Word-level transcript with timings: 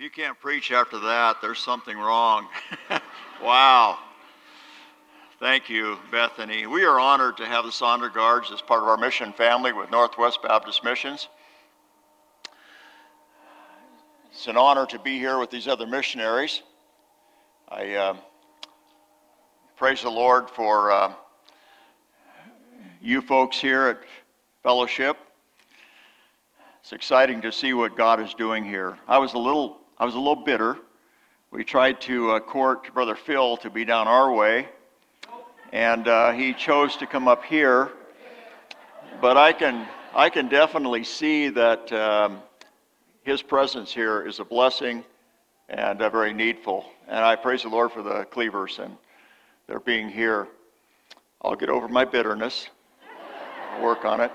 If 0.00 0.04
you 0.04 0.10
can't 0.10 0.40
preach 0.40 0.72
after 0.72 0.98
that, 0.98 1.42
there's 1.42 1.58
something 1.58 1.94
wrong. 1.94 2.48
wow. 3.42 3.98
Thank 5.38 5.68
you, 5.68 5.98
Bethany. 6.10 6.66
We 6.66 6.86
are 6.86 6.98
honored 6.98 7.36
to 7.36 7.44
have 7.44 7.66
the 7.66 7.70
Sondergaards 7.70 8.50
as 8.50 8.62
part 8.62 8.80
of 8.80 8.88
our 8.88 8.96
mission 8.96 9.34
family 9.34 9.74
with 9.74 9.90
Northwest 9.90 10.38
Baptist 10.42 10.82
Missions. 10.84 11.28
It's 14.32 14.46
an 14.46 14.56
honor 14.56 14.86
to 14.86 14.98
be 14.98 15.18
here 15.18 15.38
with 15.38 15.50
these 15.50 15.68
other 15.68 15.86
missionaries. 15.86 16.62
I 17.68 17.92
uh, 17.92 18.16
praise 19.76 20.00
the 20.00 20.08
Lord 20.08 20.48
for 20.48 20.92
uh, 20.92 21.12
you 23.02 23.20
folks 23.20 23.60
here 23.60 23.88
at 23.88 23.98
Fellowship. 24.62 25.18
It's 26.80 26.94
exciting 26.94 27.42
to 27.42 27.52
see 27.52 27.74
what 27.74 27.98
God 27.98 28.18
is 28.18 28.32
doing 28.32 28.64
here. 28.64 28.96
I 29.06 29.18
was 29.18 29.34
a 29.34 29.38
little 29.38 29.79
I 30.00 30.06
was 30.06 30.14
a 30.14 30.18
little 30.18 30.44
bitter. 30.44 30.78
We 31.50 31.62
tried 31.62 32.00
to 32.02 32.30
uh, 32.30 32.40
court 32.40 32.94
Brother 32.94 33.14
Phil 33.14 33.58
to 33.58 33.68
be 33.68 33.84
down 33.84 34.08
our 34.08 34.32
way, 34.32 34.66
and 35.74 36.08
uh, 36.08 36.32
he 36.32 36.54
chose 36.54 36.96
to 36.96 37.06
come 37.06 37.28
up 37.28 37.44
here. 37.44 37.90
But 39.20 39.36
I 39.36 39.52
can, 39.52 39.86
I 40.14 40.30
can 40.30 40.48
definitely 40.48 41.04
see 41.04 41.50
that 41.50 41.92
um, 41.92 42.40
his 43.24 43.42
presence 43.42 43.92
here 43.92 44.26
is 44.26 44.40
a 44.40 44.44
blessing 44.46 45.04
and 45.68 46.00
uh, 46.00 46.08
very 46.08 46.32
needful. 46.32 46.86
And 47.06 47.22
I 47.22 47.36
praise 47.36 47.64
the 47.64 47.68
Lord 47.68 47.92
for 47.92 48.02
the 48.02 48.24
Cleavers 48.30 48.78
and 48.78 48.96
their 49.66 49.80
being 49.80 50.08
here. 50.08 50.48
I'll 51.42 51.56
get 51.56 51.68
over 51.68 51.88
my 51.88 52.06
bitterness, 52.06 52.70
I'll 53.74 53.82
work 53.82 54.06
on 54.06 54.22
it. 54.22 54.32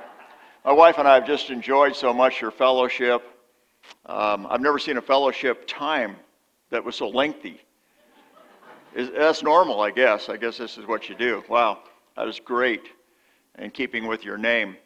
My 0.63 0.73
wife 0.73 0.99
and 0.99 1.07
I 1.07 1.15
have 1.15 1.25
just 1.25 1.49
enjoyed 1.49 1.95
so 1.95 2.13
much 2.13 2.39
your 2.39 2.51
fellowship. 2.51 3.31
Um, 4.05 4.47
I've 4.49 4.61
never 4.61 4.77
seen 4.77 4.97
a 4.97 5.01
fellowship 5.01 5.65
time 5.67 6.15
that 6.69 6.83
was 6.83 6.95
so 6.95 7.09
lengthy. 7.09 7.61
Is, 8.95 9.09
that's 9.11 9.43
normal, 9.43 9.81
I 9.81 9.91
guess. 9.91 10.29
I 10.29 10.37
guess 10.37 10.57
this 10.57 10.77
is 10.77 10.85
what 10.85 11.09
you 11.09 11.15
do. 11.15 11.43
Wow, 11.49 11.79
that 12.15 12.27
is 12.27 12.39
great 12.39 12.83
in 13.57 13.71
keeping 13.71 14.07
with 14.07 14.23
your 14.23 14.37
name. 14.37 14.77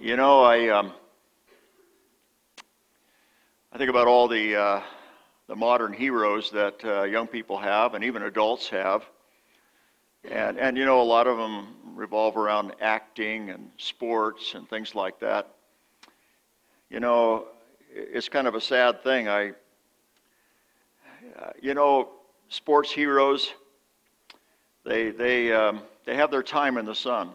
You 0.00 0.16
know, 0.16 0.42
I 0.42 0.68
um, 0.68 0.92
I 3.72 3.78
think 3.78 3.90
about 3.90 4.06
all 4.06 4.28
the 4.28 4.54
uh, 4.54 4.82
the 5.48 5.56
modern 5.56 5.92
heroes 5.92 6.50
that 6.50 6.84
uh, 6.84 7.02
young 7.04 7.26
people 7.26 7.58
have, 7.58 7.94
and 7.94 8.04
even 8.04 8.22
adults 8.22 8.68
have, 8.68 9.04
and 10.28 10.58
and 10.58 10.76
you 10.76 10.84
know, 10.84 11.00
a 11.00 11.02
lot 11.02 11.26
of 11.26 11.38
them 11.38 11.68
revolve 11.94 12.36
around 12.36 12.72
acting 12.80 13.50
and 13.50 13.70
sports 13.78 14.54
and 14.54 14.68
things 14.68 14.94
like 14.94 15.18
that. 15.20 15.53
You 16.94 17.00
know, 17.00 17.46
it's 17.92 18.28
kind 18.28 18.46
of 18.46 18.54
a 18.54 18.60
sad 18.60 19.02
thing. 19.02 19.28
I, 19.28 19.50
you 21.60 21.74
know, 21.74 22.10
sports 22.48 22.92
heroes, 22.92 23.52
they, 24.84 25.10
they, 25.10 25.52
um, 25.52 25.80
they 26.04 26.14
have 26.14 26.30
their 26.30 26.44
time 26.44 26.78
in 26.78 26.84
the 26.84 26.94
sun. 26.94 27.32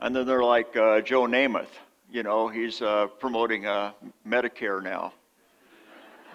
And 0.00 0.16
then 0.16 0.26
they're 0.26 0.42
like 0.42 0.76
uh, 0.76 1.02
Joe 1.02 1.28
Namath. 1.28 1.68
You 2.10 2.24
know, 2.24 2.48
he's 2.48 2.82
uh, 2.82 3.06
promoting 3.20 3.66
uh, 3.66 3.92
Medicare 4.26 4.82
now. 4.82 5.12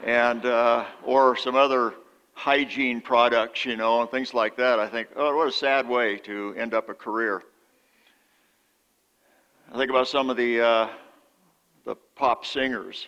And, 0.05 0.45
uh, 0.45 0.86
or 1.03 1.36
some 1.36 1.58
other 1.58 1.94
hygiene 2.36 3.02
products, 3.02 3.66
you 3.66 3.75
know, 3.75 3.99
and 3.99 4.09
things 4.09 4.33
like 4.33 4.55
that. 4.55 4.80
I 4.80 4.88
think, 4.88 5.09
oh, 5.17 5.36
what 5.36 5.49
a 5.49 5.52
sad 5.52 5.89
way 5.89 6.19
to 6.19 6.55
end 6.58 6.73
up 6.73 6.88
a 6.88 6.94
career. 6.94 7.44
I 9.73 9.77
think 9.77 9.89
about 9.89 10.08
some 10.08 10.30
of 10.30 10.38
the 10.38 10.61
uh, 10.61 10.88
pop 12.16 12.45
singers. 12.45 13.08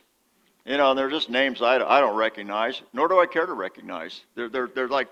You 0.65 0.77
know, 0.77 0.89
and 0.89 0.97
they're 0.97 1.09
just 1.09 1.29
names 1.29 1.61
I, 1.61 1.75
I 1.75 1.99
don't 1.99 2.15
recognize, 2.15 2.81
nor 2.91 3.07
do 3.07 3.19
I 3.19 3.27
care 3.27 3.45
to 3.45 3.53
recognize. 3.53 4.21
They're, 4.35 4.49
they're, 4.49 4.67
they're 4.67 4.87
like, 4.87 5.09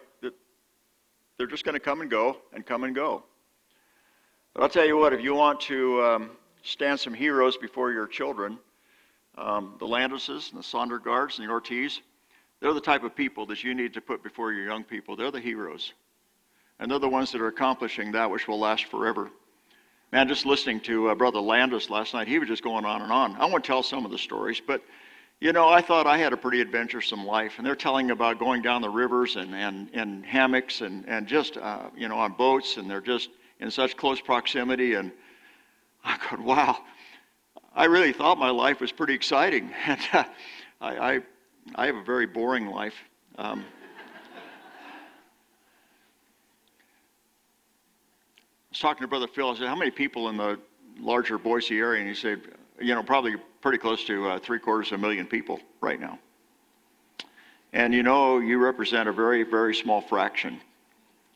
they're 1.37 1.47
just 1.47 1.63
going 1.63 1.73
to 1.73 1.79
come 1.79 2.01
and 2.01 2.09
go 2.09 2.37
and 2.53 2.65
come 2.65 2.83
and 2.83 2.95
go. 2.95 3.23
But 4.53 4.63
I'll 4.63 4.69
tell 4.69 4.85
you 4.85 4.97
what, 4.97 5.13
if 5.13 5.21
you 5.21 5.33
want 5.33 5.59
to 5.61 6.01
um, 6.03 6.29
stand 6.63 6.99
some 6.99 7.13
heroes 7.13 7.57
before 7.57 7.91
your 7.91 8.07
children, 8.07 8.57
um, 9.37 9.75
the 9.79 9.85
Landises 9.85 10.51
and 10.51 10.59
the 10.59 10.65
Sondergaards 10.65 11.39
and 11.39 11.47
the 11.47 11.51
Ortiz, 11.51 12.01
they're 12.59 12.73
the 12.73 12.81
type 12.81 13.03
of 13.03 13.15
people 13.15 13.45
that 13.47 13.63
you 13.63 13.73
need 13.73 13.93
to 13.95 14.01
put 14.01 14.23
before 14.23 14.53
your 14.53 14.65
young 14.65 14.83
people. 14.83 15.15
They're 15.15 15.31
the 15.31 15.39
heroes. 15.39 15.93
And 16.79 16.89
they're 16.89 16.99
the 16.99 17.09
ones 17.09 17.31
that 17.31 17.41
are 17.41 17.47
accomplishing 17.47 18.11
that 18.11 18.29
which 18.29 18.47
will 18.47 18.59
last 18.59 18.85
forever. 18.85 19.29
Man, 20.13 20.27
just 20.27 20.45
listening 20.45 20.79
to 20.81 21.09
uh, 21.09 21.15
Brother 21.15 21.39
Landis 21.39 21.89
last 21.89 22.13
night, 22.13 22.27
he 22.27 22.37
was 22.37 22.47
just 22.47 22.61
going 22.61 22.85
on 22.85 23.01
and 23.01 23.11
on. 23.11 23.35
I 23.37 23.47
want 23.47 23.63
to 23.63 23.67
tell 23.67 23.81
some 23.81 24.05
of 24.05 24.11
the 24.11 24.17
stories, 24.19 24.61
but 24.61 24.83
you 25.41 25.53
know, 25.53 25.67
I 25.67 25.81
thought 25.81 26.05
I 26.05 26.19
had 26.19 26.33
a 26.33 26.37
pretty 26.37 26.61
adventuresome 26.61 27.25
life, 27.25 27.53
and 27.57 27.65
they're 27.65 27.75
telling 27.75 28.11
about 28.11 28.37
going 28.37 28.61
down 28.61 28.83
the 28.83 28.91
rivers 28.91 29.37
and, 29.37 29.55
and, 29.55 29.89
and 29.91 30.23
hammocks 30.23 30.81
and, 30.81 31.03
and 31.07 31.25
just, 31.25 31.57
uh, 31.57 31.89
you 31.97 32.07
know, 32.09 32.19
on 32.19 32.33
boats, 32.33 32.77
and 32.77 32.87
they're 32.87 33.01
just 33.01 33.31
in 33.59 33.71
such 33.71 33.97
close 33.97 34.21
proximity. 34.21 34.93
And 34.93 35.11
I 36.03 36.17
thought, 36.17 36.41
wow, 36.41 36.77
I 37.73 37.85
really 37.85 38.13
thought 38.13 38.37
my 38.37 38.51
life 38.51 38.81
was 38.81 38.91
pretty 38.91 39.15
exciting. 39.15 39.71
And 39.87 39.99
uh, 40.13 40.23
I, 40.79 40.95
I, 41.13 41.21
I, 41.73 41.85
have 41.87 41.95
a 41.95 42.03
very 42.03 42.27
boring 42.27 42.67
life. 42.67 42.93
Um, 43.39 43.65
was 48.73 48.79
talking 48.79 49.03
to 49.03 49.07
Brother 49.07 49.27
Phil. 49.27 49.51
I 49.51 49.55
said, 49.55 49.67
How 49.67 49.75
many 49.75 49.91
people 49.91 50.29
in 50.29 50.37
the 50.37 50.59
larger 50.99 51.37
Boise 51.37 51.77
area? 51.77 51.99
And 51.99 52.09
he 52.09 52.15
said, 52.15 52.41
You 52.81 52.95
know, 52.95 53.03
probably 53.03 53.35
pretty 53.61 53.77
close 53.77 54.03
to 54.05 54.29
uh, 54.29 54.39
three 54.39 54.57
quarters 54.57 54.91
of 54.91 54.97
a 54.99 55.01
million 55.01 55.27
people 55.27 55.59
right 55.79 55.99
now. 55.99 56.17
And 57.71 57.93
you 57.93 58.01
know, 58.01 58.39
you 58.39 58.57
represent 58.57 59.07
a 59.07 59.11
very, 59.11 59.43
very 59.43 59.75
small 59.75 60.01
fraction 60.01 60.59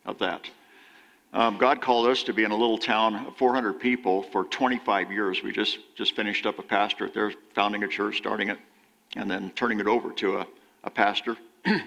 of 0.03 0.17
that. 0.17 0.49
Um, 1.31 1.59
God 1.59 1.79
called 1.79 2.07
us 2.07 2.23
to 2.23 2.33
be 2.33 2.43
in 2.43 2.49
a 2.49 2.55
little 2.55 2.79
town 2.79 3.13
of 3.27 3.37
400 3.37 3.73
people 3.73 4.23
for 4.23 4.45
25 4.45 5.11
years. 5.11 5.43
We 5.43 5.51
just, 5.51 5.77
just 5.93 6.15
finished 6.15 6.47
up 6.47 6.57
a 6.57 6.63
pastorate 6.63 7.13
there, 7.13 7.31
founding 7.53 7.83
a 7.83 7.87
church, 7.87 8.17
starting 8.17 8.49
it, 8.49 8.57
and 9.15 9.29
then 9.29 9.51
turning 9.51 9.79
it 9.79 9.85
over 9.85 10.11
to 10.13 10.37
a, 10.37 10.47
a 10.85 10.89
pastor. 10.89 11.37
and 11.65 11.83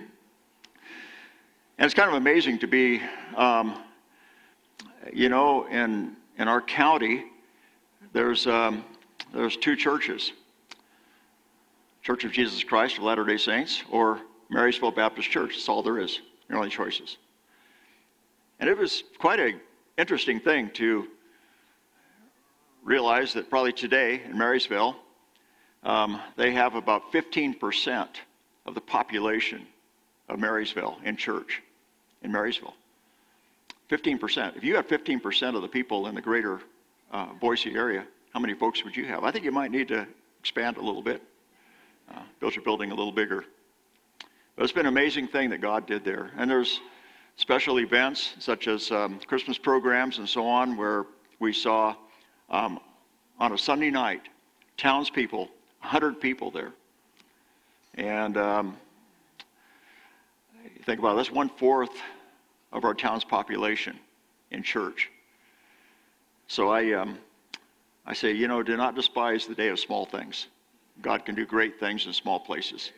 it's 1.79 1.95
kind 1.95 2.09
of 2.09 2.15
amazing 2.15 2.61
to 2.61 2.69
be 2.69 3.03
um, 3.35 3.77
you 5.13 5.29
know, 5.29 5.67
in, 5.67 6.17
in 6.39 6.49
our 6.49 6.61
county, 6.61 7.25
there's, 8.13 8.47
um, 8.47 8.85
there's 9.33 9.57
two 9.57 9.77
churches 9.77 10.33
Church 12.03 12.25
of 12.25 12.33
Jesus 12.33 12.65
Christ 12.65 12.97
of 12.97 13.05
Latter 13.05 13.25
day 13.25 13.37
Saints 13.37 13.83
or 13.91 14.21
Marysville 14.49 14.91
Baptist 14.91 15.31
Church. 15.31 15.51
That's 15.51 15.69
all 15.69 15.83
there 15.83 15.99
is. 15.99 16.21
Your 16.49 16.59
only 16.59 16.71
choices. 16.71 17.19
And 18.59 18.69
it 18.69 18.77
was 18.77 19.05
quite 19.19 19.39
an 19.39 19.61
interesting 19.99 20.41
thing 20.41 20.71
to 20.75 21.07
realize 22.83 23.35
that 23.35 23.51
probably 23.51 23.73
today 23.73 24.23
in 24.25 24.37
Marysville, 24.37 24.97
um, 25.83 26.21
they 26.37 26.53
have 26.53 26.75
about 26.75 27.13
15% 27.13 28.09
of 28.67 28.75
the 28.75 28.81
population 28.81 29.67
of 30.29 30.39
Marysville 30.39 30.99
in 31.05 31.17
church 31.17 31.63
in 32.23 32.33
Marysville. 32.33 32.75
15%. 33.91 34.57
If 34.57 34.63
you 34.63 34.77
had 34.77 34.89
15% 34.89 35.57
of 35.57 35.63
the 35.63 35.69
people 35.69 36.07
in 36.07 36.15
the 36.15 36.21
greater 36.21 36.61
uh, 37.13 37.27
Boise 37.41 37.75
area, 37.75 38.07
how 38.33 38.39
many 38.39 38.55
folks 38.55 38.85
would 38.85 38.97
you 38.97 39.05
have? 39.07 39.25
I 39.25 39.33
think 39.33 39.45
you 39.45 39.51
might 39.51 39.73
need 39.73 39.89
to 39.89 40.07
expand 40.39 40.77
a 40.77 40.81
little 40.81 41.03
bit, 41.03 41.21
uh, 42.15 42.23
build 42.39 42.55
your 42.55 42.63
building 42.63 42.93
a 42.93 42.95
little 42.95 43.13
bigger. 43.13 43.45
But 44.55 44.63
it's 44.63 44.73
been 44.73 44.87
an 44.87 44.93
amazing 44.93 45.27
thing 45.27 45.51
that 45.51 45.61
God 45.61 45.87
did 45.87 46.05
there. 46.05 46.31
And 46.37 46.49
there's 46.49 46.81
special 47.35 47.81
events 47.81 48.35
such 48.39 48.69
as 48.69 48.93
um, 48.93 49.19
Christmas 49.27 49.59
programs 49.59 50.19
and 50.19 50.29
so 50.29 50.47
on, 50.47 50.77
where 50.77 51.07
we 51.41 51.53
saw 51.53 51.97
um, 52.49 52.79
on 53.41 53.53
a 53.53 53.59
Sunday 53.59 53.91
night 53.91 54.23
townspeople, 54.77 55.49
100 55.81 56.21
people 56.21 56.53
there. 56.53 56.73
And 57.95 58.37
um, 58.37 58.77
think 60.85 61.01
about 61.01 61.15
it, 61.15 61.17
that's 61.17 61.33
one 61.33 61.49
fourth 61.49 61.91
of 62.73 62.85
our 62.85 62.95
town's 62.95 63.25
population 63.25 63.99
in 64.51 64.63
church. 64.63 65.11
So 66.47 66.71
I, 66.71 66.93
um, 66.93 67.19
I 68.07 68.15
say, 68.15 68.33
you 68.33 68.49
know, 68.49 68.63
do 68.63 68.77
not 68.77 68.95
despise 68.95 69.47
the 69.47 69.55
day 69.55 69.69
of 69.69 69.79
small 69.79 70.07
things. 70.07 70.49
God 71.03 71.25
can 71.25 71.35
do 71.35 71.47
great 71.47 71.79
things 71.81 72.07
in 72.07 72.13
small 72.13 72.41
places. 72.41 72.91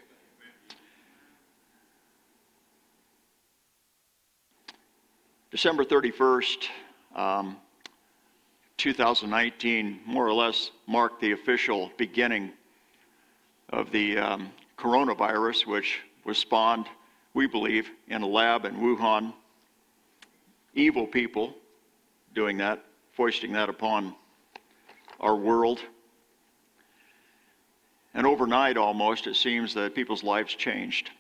December 5.51 5.85
31st, 5.85 6.69
um, 7.15 7.57
2019, 8.79 10.01
more 10.07 10.27
or 10.27 10.33
less 10.33 10.71
marked 10.87 11.21
the 11.21 11.33
official 11.33 11.93
beginning 11.99 12.51
of 13.69 13.91
the 13.91 14.17
um, 14.17 14.51
coronavirus, 14.79 15.67
which 15.67 16.01
was 16.25 16.39
spawned, 16.39 16.87
we 17.35 17.47
believe, 17.47 17.91
in 18.09 18.23
a 18.23 18.27
lab 18.27 18.65
in 18.65 18.77
Wuhan, 18.77 19.35
evil 20.75 21.07
people 21.07 21.55
doing 22.35 22.57
that, 22.59 22.85
foisting 23.13 23.53
that 23.53 23.69
upon 23.69 24.15
our 25.21 25.37
world. 25.37 25.81
And 28.15 28.27
overnight, 28.27 28.77
almost, 28.77 29.27
it 29.27 29.37
seems 29.37 29.75
that 29.75 29.95
people's 29.95 30.23
lives 30.23 30.55
changed. 30.55 31.11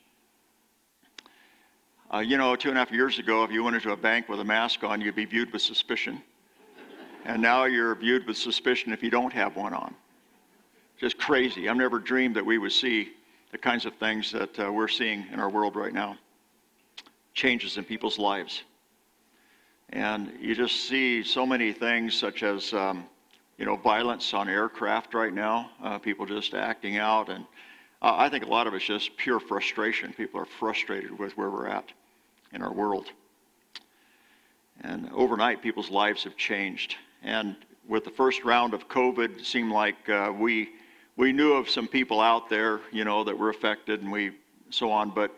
Uh, 2.13 2.19
you 2.19 2.37
know, 2.37 2.55
two 2.55 2.69
and 2.69 2.77
a 2.77 2.81
half 2.81 2.93
years 2.93 3.19
ago, 3.19 3.43
if 3.45 3.51
you 3.51 3.65
went 3.65 3.77
into 3.77 3.93
a 3.93 3.97
bank 3.97 4.29
with 4.29 4.41
a 4.41 4.45
mask 4.45 4.85
on, 4.85 5.01
you'd 5.01 5.15
be 5.15 5.25
viewed 5.25 5.51
with 5.53 5.63
suspicion. 5.63 6.23
And 7.25 7.41
now 7.41 7.65
you're 7.65 7.95
viewed 7.95 8.27
with 8.27 8.37
suspicion 8.37 8.93
if 8.93 9.03
you 9.03 9.11
don't 9.11 9.33
have 9.33 9.57
one 9.57 9.73
on. 9.73 9.95
Just 10.99 11.17
crazy. 11.17 11.69
I've 11.69 11.77
never 11.77 11.99
dreamed 11.99 12.37
that 12.37 12.45
we 12.45 12.59
would 12.59 12.73
see 12.73 13.13
the 13.51 13.59
kinds 13.59 13.87
of 13.87 13.95
things 13.95 14.31
that 14.33 14.59
uh, 14.59 14.71
we're 14.71 14.89
seeing 14.89 15.27
in 15.33 15.41
our 15.41 15.49
world 15.49 15.77
right 15.77 15.93
now 15.93 16.17
changes 17.35 17.79
in 17.79 17.85
people's 17.85 18.19
lives. 18.19 18.63
And 19.93 20.33
you 20.41 20.55
just 20.55 20.89
see 20.89 21.23
so 21.23 21.45
many 21.45 21.73
things, 21.73 22.15
such 22.15 22.43
as, 22.43 22.73
um, 22.73 23.05
you 23.59 23.67
know, 23.67 23.77
violence 23.77 24.33
on 24.33 24.49
aircraft 24.49 25.13
right 25.13 25.33
now, 25.33 25.71
uh, 25.83 25.99
people 25.99 26.25
just 26.25 26.55
acting 26.55 26.97
out. 26.97 27.29
And 27.29 27.45
uh, 28.01 28.15
I 28.17 28.31
think 28.31 28.45
a 28.45 28.49
lot 28.49 28.67
of 28.67 28.73
it's 28.73 28.87
just 28.87 29.15
pure 29.19 29.39
frustration. 29.39 30.15
People 30.15 30.41
are 30.41 30.47
frustrated 30.47 31.19
with 31.19 31.37
where 31.37 31.51
we're 31.51 31.67
at 31.67 31.85
in 32.55 32.63
our 32.63 32.73
world. 32.73 33.09
And 34.81 35.11
overnight, 35.13 35.61
people's 35.63 35.91
lives 35.91 36.25
have 36.25 36.39
changed. 36.39 36.97
And 37.23 37.55
with 37.87 38.05
the 38.05 38.11
first 38.11 38.45
round 38.45 38.73
of 38.73 38.89
COVID, 38.89 39.41
it 39.41 39.45
seemed 39.45 39.73
like 39.73 40.09
uh, 40.09 40.33
we 40.35 40.71
we 41.19 41.31
knew 41.31 41.53
of 41.53 41.69
some 41.69 41.87
people 41.87 42.21
out 42.21 42.49
there, 42.49 42.81
you 42.91 43.05
know, 43.05 43.23
that 43.25 43.37
were 43.37 43.51
affected, 43.51 44.01
and 44.01 44.11
we 44.11 44.33
so 44.71 44.91
on. 44.91 45.11
But 45.11 45.31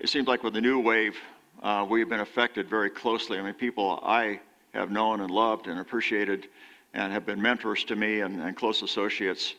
it 0.00 0.08
seems 0.08 0.26
like 0.26 0.42
with 0.42 0.54
the 0.54 0.60
new 0.60 0.80
wave, 0.80 1.16
uh, 1.64 1.84
we've 1.88 2.10
been 2.10 2.20
affected 2.20 2.68
very 2.68 2.90
closely. 2.90 3.38
I 3.38 3.42
mean, 3.42 3.54
people 3.54 3.98
I 4.02 4.38
have 4.74 4.90
known 4.90 5.20
and 5.20 5.30
loved 5.30 5.66
and 5.66 5.80
appreciated, 5.80 6.48
and 6.92 7.10
have 7.10 7.24
been 7.24 7.40
mentors 7.40 7.84
to 7.84 7.96
me 7.96 8.20
and, 8.20 8.40
and 8.40 8.54
close 8.54 8.82
associates, 8.82 9.54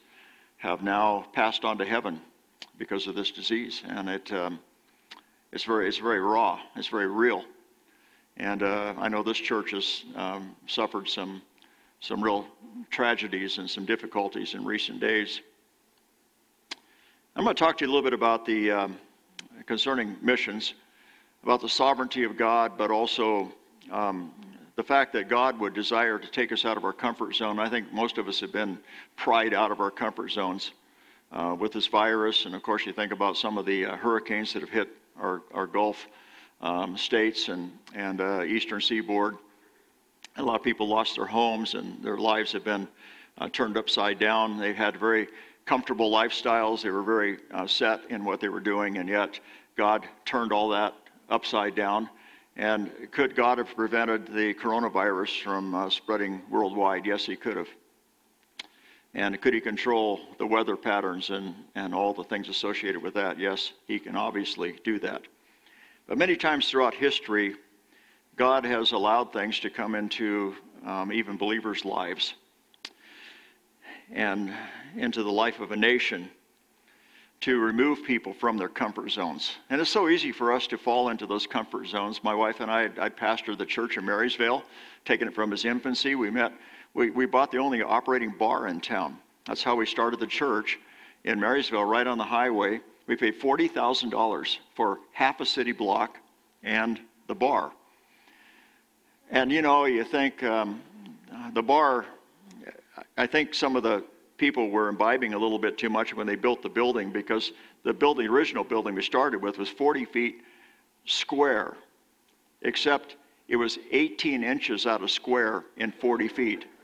have 0.57 0.83
now 0.83 1.25
passed 1.33 1.65
on 1.65 1.79
to 1.79 1.85
heaven 1.85 2.21
because 2.77 3.07
of 3.07 3.15
this 3.15 3.31
disease, 3.31 3.81
and 3.87 4.07
it 4.07 4.31
um, 4.31 4.59
it's 5.51 5.63
very 5.63 5.87
it's 5.87 5.97
very 5.97 6.19
raw, 6.19 6.59
it's 6.75 6.87
very 6.87 7.07
real, 7.07 7.43
and 8.37 8.61
uh, 8.61 8.93
I 8.99 9.09
know 9.09 9.23
this 9.23 9.37
church 9.37 9.71
has 9.71 10.03
um, 10.15 10.55
suffered 10.67 11.09
some 11.09 11.41
some 12.01 12.23
real 12.23 12.45
tragedies 12.91 13.57
and 13.57 13.67
some 13.67 13.83
difficulties 13.83 14.53
in 14.53 14.63
recent 14.63 14.99
days. 14.99 15.41
I'm 17.35 17.43
going 17.43 17.55
to 17.55 17.59
talk 17.59 17.77
to 17.79 17.85
you 17.85 17.89
a 17.89 17.91
little 17.91 18.03
bit 18.03 18.13
about 18.13 18.45
the 18.45 18.71
um, 18.71 18.97
concerning 19.65 20.15
missions, 20.21 20.75
about 21.45 21.61
the 21.61 21.69
sovereignty 21.69 22.23
of 22.23 22.35
God, 22.35 22.71
but 22.75 22.89
also 22.89 23.53
um, 23.91 24.33
the 24.77 24.81
fact 24.83 25.13
that 25.13 25.29
God 25.29 25.59
would 25.59 25.75
desire 25.75 26.17
to 26.17 26.27
take 26.31 26.51
us 26.51 26.65
out 26.65 26.75
of 26.75 26.83
our 26.83 26.91
comfort 26.91 27.35
zone. 27.35 27.59
I 27.59 27.69
think 27.69 27.93
most 27.93 28.17
of 28.17 28.27
us 28.27 28.39
have 28.39 28.51
been 28.51 28.79
pried 29.15 29.53
out 29.53 29.69
of 29.69 29.79
our 29.79 29.91
comfort 29.91 30.31
zones 30.31 30.71
uh, 31.31 31.55
with 31.57 31.71
this 31.71 31.85
virus, 31.85 32.47
and 32.47 32.55
of 32.55 32.63
course, 32.63 32.87
you 32.87 32.93
think 32.93 33.11
about 33.11 33.37
some 33.37 33.59
of 33.59 33.67
the 33.67 33.85
uh, 33.85 33.95
hurricanes 33.95 34.53
that 34.53 34.61
have 34.61 34.71
hit 34.71 34.89
our, 35.19 35.43
our 35.53 35.67
Gulf 35.67 36.07
um, 36.61 36.97
states 36.97 37.47
and, 37.47 37.71
and 37.93 38.21
uh, 38.21 38.41
eastern 38.43 38.81
seaboard. 38.81 39.37
A 40.37 40.41
lot 40.41 40.55
of 40.55 40.63
people 40.63 40.87
lost 40.87 41.15
their 41.15 41.27
homes 41.27 41.75
and 41.75 42.03
their 42.03 42.17
lives 42.17 42.53
have 42.53 42.63
been 42.63 42.87
uh, 43.37 43.49
turned 43.49 43.77
upside 43.77 44.17
down. 44.17 44.57
They 44.57 44.73
had 44.73 44.97
very 44.97 45.27
comfortable 45.67 46.09
lifestyles. 46.09 46.81
They 46.81 46.89
were 46.89 47.03
very 47.03 47.37
uh, 47.53 47.67
set 47.67 48.01
in 48.09 48.25
what 48.25 48.39
they 48.39 48.49
were 48.49 48.59
doing, 48.59 48.97
and 48.97 49.07
yet 49.07 49.39
God 49.77 50.07
turned 50.25 50.51
all 50.51 50.69
that 50.69 50.95
upside 51.29 51.75
down. 51.75 52.09
And 52.57 52.91
could 53.11 53.35
God 53.35 53.57
have 53.57 53.75
prevented 53.75 54.27
the 54.27 54.53
coronavirus 54.53 55.41
from 55.43 55.75
uh, 55.75 55.89
spreading 55.89 56.41
worldwide? 56.49 57.05
Yes, 57.05 57.25
He 57.25 57.35
could 57.35 57.57
have. 57.57 57.67
And 59.13 59.39
could 59.41 59.53
He 59.53 59.61
control 59.61 60.21
the 60.37 60.47
weather 60.47 60.77
patterns 60.77 61.29
and, 61.29 61.53
and 61.75 61.93
all 61.93 62.13
the 62.13 62.23
things 62.23 62.47
associated 62.47 63.01
with 63.01 63.13
that? 63.15 63.37
Yes, 63.37 63.73
He 63.87 63.99
can 63.99 64.15
obviously 64.15 64.79
do 64.83 64.99
that. 64.99 65.23
But 66.07 66.17
many 66.17 66.35
times 66.35 66.69
throughout 66.69 66.93
history, 66.93 67.55
God 68.35 68.63
has 68.65 68.91
allowed 68.91 69.33
things 69.33 69.59
to 69.61 69.69
come 69.69 69.95
into 69.95 70.55
um, 70.85 71.11
even 71.11 71.37
believers' 71.37 71.83
lives 71.83 72.35
and 74.11 74.53
into 74.95 75.23
the 75.23 75.31
life 75.31 75.59
of 75.59 75.71
a 75.71 75.75
nation 75.75 76.29
to 77.45 77.59
remove 77.59 78.03
people 78.03 78.33
from 78.33 78.57
their 78.57 78.67
comfort 78.67 79.11
zones. 79.11 79.57
And 79.69 79.79
it's 79.79 79.91
so 79.91 80.09
easy 80.09 80.31
for 80.31 80.51
us 80.51 80.65
to 80.65 80.79
fall 80.79 81.09
into 81.09 81.27
those 81.27 81.45
comfort 81.45 81.85
zones. 81.85 82.23
My 82.23 82.33
wife 82.33 82.59
and 82.59 82.71
I, 82.71 82.89
I 82.99 83.07
pastored 83.07 83.59
the 83.59 83.67
church 83.67 83.97
in 83.97 84.05
Marysville, 84.05 84.63
taking 85.05 85.27
it 85.27 85.35
from 85.35 85.53
its 85.53 85.63
infancy. 85.63 86.15
We 86.15 86.31
met, 86.31 86.53
we, 86.95 87.11
we 87.11 87.27
bought 87.27 87.51
the 87.51 87.59
only 87.59 87.83
operating 87.83 88.31
bar 88.31 88.67
in 88.67 88.81
town. 88.81 89.19
That's 89.45 89.61
how 89.61 89.75
we 89.75 89.85
started 89.85 90.19
the 90.19 90.25
church 90.25 90.79
in 91.23 91.39
Marysville, 91.39 91.83
right 91.83 92.07
on 92.07 92.17
the 92.17 92.23
highway. 92.23 92.81
We 93.05 93.15
paid 93.15 93.39
$40,000 93.39 94.57
for 94.73 94.97
half 95.11 95.39
a 95.39 95.45
city 95.45 95.71
block 95.71 96.17
and 96.63 96.99
the 97.27 97.35
bar. 97.35 97.71
And 99.29 99.51
you 99.51 99.61
know, 99.61 99.85
you 99.85 100.03
think 100.03 100.41
um, 100.41 100.81
the 101.53 101.61
bar, 101.61 102.07
I 103.15 103.27
think 103.27 103.53
some 103.53 103.75
of 103.75 103.83
the 103.83 104.03
people 104.37 104.69
were 104.69 104.89
imbibing 104.89 105.33
a 105.33 105.37
little 105.37 105.59
bit 105.59 105.77
too 105.77 105.89
much 105.89 106.13
when 106.13 106.27
they 106.27 106.35
built 106.35 106.61
the 106.61 106.69
building 106.69 107.11
because 107.11 107.51
the 107.83 107.93
building, 107.93 108.25
the 108.25 108.31
original 108.31 108.63
building 108.63 108.95
we 108.95 109.01
started 109.01 109.41
with 109.41 109.57
was 109.57 109.69
40 109.69 110.05
feet 110.05 110.41
square, 111.05 111.75
except 112.61 113.15
it 113.47 113.55
was 113.55 113.77
18 113.91 114.43
inches 114.43 114.85
out 114.85 115.03
of 115.03 115.11
square 115.11 115.63
in 115.77 115.91
40 115.91 116.27
feet. 116.27 116.65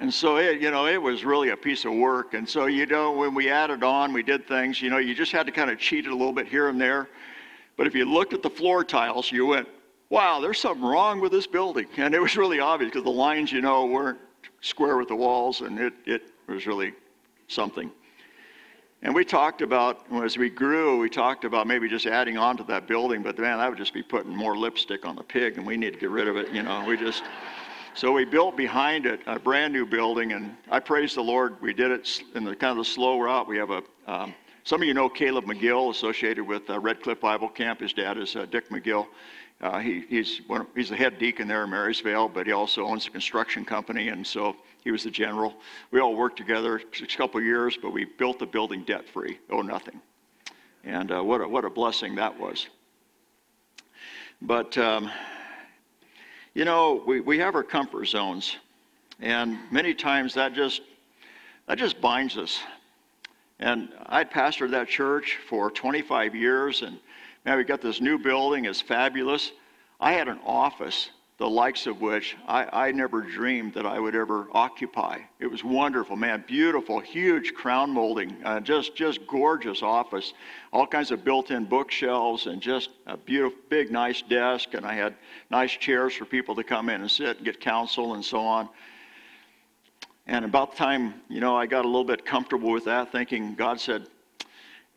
And 0.00 0.12
so 0.12 0.38
it, 0.38 0.62
you 0.62 0.70
know, 0.70 0.86
it 0.86 0.96
was 0.96 1.26
really 1.26 1.50
a 1.50 1.56
piece 1.58 1.84
of 1.84 1.92
work. 1.92 2.32
And 2.32 2.48
so, 2.48 2.64
you 2.64 2.86
know, 2.86 3.12
when 3.12 3.34
we 3.34 3.50
added 3.50 3.84
on, 3.84 4.14
we 4.14 4.22
did 4.22 4.48
things, 4.48 4.80
you 4.80 4.88
know, 4.88 4.96
you 4.96 5.14
just 5.14 5.30
had 5.30 5.44
to 5.44 5.52
kind 5.52 5.68
of 5.68 5.78
cheat 5.78 6.06
it 6.06 6.10
a 6.10 6.16
little 6.16 6.32
bit 6.32 6.48
here 6.48 6.70
and 6.70 6.80
there. 6.80 7.10
But 7.76 7.86
if 7.86 7.94
you 7.94 8.06
looked 8.06 8.32
at 8.32 8.42
the 8.42 8.48
floor 8.48 8.82
tiles, 8.82 9.30
you 9.30 9.44
went, 9.44 9.68
wow, 10.08 10.40
there's 10.40 10.58
something 10.58 10.82
wrong 10.82 11.20
with 11.20 11.32
this 11.32 11.46
building. 11.46 11.86
And 11.98 12.14
it 12.14 12.18
was 12.20 12.34
really 12.34 12.60
obvious 12.60 12.90
because 12.90 13.04
the 13.04 13.10
lines, 13.10 13.52
you 13.52 13.60
know, 13.60 13.84
weren't 13.84 14.18
square 14.60 14.96
with 14.96 15.08
the 15.08 15.16
walls, 15.16 15.60
and 15.60 15.78
it, 15.78 15.94
it 16.06 16.22
was 16.46 16.66
really 16.66 16.92
something. 17.48 17.90
And 19.02 19.14
we 19.14 19.24
talked 19.24 19.62
about, 19.62 20.04
as 20.22 20.36
we 20.36 20.50
grew, 20.50 20.98
we 20.98 21.08
talked 21.08 21.44
about 21.44 21.66
maybe 21.66 21.88
just 21.88 22.04
adding 22.04 22.36
on 22.36 22.58
to 22.58 22.64
that 22.64 22.86
building, 22.86 23.22
but 23.22 23.38
man, 23.38 23.58
that 23.58 23.68
would 23.70 23.78
just 23.78 23.94
be 23.94 24.02
putting 24.02 24.36
more 24.36 24.56
lipstick 24.56 25.06
on 25.06 25.16
the 25.16 25.22
pig, 25.22 25.56
and 25.56 25.66
we 25.66 25.78
need 25.78 25.94
to 25.94 25.98
get 25.98 26.10
rid 26.10 26.28
of 26.28 26.36
it, 26.36 26.52
you 26.52 26.62
know. 26.62 26.84
We 26.86 26.98
just, 26.98 27.22
so 27.94 28.12
we 28.12 28.26
built 28.26 28.58
behind 28.58 29.06
it 29.06 29.20
a 29.26 29.38
brand 29.38 29.72
new 29.72 29.86
building, 29.86 30.32
and 30.32 30.54
I 30.70 30.80
praise 30.80 31.14
the 31.14 31.22
Lord. 31.22 31.56
We 31.62 31.72
did 31.72 31.90
it 31.90 32.22
in 32.34 32.44
the 32.44 32.54
kind 32.54 32.72
of 32.72 32.84
the 32.84 32.90
slow 32.90 33.18
route. 33.18 33.48
We 33.48 33.56
have 33.56 33.70
a, 33.70 33.82
um, 34.06 34.34
some 34.64 34.82
of 34.82 34.86
you 34.86 34.92
know 34.92 35.08
Caleb 35.08 35.46
McGill, 35.46 35.90
associated 35.90 36.46
with 36.46 36.68
uh, 36.68 36.78
Red 36.78 37.02
Cliff 37.02 37.20
Bible 37.20 37.48
Camp. 37.48 37.80
His 37.80 37.94
dad 37.94 38.18
is 38.18 38.36
uh, 38.36 38.44
Dick 38.50 38.68
McGill. 38.68 39.06
Uh, 39.60 39.78
he, 39.78 40.04
he's, 40.08 40.40
one, 40.46 40.66
he's 40.74 40.88
the 40.88 40.96
head 40.96 41.18
deacon 41.18 41.46
there 41.46 41.64
in 41.64 41.70
Marysville, 41.70 42.28
but 42.28 42.46
he 42.46 42.52
also 42.52 42.86
owns 42.86 43.06
a 43.06 43.10
construction 43.10 43.64
company, 43.64 44.08
and 44.08 44.26
so 44.26 44.56
he 44.82 44.90
was 44.90 45.04
the 45.04 45.10
general. 45.10 45.54
We 45.90 46.00
all 46.00 46.16
worked 46.16 46.38
together 46.38 46.80
a 47.02 47.06
couple 47.06 47.40
of 47.40 47.44
years, 47.44 47.76
but 47.80 47.92
we 47.92 48.06
built 48.06 48.38
the 48.38 48.46
building 48.46 48.84
debt 48.84 49.06
free, 49.06 49.38
oh 49.50 49.60
nothing. 49.60 50.00
And 50.82 51.12
uh, 51.12 51.22
what, 51.22 51.42
a, 51.42 51.48
what 51.48 51.66
a 51.66 51.70
blessing 51.70 52.14
that 52.14 52.38
was. 52.40 52.68
But, 54.40 54.78
um, 54.78 55.10
you 56.54 56.64
know, 56.64 57.02
we, 57.06 57.20
we 57.20 57.38
have 57.38 57.54
our 57.54 57.62
comfort 57.62 58.06
zones, 58.06 58.56
and 59.20 59.58
many 59.70 59.92
times 59.92 60.32
that 60.34 60.54
just, 60.54 60.80
that 61.68 61.76
just 61.76 62.00
binds 62.00 62.38
us. 62.38 62.58
And 63.58 63.90
I'd 64.06 64.30
pastored 64.30 64.70
that 64.70 64.88
church 64.88 65.38
for 65.46 65.70
25 65.70 66.34
years, 66.34 66.80
and 66.80 66.98
Man, 67.44 67.56
we 67.56 67.64
got 67.64 67.80
this 67.80 68.02
new 68.02 68.18
building, 68.18 68.66
it's 68.66 68.82
fabulous. 68.82 69.52
I 69.98 70.12
had 70.12 70.28
an 70.28 70.40
office, 70.44 71.08
the 71.38 71.48
likes 71.48 71.86
of 71.86 72.02
which 72.02 72.36
I, 72.46 72.88
I 72.88 72.92
never 72.92 73.22
dreamed 73.22 73.72
that 73.74 73.86
I 73.86 73.98
would 73.98 74.14
ever 74.14 74.48
occupy. 74.52 75.20
It 75.38 75.46
was 75.46 75.64
wonderful, 75.64 76.16
man, 76.16 76.44
beautiful, 76.46 77.00
huge 77.00 77.54
crown 77.54 77.90
molding, 77.92 78.36
uh, 78.44 78.60
just 78.60 78.94
just 78.94 79.26
gorgeous 79.26 79.82
office, 79.82 80.34
all 80.70 80.86
kinds 80.86 81.10
of 81.10 81.24
built-in 81.24 81.64
bookshelves, 81.64 82.44
and 82.44 82.60
just 82.60 82.90
a 83.06 83.16
beautiful, 83.16 83.58
big, 83.70 83.90
nice 83.90 84.20
desk, 84.20 84.74
and 84.74 84.84
I 84.84 84.92
had 84.92 85.14
nice 85.50 85.72
chairs 85.72 86.12
for 86.12 86.26
people 86.26 86.54
to 86.56 86.62
come 86.62 86.90
in 86.90 87.00
and 87.00 87.10
sit 87.10 87.38
and 87.38 87.44
get 87.46 87.58
counsel 87.58 88.12
and 88.12 88.24
so 88.24 88.40
on. 88.40 88.68
And 90.26 90.44
about 90.44 90.72
the 90.72 90.76
time, 90.76 91.14
you 91.30 91.40
know, 91.40 91.56
I 91.56 91.64
got 91.64 91.86
a 91.86 91.88
little 91.88 92.04
bit 92.04 92.26
comfortable 92.26 92.70
with 92.70 92.84
that, 92.84 93.12
thinking 93.12 93.54
God 93.54 93.80
said, 93.80 94.06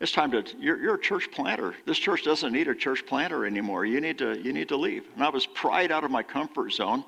it's 0.00 0.12
time 0.12 0.30
to, 0.32 0.44
you're, 0.58 0.80
you're 0.80 0.94
a 0.96 1.00
church 1.00 1.30
planter. 1.30 1.74
This 1.86 1.98
church 1.98 2.24
doesn't 2.24 2.52
need 2.52 2.68
a 2.68 2.74
church 2.74 3.06
planter 3.06 3.46
anymore. 3.46 3.84
You 3.86 4.00
need 4.00 4.18
to, 4.18 4.40
you 4.40 4.52
need 4.52 4.68
to 4.68 4.76
leave. 4.76 5.04
And 5.14 5.22
I 5.22 5.28
was 5.28 5.46
pried 5.46 5.92
out 5.92 6.04
of 6.04 6.10
my 6.10 6.22
comfort 6.22 6.72
zone. 6.72 7.04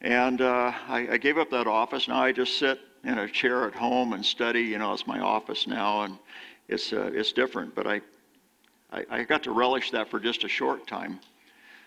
And 0.00 0.40
uh, 0.40 0.72
I, 0.88 1.08
I 1.12 1.16
gave 1.16 1.38
up 1.38 1.50
that 1.50 1.66
office. 1.66 2.08
Now 2.08 2.22
I 2.22 2.32
just 2.32 2.58
sit 2.58 2.78
in 3.04 3.18
a 3.18 3.28
chair 3.28 3.66
at 3.66 3.74
home 3.74 4.12
and 4.12 4.24
study. 4.24 4.62
You 4.62 4.78
know, 4.78 4.92
it's 4.92 5.06
my 5.06 5.20
office 5.20 5.66
now, 5.66 6.02
and 6.02 6.18
it's, 6.68 6.92
uh, 6.92 7.10
it's 7.12 7.32
different. 7.32 7.74
But 7.74 7.86
I, 7.86 8.00
I, 8.92 9.04
I 9.10 9.22
got 9.24 9.42
to 9.44 9.50
relish 9.50 9.90
that 9.90 10.08
for 10.08 10.20
just 10.20 10.44
a 10.44 10.48
short 10.48 10.86
time. 10.86 11.20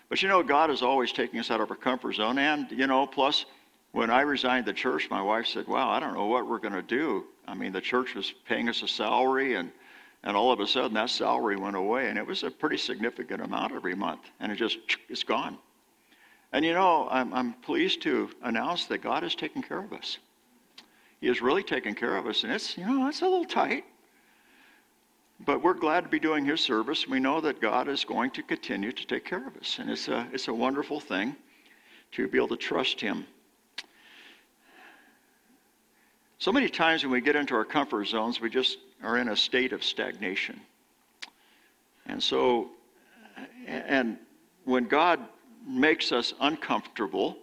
But 0.08 0.22
you 0.22 0.28
know, 0.28 0.42
God 0.42 0.70
is 0.70 0.82
always 0.82 1.12
taking 1.12 1.40
us 1.40 1.50
out 1.50 1.60
of 1.60 1.70
our 1.70 1.76
comfort 1.76 2.14
zone. 2.14 2.38
And, 2.38 2.70
you 2.70 2.86
know, 2.86 3.06
plus, 3.06 3.46
when 3.92 4.10
I 4.10 4.22
resigned 4.22 4.66
the 4.66 4.72
church, 4.72 5.08
my 5.10 5.22
wife 5.22 5.46
said, 5.46 5.66
Wow, 5.66 5.90
I 5.90 6.00
don't 6.00 6.14
know 6.14 6.26
what 6.26 6.48
we're 6.48 6.58
going 6.58 6.74
to 6.74 6.82
do 6.82 7.24
I 7.48 7.54
mean, 7.54 7.72
the 7.72 7.80
church 7.80 8.14
was 8.14 8.34
paying 8.46 8.68
us 8.68 8.82
a 8.82 8.88
salary, 8.88 9.54
and, 9.54 9.72
and 10.24 10.36
all 10.36 10.52
of 10.52 10.60
a 10.60 10.66
sudden 10.66 10.94
that 10.94 11.10
salary 11.10 11.56
went 11.56 11.76
away, 11.76 12.08
and 12.08 12.18
it 12.18 12.26
was 12.26 12.42
a 12.42 12.50
pretty 12.50 12.76
significant 12.76 13.42
amount 13.42 13.72
every 13.72 13.94
month, 13.94 14.22
and 14.40 14.50
it 14.50 14.56
just, 14.56 14.78
it's 15.08 15.24
gone. 15.24 15.58
And 16.52 16.64
you 16.64 16.72
know, 16.72 17.08
I'm, 17.10 17.32
I'm 17.34 17.52
pleased 17.54 18.02
to 18.02 18.30
announce 18.42 18.86
that 18.86 18.98
God 18.98 19.22
has 19.22 19.34
taken 19.34 19.62
care 19.62 19.80
of 19.80 19.92
us. 19.92 20.18
He 21.20 21.26
has 21.26 21.42
really 21.42 21.62
taken 21.62 21.94
care 21.94 22.16
of 22.16 22.26
us, 22.26 22.44
and 22.44 22.52
it's, 22.52 22.76
you 22.78 22.86
know, 22.86 23.08
it's 23.08 23.22
a 23.22 23.28
little 23.28 23.44
tight. 23.44 23.84
But 25.40 25.62
we're 25.62 25.74
glad 25.74 26.02
to 26.02 26.08
be 26.08 26.18
doing 26.18 26.44
His 26.44 26.60
service. 26.60 27.06
We 27.06 27.20
know 27.20 27.40
that 27.40 27.60
God 27.60 27.88
is 27.88 28.04
going 28.04 28.30
to 28.32 28.42
continue 28.42 28.92
to 28.92 29.06
take 29.06 29.24
care 29.24 29.46
of 29.46 29.56
us, 29.56 29.78
and 29.78 29.90
it's 29.90 30.08
a, 30.08 30.26
it's 30.32 30.48
a 30.48 30.54
wonderful 30.54 31.00
thing 31.00 31.36
to 32.12 32.26
be 32.28 32.38
able 32.38 32.48
to 32.48 32.56
trust 32.56 33.00
Him. 33.00 33.26
So 36.38 36.52
many 36.52 36.68
times 36.68 37.02
when 37.02 37.10
we 37.10 37.20
get 37.20 37.34
into 37.34 37.54
our 37.54 37.64
comfort 37.64 38.06
zones, 38.06 38.40
we 38.40 38.48
just 38.48 38.78
are 39.02 39.18
in 39.18 39.28
a 39.28 39.36
state 39.36 39.72
of 39.72 39.82
stagnation. 39.82 40.60
And 42.06 42.22
so, 42.22 42.70
and 43.66 44.16
when 44.64 44.84
God 44.84 45.20
makes 45.66 46.12
us 46.12 46.34
uncomfortable 46.40 47.36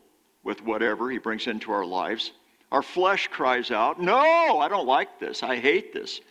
with 0.44 0.64
whatever 0.64 1.12
He 1.12 1.18
brings 1.18 1.48
into 1.48 1.74
our 1.74 1.86
lives, 1.86 2.32
our 2.72 2.82
flesh 2.82 3.28
cries 3.28 3.70
out, 3.70 4.02
No, 4.02 4.60
I 4.60 4.70
don't 4.70 4.88
like 4.88 5.20
this. 5.20 5.44
I 5.44 5.58
hate 5.58 5.94
this. 5.94 6.22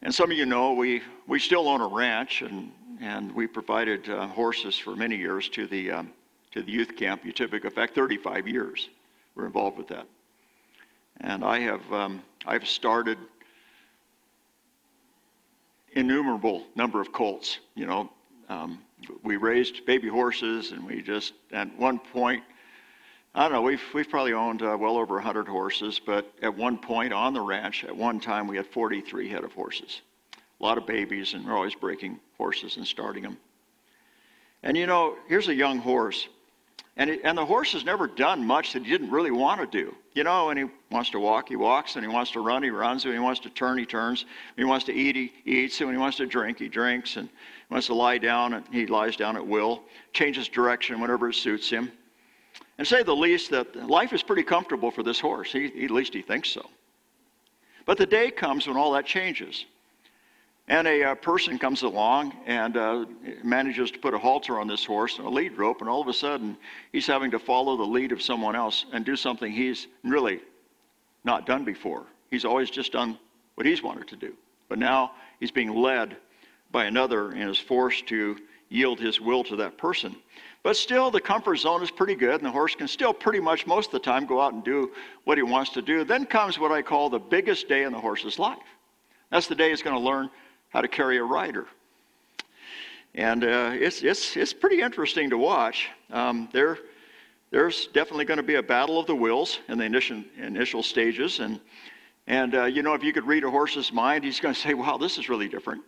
And 0.00 0.14
some 0.14 0.30
of 0.30 0.36
you 0.36 0.46
know 0.46 0.72
we, 0.74 1.02
we 1.26 1.38
still 1.38 1.68
own 1.68 1.80
a 1.80 1.86
ranch, 1.86 2.42
and, 2.42 2.72
and 3.00 3.32
we 3.32 3.48
provided 3.48 4.08
uh, 4.08 4.28
horses 4.28 4.78
for 4.78 4.94
many 4.94 5.16
years 5.16 5.48
to 5.50 5.66
the, 5.66 5.90
um, 5.90 6.12
to 6.52 6.62
the 6.62 6.70
youth 6.70 6.96
camp, 6.96 7.24
Utica. 7.24 7.56
In 7.56 7.70
fact, 7.70 7.96
35 7.96 8.46
years 8.46 8.88
we're 9.34 9.46
involved 9.46 9.76
with 9.76 9.88
that. 9.88 10.06
And 11.22 11.44
I 11.44 11.60
have 11.60 11.92
um, 11.92 12.22
I've 12.46 12.66
started 12.66 13.16
innumerable 15.92 16.64
number 16.74 17.00
of 17.00 17.12
colts. 17.12 17.58
You 17.74 17.86
know, 17.86 18.10
um, 18.48 18.80
we 19.22 19.36
raised 19.36 19.86
baby 19.86 20.08
horses, 20.08 20.72
and 20.72 20.84
we 20.84 21.00
just 21.00 21.34
at 21.52 21.74
one 21.78 21.98
point, 21.98 22.42
I 23.34 23.44
don't 23.44 23.52
know, 23.52 23.62
we've 23.62 23.82
we've 23.94 24.08
probably 24.08 24.32
owned 24.32 24.62
uh, 24.62 24.76
well 24.78 24.96
over 24.96 25.14
100 25.14 25.46
horses, 25.46 26.00
but 26.04 26.32
at 26.42 26.56
one 26.56 26.76
point 26.76 27.12
on 27.12 27.34
the 27.34 27.40
ranch, 27.40 27.84
at 27.84 27.96
one 27.96 28.18
time 28.18 28.48
we 28.48 28.56
had 28.56 28.66
43 28.66 29.28
head 29.28 29.44
of 29.44 29.52
horses, 29.52 30.02
a 30.60 30.62
lot 30.62 30.76
of 30.76 30.86
babies, 30.86 31.34
and 31.34 31.46
we're 31.46 31.54
always 31.54 31.74
breaking 31.74 32.18
horses 32.36 32.76
and 32.76 32.86
starting 32.86 33.22
them. 33.22 33.38
And 34.64 34.76
you 34.76 34.86
know, 34.86 35.16
here's 35.28 35.48
a 35.48 35.54
young 35.54 35.78
horse. 35.78 36.26
And, 36.96 37.08
it, 37.08 37.20
and 37.24 37.38
the 37.38 37.46
horse 37.46 37.72
has 37.72 37.84
never 37.84 38.06
done 38.06 38.44
much 38.44 38.74
that 38.74 38.84
he 38.84 38.90
didn't 38.90 39.10
really 39.10 39.30
want 39.30 39.60
to 39.60 39.66
do. 39.66 39.94
You 40.14 40.24
know, 40.24 40.50
and 40.50 40.58
he 40.58 40.66
wants 40.90 41.08
to 41.10 41.20
walk, 41.20 41.48
he 41.48 41.56
walks. 41.56 41.96
And 41.96 42.04
he 42.04 42.12
wants 42.12 42.32
to 42.32 42.40
run, 42.40 42.62
he 42.62 42.70
runs. 42.70 43.04
And 43.04 43.14
he 43.14 43.20
wants 43.20 43.40
to 43.40 43.50
turn, 43.50 43.78
he 43.78 43.86
turns. 43.86 44.26
When 44.54 44.66
he 44.66 44.70
wants 44.70 44.84
to 44.86 44.92
eat, 44.92 45.16
he 45.16 45.32
eats. 45.44 45.80
And 45.80 45.88
when 45.88 45.96
he 45.96 46.00
wants 46.00 46.18
to 46.18 46.26
drink, 46.26 46.58
he 46.58 46.68
drinks. 46.68 47.16
And 47.16 47.28
he 47.28 47.74
wants 47.74 47.86
to 47.86 47.94
lie 47.94 48.18
down, 48.18 48.52
and 48.54 48.66
he 48.70 48.86
lies 48.86 49.16
down 49.16 49.36
at 49.36 49.46
will. 49.46 49.82
Changes 50.12 50.48
direction 50.48 51.00
whenever 51.00 51.30
it 51.30 51.34
suits 51.34 51.70
him. 51.70 51.90
And 52.76 52.86
say 52.86 53.02
the 53.02 53.16
least 53.16 53.50
that 53.50 53.74
life 53.88 54.12
is 54.12 54.22
pretty 54.22 54.42
comfortable 54.42 54.90
for 54.90 55.02
this 55.02 55.18
horse. 55.18 55.52
He, 55.52 55.84
at 55.84 55.90
least 55.90 56.12
he 56.12 56.20
thinks 56.20 56.50
so. 56.50 56.68
But 57.86 57.96
the 57.96 58.06
day 58.06 58.30
comes 58.30 58.66
when 58.66 58.76
all 58.76 58.92
that 58.92 59.06
changes. 59.06 59.64
And 60.68 60.86
a 60.86 61.02
uh, 61.02 61.14
person 61.16 61.58
comes 61.58 61.82
along 61.82 62.34
and 62.46 62.76
uh, 62.76 63.04
manages 63.42 63.90
to 63.90 63.98
put 63.98 64.14
a 64.14 64.18
halter 64.18 64.60
on 64.60 64.68
this 64.68 64.84
horse 64.84 65.18
and 65.18 65.26
a 65.26 65.30
lead 65.30 65.58
rope, 65.58 65.80
and 65.80 65.90
all 65.90 66.00
of 66.00 66.08
a 66.08 66.12
sudden 66.12 66.56
he's 66.92 67.06
having 67.06 67.30
to 67.32 67.38
follow 67.38 67.76
the 67.76 67.82
lead 67.82 68.12
of 68.12 68.22
someone 68.22 68.54
else 68.54 68.86
and 68.92 69.04
do 69.04 69.16
something 69.16 69.50
he's 69.50 69.88
really 70.04 70.40
not 71.24 71.46
done 71.46 71.64
before. 71.64 72.04
He's 72.30 72.44
always 72.44 72.70
just 72.70 72.92
done 72.92 73.18
what 73.56 73.66
he's 73.66 73.82
wanted 73.82 74.08
to 74.08 74.16
do. 74.16 74.34
But 74.68 74.78
now 74.78 75.12
he's 75.40 75.50
being 75.50 75.74
led 75.74 76.16
by 76.70 76.86
another 76.86 77.32
and 77.32 77.50
is 77.50 77.58
forced 77.58 78.06
to 78.08 78.38
yield 78.68 78.98
his 78.98 79.20
will 79.20 79.44
to 79.44 79.56
that 79.56 79.76
person. 79.76 80.16
But 80.62 80.76
still, 80.76 81.10
the 81.10 81.20
comfort 81.20 81.56
zone 81.56 81.82
is 81.82 81.90
pretty 81.90 82.14
good, 82.14 82.36
and 82.36 82.44
the 82.44 82.50
horse 82.50 82.74
can 82.74 82.88
still 82.88 83.12
pretty 83.12 83.40
much 83.40 83.66
most 83.66 83.88
of 83.88 83.92
the 83.92 83.98
time 83.98 84.26
go 84.26 84.40
out 84.40 84.54
and 84.54 84.64
do 84.64 84.92
what 85.24 85.36
he 85.36 85.42
wants 85.42 85.72
to 85.72 85.82
do. 85.82 86.04
Then 86.04 86.24
comes 86.24 86.58
what 86.58 86.72
I 86.72 86.82
call 86.82 87.10
the 87.10 87.18
biggest 87.18 87.68
day 87.68 87.82
in 87.82 87.92
the 87.92 88.00
horse's 88.00 88.38
life. 88.38 88.58
That's 89.30 89.48
the 89.48 89.54
day 89.54 89.70
he's 89.70 89.82
going 89.82 89.96
to 89.96 90.02
learn 90.02 90.30
how 90.72 90.80
to 90.80 90.88
carry 90.88 91.18
a 91.18 91.24
rider. 91.24 91.66
And 93.14 93.44
uh, 93.44 93.72
it's, 93.74 94.02
it's, 94.02 94.36
it's 94.36 94.54
pretty 94.54 94.80
interesting 94.80 95.28
to 95.30 95.38
watch. 95.38 95.88
Um, 96.10 96.48
there, 96.52 96.78
there's 97.50 97.88
definitely 97.88 98.24
going 98.24 98.38
to 98.38 98.42
be 98.42 98.54
a 98.54 98.62
battle 98.62 98.98
of 98.98 99.06
the 99.06 99.14
wills 99.14 99.60
in 99.68 99.76
the 99.76 99.84
initial, 99.84 100.22
initial 100.38 100.82
stages. 100.82 101.40
And, 101.40 101.60
and 102.26 102.54
uh, 102.54 102.64
you 102.64 102.82
know, 102.82 102.94
if 102.94 103.04
you 103.04 103.12
could 103.12 103.26
read 103.26 103.44
a 103.44 103.50
horse's 103.50 103.92
mind, 103.92 104.24
he's 104.24 104.40
going 104.40 104.54
to 104.54 104.60
say, 104.60 104.72
wow, 104.72 104.96
this 104.96 105.18
is 105.18 105.28
really 105.28 105.48
different. 105.48 105.82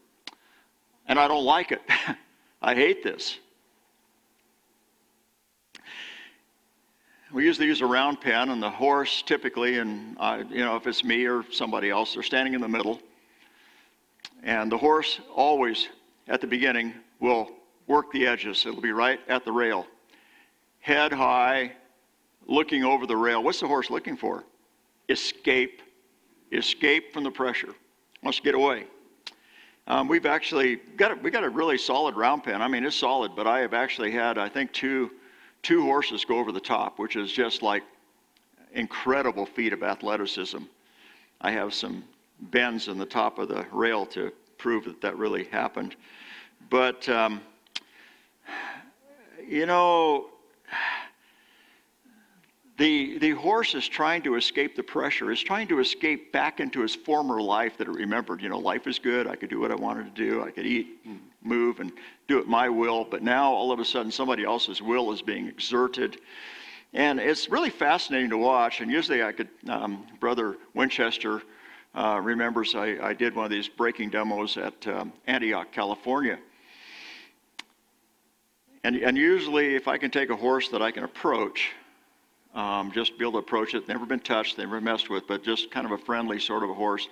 And 1.09 1.19
I 1.19 1.29
don't 1.29 1.45
like 1.45 1.73
it. 1.73 1.81
I 2.63 2.75
hate 2.75 3.03
this. 3.03 3.39
We 7.33 7.45
usually 7.45 7.67
use 7.67 7.81
a 7.81 7.87
round 7.87 8.21
pen, 8.21 8.51
and 8.51 8.63
the 8.63 8.71
horse 8.71 9.23
typically, 9.23 9.79
and 9.79 10.17
uh, 10.21 10.45
you 10.49 10.61
know, 10.61 10.77
if 10.77 10.87
it's 10.87 11.03
me 11.03 11.25
or 11.25 11.45
somebody 11.51 11.91
else, 11.91 12.15
they're 12.15 12.23
standing 12.23 12.55
in 12.55 12.61
the 12.61 12.69
middle. 12.69 13.01
And 14.45 14.71
the 14.71 14.77
horse 14.77 15.21
always, 15.35 15.89
at 16.29 16.43
the 16.43 16.47
beginning, 16.47 16.95
will 17.19 17.51
work 17.87 18.13
the 18.13 18.27
edges. 18.27 18.65
It'll 18.67 18.81
be 18.81 18.93
right 18.93 19.19
at 19.27 19.45
the 19.45 19.53
rail. 19.53 19.87
Head 20.81 21.13
high, 21.13 21.73
looking 22.47 22.85
over 22.85 23.07
the 23.07 23.17
rail. 23.17 23.43
What's 23.43 23.61
the 23.61 23.67
horse 23.67 23.89
looking 23.89 24.19
for? 24.19 24.45
Escape. 25.09 25.81
Escape 26.53 27.13
from 27.15 27.25
the 27.25 27.31
pressure. 27.31 27.75
Wants 28.23 28.39
to 28.39 28.45
get 28.45 28.55
away. 28.55 28.85
Um, 29.87 30.09
we've 30.09 30.27
actually 30.27 30.77
got 30.97 31.13
a, 31.13 31.15
we 31.17 31.31
got 31.31 31.45
a 31.45 31.49
really 31.49 31.79
solid 31.79 32.15
round 32.15 32.45
pen. 32.45 32.61
I 32.61 32.69
mean, 32.69 32.85
it's 32.85 32.97
solid, 32.97 33.35
but 33.35 33.47
I 33.47 33.61
have 33.61 33.73
actually 33.75 34.11
had, 34.11 34.37
I 34.37 34.49
think, 34.49 34.73
two, 34.73 35.11
two 35.63 35.83
horses 35.83 36.25
go 36.25 36.39
over 36.39 36.53
the 36.53 36.61
top, 36.61 36.99
which 36.99 37.17
is 37.17 37.33
just 37.33 37.63
like 37.63 37.83
incredible 38.73 39.47
feat 39.47 39.73
of 39.73 39.83
athleticism. 39.83 40.63
I 41.41 41.51
have 41.51 41.73
some 41.73 42.05
bends 42.51 42.89
in 42.89 42.99
the 42.99 43.07
top 43.07 43.39
of 43.39 43.49
the 43.49 43.67
rail 43.73 44.07
to 44.07 44.33
prove 44.59 44.85
that 44.85 45.01
that 45.01 45.17
really 45.19 45.45
happened. 45.45 45.97
But, 46.71 47.09
um, 47.09 47.41
you 49.47 49.67
know, 49.67 50.31
the, 52.77 53.19
the 53.19 53.31
horse 53.31 53.75
is 53.75 53.87
trying 53.87 54.23
to 54.23 54.35
escape 54.35 54.75
the 54.75 54.83
pressure, 54.83 55.31
is 55.31 55.41
trying 55.41 55.69
to 55.69 55.79
escape 55.79 56.33
back 56.33 56.59
into 56.59 56.81
his 56.81 56.95
former 56.95 57.41
life 57.41 57.77
that 57.79 57.87
it 57.87 57.93
remembered. 57.93 58.43
You 58.43 58.49
know, 58.49 58.59
life 58.59 58.87
is 58.87 58.99
good. 58.99 59.29
I 59.29 59.37
could 59.37 59.51
do 59.51 59.61
what 59.61 59.71
I 59.71 59.77
wanted 59.77 60.15
to 60.15 60.23
do. 60.23 60.43
I 60.43 60.51
could 60.51 60.67
eat 60.67 60.99
and 61.05 61.21
move 61.43 61.79
and 61.79 61.93
do 62.27 62.39
it 62.39 62.49
my 62.49 62.69
will. 62.69 63.05
But 63.05 63.23
now, 63.23 63.53
all 63.53 63.71
of 63.71 63.79
a 63.79 63.85
sudden, 63.85 64.11
somebody 64.11 64.45
else's 64.45 64.83
will 64.83 65.13
is 65.13 65.23
being 65.23 65.47
exerted. 65.47 66.19
And 66.95 67.21
it's 67.21 67.49
really 67.49 67.71
fascinating 67.71 68.31
to 68.31 68.39
watch. 68.39 68.81
And 68.81 68.91
usually, 68.91 69.23
I 69.23 69.31
could, 69.33 69.49
um, 69.69 70.07
Brother 70.19 70.57
Winchester 70.75 71.43
uh, 71.95 72.21
remembers 72.23 72.75
I, 72.75 72.97
I, 73.01 73.15
did 73.15 73.35
one 73.37 73.45
of 73.45 73.51
these 73.51 73.69
breaking 73.69 74.11
demos 74.11 74.57
at 74.57 74.87
um, 74.89 75.13
Antioch, 75.27 75.71
California. 75.71 76.39
And, 78.83 78.97
and, 78.97 79.17
usually, 79.17 79.77
if 79.77 79.89
I 79.89 79.97
can 79.97 80.11
take 80.11 80.31
a 80.31 80.37
horse 80.37 80.69
that 80.71 80.83
I 80.83 80.91
can 80.91 81.05
approach, 81.05 81.71
um, 82.55 82.93
just 82.93 83.17
be 83.17 83.25
able 83.25 83.33
to 83.33 83.39
approach 83.39 83.75
it, 83.75 83.89
never 83.89 84.05
been 84.05 84.21
touched, 84.21 84.59
never 84.59 84.81
messed 84.81 85.09
with, 85.09 85.27
but 85.27 85.43
just 85.43 85.71
kind 85.71 85.87
of 85.87 85.93
a 85.93 85.99
friendly 85.99 86.39
sort 86.39 86.63
of 86.63 86.71
a 86.71 86.75
horse, 86.75 87.09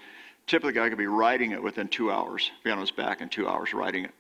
typically 0.47 0.81
I 0.81 0.89
could 0.89 0.99
be 0.99 1.07
riding 1.07 1.53
it 1.53 1.63
within 1.63 1.89
two 1.89 2.11
hours, 2.11 2.51
be 2.65 2.71
on 2.71 2.79
his 2.79 2.91
back 2.91 3.21
in 3.21 3.29
two 3.29 3.49
hours 3.49 3.73
riding 3.73 4.05
it. 4.05 4.13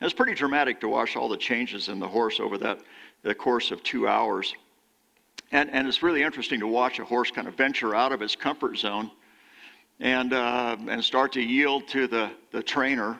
And 0.00 0.06
it's 0.06 0.14
pretty 0.14 0.34
dramatic 0.34 0.80
to 0.80 0.88
watch 0.88 1.16
all 1.16 1.28
the 1.28 1.36
changes 1.36 1.88
in 1.88 1.98
the 1.98 2.08
horse 2.08 2.38
over 2.38 2.58
that 2.58 2.80
the 3.22 3.34
course 3.34 3.70
of 3.70 3.82
two 3.82 4.06
hours. 4.06 4.54
And, 5.52 5.70
and 5.70 5.88
it's 5.88 6.02
really 6.02 6.22
interesting 6.22 6.60
to 6.60 6.66
watch 6.66 6.98
a 6.98 7.04
horse 7.04 7.30
kind 7.30 7.48
of 7.48 7.54
venture 7.54 7.94
out 7.94 8.12
of 8.12 8.20
its 8.20 8.36
comfort 8.36 8.76
zone 8.78 9.10
and, 10.00 10.32
uh, 10.32 10.76
and 10.88 11.04
start 11.04 11.32
to 11.32 11.40
yield 11.40 11.88
to 11.88 12.06
the, 12.06 12.30
the 12.50 12.62
trainer. 12.62 13.18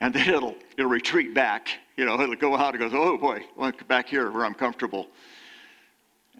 And 0.00 0.12
then 0.12 0.28
it'll, 0.28 0.56
it'll 0.76 0.90
retreat 0.90 1.34
back. 1.34 1.68
You 1.96 2.04
know, 2.04 2.20
it'll 2.20 2.36
go 2.36 2.56
out 2.56 2.74
and 2.74 2.80
goes, 2.80 2.92
oh 2.94 3.16
boy, 3.18 3.44
look 3.56 3.86
back 3.86 4.08
here 4.08 4.30
where 4.30 4.44
I'm 4.44 4.54
comfortable. 4.54 5.08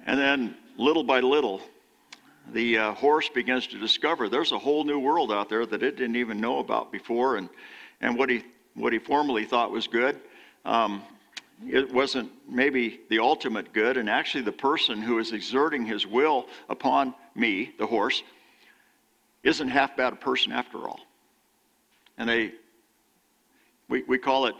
And 0.07 0.19
then 0.19 0.57
little 0.76 1.04
by 1.04 1.21
little, 1.21 1.61
the 2.52 2.78
uh, 2.78 2.92
horse 2.95 3.28
begins 3.28 3.66
to 3.69 3.78
discover 3.78 4.28
there's 4.28 4.52
a 4.52 4.59
whole 4.59 4.85
new 4.85 4.99
world 4.99 5.31
out 5.31 5.49
there 5.49 5.64
that 5.64 5.83
it 5.83 5.97
didn't 5.97 6.16
even 6.16 6.40
know 6.40 6.59
about 6.59 6.90
before. 6.90 7.37
And, 7.37 7.49
and 8.00 8.19
what, 8.19 8.28
he, 8.28 8.42
what 8.75 8.92
he 8.92 8.99
formerly 8.99 9.45
thought 9.45 9.71
was 9.71 9.87
good, 9.87 10.21
um, 10.64 11.02
it 11.64 11.92
wasn't 11.92 12.33
maybe 12.49 13.00
the 13.09 13.21
ultimate 13.21 13.73
good. 13.73 13.97
And 13.97 14.11
actually, 14.11 14.42
the 14.42 14.52
person 14.52 15.00
who 15.00 15.19
is 15.19 15.33
exerting 15.33 15.85
his 15.87 16.07
will 16.07 16.47
upon 16.69 17.14
me, 17.37 17.73
the 17.78 17.87
horse, 17.87 18.23
isn't 19.43 19.69
half 19.69 19.97
bad 19.97 20.13
a 20.13 20.17
person 20.17 20.53
after 20.53 20.89
all. 20.89 21.01
And 22.19 22.29
they, 22.29 22.53
we, 23.89 24.03
we 24.05 24.19
call 24.19 24.47
it 24.47 24.55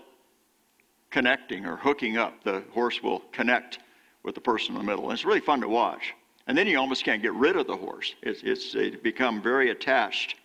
connecting 1.11 1.67
or 1.67 1.77
hooking 1.77 2.17
up. 2.17 2.43
The 2.43 2.65
horse 2.73 3.03
will 3.03 3.21
connect 3.33 3.79
with 4.23 4.35
the 4.35 4.41
person 4.41 4.75
in 4.75 4.81
the 4.81 4.87
middle. 4.87 5.05
And 5.05 5.12
it's 5.12 5.25
really 5.25 5.41
fun 5.41 5.61
to 5.61 5.69
watch. 5.69 6.15
And 6.47 6.59
then 6.59 6.67
you 6.67 6.79
almost 6.79 7.05
can't 7.05 7.23
get 7.23 7.35
rid 7.35 7.57
of 7.57 7.67
the 7.67 7.77
horse. 7.77 8.15
It's, 8.23 8.43
it's 8.43 8.73
they 8.73 8.91
become 8.91 9.41
very 9.41 9.71
attached. 9.71 10.37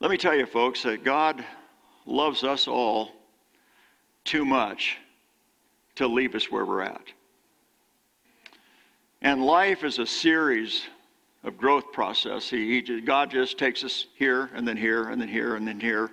Let 0.00 0.10
me 0.10 0.16
tell 0.16 0.34
you, 0.34 0.46
folks, 0.46 0.82
that 0.82 1.04
God 1.04 1.44
loves 2.06 2.44
us 2.44 2.66
all 2.66 3.10
too 4.24 4.44
much 4.44 4.96
to 5.96 6.06
leave 6.06 6.34
us 6.34 6.50
where 6.50 6.64
we're 6.64 6.82
at. 6.82 7.02
And 9.20 9.44
life 9.44 9.82
is 9.82 9.98
a 9.98 10.06
series 10.06 10.82
of 11.44 11.56
growth 11.56 11.92
process. 11.92 12.48
He, 12.50 12.80
he, 12.80 13.00
God 13.00 13.30
just 13.30 13.58
takes 13.58 13.84
us 13.84 14.06
here 14.16 14.50
and 14.54 14.66
then 14.66 14.76
here 14.76 15.08
and 15.08 15.20
then 15.20 15.28
here 15.28 15.56
and 15.56 15.66
then 15.66 15.80
here. 15.80 16.10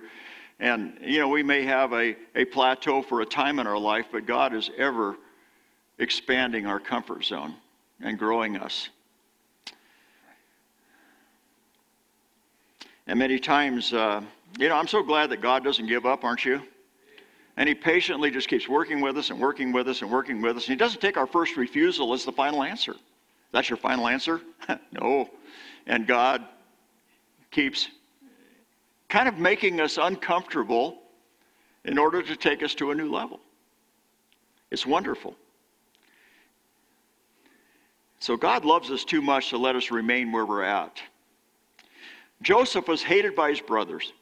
And, 0.58 0.98
you 1.02 1.18
know, 1.18 1.28
we 1.28 1.42
may 1.42 1.64
have 1.64 1.92
a, 1.92 2.16
a 2.34 2.44
plateau 2.46 3.02
for 3.02 3.20
a 3.20 3.26
time 3.26 3.58
in 3.58 3.66
our 3.66 3.78
life, 3.78 4.06
but 4.10 4.26
God 4.26 4.54
is 4.54 4.70
ever 4.78 5.16
expanding 5.98 6.66
our 6.66 6.80
comfort 6.80 7.24
zone 7.24 7.54
and 8.00 8.18
growing 8.18 8.56
us. 8.56 8.88
And 13.06 13.18
many 13.18 13.38
times, 13.38 13.92
uh, 13.92 14.22
you 14.58 14.68
know, 14.68 14.76
I'm 14.76 14.88
so 14.88 15.02
glad 15.02 15.30
that 15.30 15.40
God 15.40 15.62
doesn't 15.62 15.86
give 15.86 16.06
up, 16.06 16.24
aren't 16.24 16.44
you? 16.44 16.62
And 17.56 17.68
He 17.68 17.74
patiently 17.74 18.30
just 18.30 18.48
keeps 18.48 18.68
working 18.68 19.00
with 19.00 19.16
us 19.16 19.30
and 19.30 19.38
working 19.38 19.72
with 19.72 19.88
us 19.88 20.02
and 20.02 20.10
working 20.10 20.42
with 20.42 20.56
us. 20.56 20.64
And 20.64 20.72
He 20.72 20.76
doesn't 20.76 21.00
take 21.00 21.16
our 21.16 21.26
first 21.26 21.56
refusal 21.56 22.12
as 22.12 22.24
the 22.24 22.32
final 22.32 22.62
answer. 22.62 22.96
That's 23.56 23.70
your 23.70 23.78
final 23.78 24.06
answer? 24.06 24.42
no. 24.92 25.30
And 25.86 26.06
God 26.06 26.44
keeps 27.50 27.88
kind 29.08 29.30
of 29.30 29.38
making 29.38 29.80
us 29.80 29.96
uncomfortable 29.96 30.98
in 31.86 31.96
order 31.96 32.20
to 32.20 32.36
take 32.36 32.62
us 32.62 32.74
to 32.74 32.90
a 32.90 32.94
new 32.94 33.10
level. 33.10 33.40
It's 34.70 34.84
wonderful. 34.84 35.36
So 38.18 38.36
God 38.36 38.66
loves 38.66 38.90
us 38.90 39.04
too 39.04 39.22
much 39.22 39.48
to 39.48 39.56
let 39.56 39.74
us 39.74 39.90
remain 39.90 40.32
where 40.32 40.44
we're 40.44 40.62
at. 40.62 41.00
Joseph 42.42 42.86
was 42.86 43.02
hated 43.02 43.34
by 43.34 43.48
his 43.48 43.62
brothers. 43.62 44.12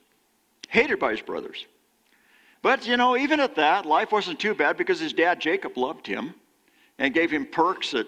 Hated 0.69 1.00
by 1.00 1.11
his 1.11 1.23
brothers. 1.23 1.67
But, 2.62 2.87
you 2.87 2.97
know, 2.97 3.17
even 3.17 3.41
at 3.41 3.57
that, 3.57 3.85
life 3.85 4.12
wasn't 4.12 4.38
too 4.38 4.55
bad 4.55 4.76
because 4.76 5.00
his 5.00 5.12
dad, 5.12 5.41
Jacob, 5.41 5.76
loved 5.76 6.07
him 6.07 6.35
and 7.00 7.12
gave 7.12 7.33
him 7.33 7.47
perks 7.47 7.91
that 7.91 8.07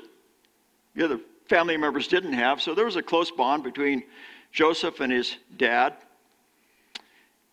the 0.96 1.04
other 1.04 1.20
family 1.48 1.76
members 1.76 2.08
didn't 2.08 2.32
have. 2.32 2.60
So 2.60 2.74
there 2.74 2.86
was 2.86 2.96
a 2.96 3.02
close 3.02 3.30
bond 3.30 3.62
between 3.62 4.02
Joseph 4.50 5.00
and 5.00 5.12
his 5.12 5.36
dad. 5.56 5.94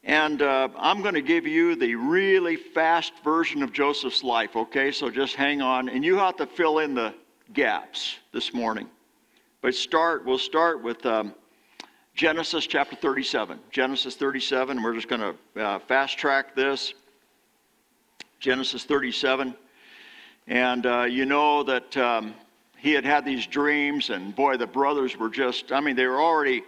And 0.05 0.41
uh, 0.41 0.69
I'm 0.77 1.01
going 1.01 1.13
to 1.13 1.21
give 1.21 1.45
you 1.45 1.75
the 1.75 1.95
really 1.95 2.55
fast 2.55 3.13
version 3.23 3.61
of 3.63 3.71
Joseph's 3.71 4.23
life, 4.23 4.55
okay? 4.55 4.91
So 4.91 5.09
just 5.09 5.35
hang 5.35 5.61
on. 5.61 5.89
And 5.89 6.03
you 6.03 6.17
have 6.17 6.37
to 6.37 6.45
fill 6.45 6.79
in 6.79 6.93
the 6.93 7.13
gaps 7.53 8.17
this 8.31 8.53
morning. 8.53 8.89
But 9.61 9.75
start, 9.75 10.25
we'll 10.25 10.37
start 10.37 10.83
with 10.83 11.05
um, 11.05 11.33
Genesis 12.15 12.67
chapter 12.67 12.95
37. 12.95 13.59
Genesis 13.71 14.15
37, 14.15 14.81
we're 14.81 14.93
just 14.93 15.07
going 15.07 15.35
to 15.55 15.61
uh, 15.61 15.79
fast 15.79 16.17
track 16.17 16.55
this. 16.55 16.93
Genesis 18.39 18.83
37. 18.83 19.55
And 20.47 20.85
uh, 20.85 21.03
you 21.03 21.25
know 21.25 21.63
that 21.63 21.95
um, 21.95 22.33
he 22.83 22.91
had 22.91 23.05
had 23.05 23.23
these 23.23 23.47
dreams, 23.47 24.09
and 24.09 24.35
boy, 24.35 24.57
the 24.57 24.67
brothers 24.67 25.17
were 25.17 25.29
just, 25.29 25.71
I 25.71 25.79
mean, 25.79 25.95
they 25.95 26.05
were 26.05 26.21
already. 26.21 26.63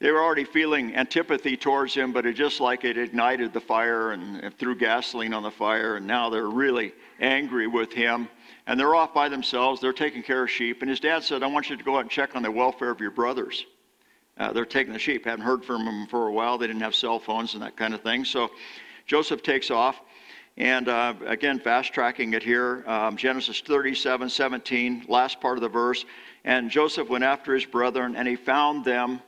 They 0.00 0.12
were 0.12 0.22
already 0.22 0.44
feeling 0.44 0.94
antipathy 0.94 1.56
towards 1.56 1.92
him, 1.92 2.12
but 2.12 2.24
it 2.24 2.34
just 2.34 2.60
like 2.60 2.84
it 2.84 2.96
ignited 2.96 3.52
the 3.52 3.60
fire 3.60 4.12
and, 4.12 4.36
and 4.36 4.56
threw 4.56 4.76
gasoline 4.76 5.34
on 5.34 5.42
the 5.42 5.50
fire, 5.50 5.96
and 5.96 6.06
now 6.06 6.30
they're 6.30 6.46
really 6.46 6.92
angry 7.18 7.66
with 7.66 7.92
him. 7.92 8.28
And 8.68 8.78
they're 8.78 8.94
off 8.94 9.12
by 9.12 9.28
themselves. 9.28 9.80
They're 9.80 9.92
taking 9.92 10.22
care 10.22 10.44
of 10.44 10.50
sheep. 10.52 10.82
And 10.82 10.88
his 10.88 11.00
dad 11.00 11.24
said, 11.24 11.42
I 11.42 11.48
want 11.48 11.68
you 11.68 11.76
to 11.76 11.82
go 11.82 11.96
out 11.96 12.02
and 12.02 12.10
check 12.10 12.36
on 12.36 12.44
the 12.44 12.50
welfare 12.52 12.90
of 12.90 13.00
your 13.00 13.10
brothers. 13.10 13.66
Uh, 14.36 14.52
they're 14.52 14.64
taking 14.64 14.92
the 14.92 15.00
sheep. 15.00 15.24
Haven't 15.24 15.44
heard 15.44 15.64
from 15.64 15.84
them 15.84 16.06
for 16.06 16.28
a 16.28 16.32
while. 16.32 16.58
They 16.58 16.68
didn't 16.68 16.82
have 16.82 16.94
cell 16.94 17.18
phones 17.18 17.54
and 17.54 17.62
that 17.64 17.76
kind 17.76 17.92
of 17.92 18.00
thing. 18.02 18.24
So 18.24 18.50
Joseph 19.06 19.42
takes 19.42 19.68
off. 19.68 20.00
And 20.58 20.88
uh, 20.88 21.14
again, 21.24 21.60
fast 21.60 21.92
tracking 21.92 22.34
it 22.34 22.42
here 22.42 22.82
um, 22.88 23.16
Genesis 23.16 23.60
37 23.60 24.28
17, 24.28 25.04
last 25.08 25.40
part 25.40 25.56
of 25.56 25.62
the 25.62 25.68
verse. 25.68 26.04
And 26.44 26.68
Joseph 26.68 27.08
went 27.08 27.22
after 27.22 27.54
his 27.54 27.64
brethren, 27.64 28.16
and 28.16 28.26
he 28.26 28.34
found 28.34 28.84
them 28.84 29.20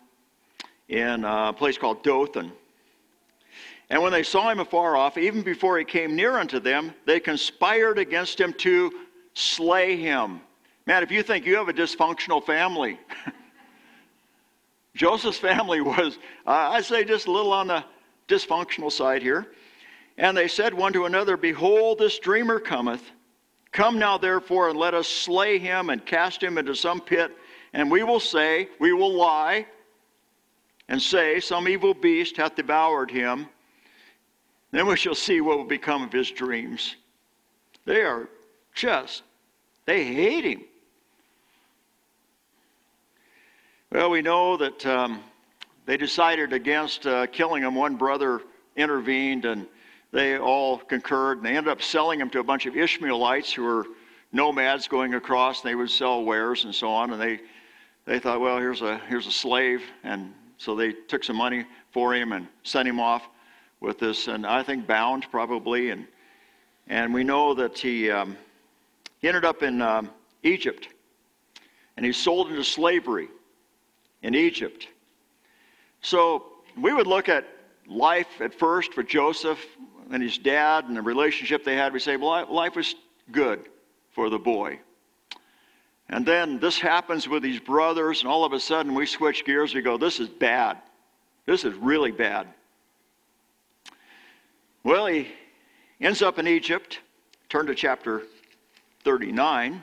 in 0.89 1.25
a 1.25 1.53
place 1.53 1.79
called 1.79 2.03
Dothan. 2.03 2.51
And 3.91 4.03
when 4.03 4.11
they 4.11 4.25
saw 4.25 4.51
him 4.51 4.59
afar 4.59 4.97
off, 4.97 5.17
even 5.19 5.43
before 5.43 5.79
he 5.79 5.85
came 5.85 6.17
near 6.17 6.37
unto 6.37 6.59
them, 6.59 6.93
they 7.07 7.21
conspired 7.21 7.99
against 7.99 8.41
him 8.41 8.53
to 8.55 8.91
slay 9.35 9.97
him. 9.97 10.41
Man, 10.87 11.05
if 11.05 11.13
you 11.13 11.23
think 11.23 11.47
you 11.47 11.57
have 11.57 11.69
a 11.69 11.73
dysfunctional 11.73 12.45
family, 12.45 12.99
Joseph's 14.97 15.39
family 15.39 15.81
was, 15.81 16.19
uh, 16.45 16.51
I 16.51 16.81
say, 16.81 17.05
just 17.05 17.29
a 17.29 17.33
little 17.33 17.53
on 17.53 17.69
the 17.69 17.85
dysfunctional 18.27 18.91
side 18.91 19.23
here. 19.23 19.47
And 20.21 20.37
they 20.37 20.49
said 20.49 20.75
one 20.75 20.93
to 20.93 21.07
another, 21.07 21.39
Behold, 21.39 21.99
this 21.99 22.19
dreamer 22.19 22.61
cometh. 22.61 23.03
Come 23.73 23.99
now, 23.99 24.19
therefore, 24.19 24.69
and 24.69 24.79
let 24.79 24.93
us 24.93 25.09
slay 25.09 25.59
him 25.59 25.89
and 25.89 26.05
cast 26.05 26.43
him 26.43 26.59
into 26.59 26.75
some 26.75 27.01
pit, 27.01 27.35
and 27.73 27.91
we 27.91 28.03
will 28.03 28.21
say, 28.21 28.69
We 28.79 28.93
will 28.93 29.15
lie, 29.15 29.67
and 30.91 31.01
say, 31.01 31.41
Some 31.41 31.67
evil 31.67 31.95
beast 31.95 32.37
hath 32.37 32.55
devoured 32.55 33.11
him. 33.11 33.47
Then 34.73 34.87
we 34.87 34.97
shall 34.97 35.15
see 35.15 35.41
what 35.41 35.57
will 35.57 35.65
become 35.65 36.03
of 36.03 36.13
his 36.13 36.31
dreams. 36.31 36.97
They 37.87 38.03
are 38.03 38.29
just, 38.75 39.23
they 39.87 40.05
hate 40.05 40.45
him. 40.45 40.65
Well, 43.91 44.11
we 44.11 44.21
know 44.21 44.59
that 44.59 44.85
um, 44.85 45.23
they 45.87 45.97
decided 45.97 46.53
against 46.53 47.07
uh, 47.07 47.27
killing 47.29 47.63
him. 47.63 47.75
One 47.75 47.97
brother 47.97 48.43
intervened, 48.77 49.47
and 49.47 49.67
they 50.13 50.39
all 50.39 50.79
concurred. 50.79 51.39
And 51.39 51.47
they 51.47 51.57
ended 51.57 51.71
up 51.71 51.83
selling 51.83 52.21
him 52.21 52.31
to 52.31 52.41
a 52.41 52.45
bunch 52.45 52.67
of 52.67 52.77
Ishmaelites 52.77 53.53
who 53.53 53.63
were 53.63 53.87
nomads 54.33 54.89
going 54.89 55.15
across. 55.15 55.63
And 55.63 55.71
they 55.71 55.75
would 55.75 55.91
sell 55.91 56.25
wares 56.25 56.65
and 56.65 56.75
so 56.75 56.89
on. 56.89 57.13
And 57.13 57.21
they, 57.21 57.41
they 58.07 58.19
thought, 58.19 58.41
well, 58.41 58.59
here's 58.59 58.83
a, 58.83 58.99
here's 59.09 59.27
a 59.27 59.33
slave. 59.33 59.83
And 60.03 60.35
so 60.57 60.75
they 60.75 60.93
took 60.93 61.25
some 61.25 61.37
money 61.37 61.65
for 61.93 62.15
him 62.15 62.33
and 62.33 62.47
sent 62.63 62.89
him 62.89 63.01
off 63.01 63.29
with 63.81 63.99
this, 63.99 64.29
and 64.29 64.47
I 64.47 64.63
think 64.63 64.87
bound 64.87 65.27
probably. 65.31 65.91
And, 65.91 66.07
and 66.87 67.15
we 67.15 67.25
know 67.25 67.55
that 67.55 67.79
he, 67.79 68.11
um, 68.11 68.37
he 69.21 69.29
ended 69.29 69.45
up 69.45 69.63
in 69.63 69.81
um, 69.81 70.11
Egypt. 70.43 70.89
And 71.97 72.07
he 72.07 72.13
sold 72.13 72.49
into 72.49 72.65
slavery 72.65 73.29
in 74.23 74.35
Egypt. 74.35 74.89
So 76.03 76.47
we 76.81 76.93
would 76.93 77.07
look 77.07 77.29
at 77.29 77.47
life 77.87 78.41
at 78.41 78.55
first 78.55 78.93
for 78.95 79.03
Joseph 79.03 79.65
and 80.11 80.23
his 80.23 80.39
dad 80.39 80.85
and 80.87 80.97
the 80.97 81.03
relationship 81.03 81.65
they 81.65 81.77
had. 81.77 81.93
We 81.93 82.01
say, 82.01 82.17
well, 82.17 82.47
life 82.53 82.77
was 82.77 82.95
good 83.31 83.69
for 84.13 84.29
the 84.29 84.39
boy. 84.39 84.81
And 86.09 86.27
then 86.27 86.59
this 86.59 86.79
happens 86.81 87.29
with 87.29 87.43
these 87.43 87.61
brothers, 87.61 88.21
and 88.21 88.29
all 88.29 88.45
of 88.45 88.53
a 88.53 88.61
sudden 88.61 88.95
we 88.95 89.07
switch 89.07 89.45
gears. 89.45 89.75
We 89.75 89.83
go, 89.83 89.97
this 89.97 90.19
is 90.19 90.29
bad. 90.29 90.79
This 91.47 91.65
is 91.65 91.75
really 91.75 92.11
bad. 92.11 92.49
Well, 94.83 95.07
he 95.07 95.29
ends 96.01 96.23
up 96.23 96.39
in 96.39 96.49
Egypt. 96.49 96.99
Turn 97.49 97.67
to 97.67 97.75
chapter 97.75 98.23
39. 99.05 99.81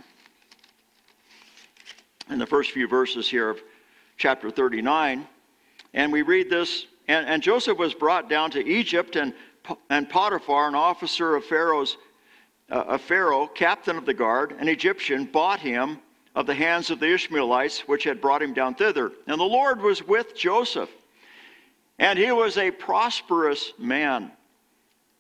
In 2.29 2.39
the 2.39 2.45
first 2.45 2.71
few 2.71 2.87
verses 2.87 3.29
here 3.29 3.49
of 3.49 3.61
chapter 4.17 4.49
39. 4.49 5.25
And 5.93 6.11
we 6.11 6.23
read 6.23 6.49
this 6.49 6.87
and, 7.07 7.25
and 7.25 7.41
Joseph 7.41 7.77
was 7.77 7.93
brought 7.93 8.29
down 8.29 8.51
to 8.51 8.65
Egypt, 8.65 9.15
and, 9.15 9.33
and 9.89 10.09
Potiphar, 10.09 10.67
an 10.67 10.75
officer 10.75 11.35
of 11.35 11.45
Pharaoh's 11.45 11.97
uh, 12.69 12.83
of 12.87 13.01
Pharaoh, 13.01 13.47
captain 13.47 13.97
of 13.97 14.05
the 14.05 14.13
guard, 14.13 14.53
an 14.59 14.67
Egyptian, 14.67 15.25
bought 15.25 15.59
him 15.59 15.99
of 16.35 16.45
the 16.45 16.53
hands 16.53 16.89
of 16.89 16.99
the 16.99 17.13
Ishmaelites, 17.13 17.87
which 17.87 18.03
had 18.03 18.21
brought 18.21 18.41
him 18.41 18.53
down 18.53 18.75
thither. 18.75 19.11
And 19.25 19.39
the 19.39 19.45
Lord 19.45 19.81
was 19.81 20.05
with 20.05 20.35
Joseph, 20.35 20.89
and 21.97 22.19
he 22.19 22.31
was 22.31 22.57
a 22.57 22.71
prosperous 22.71 23.73
man. 23.79 24.31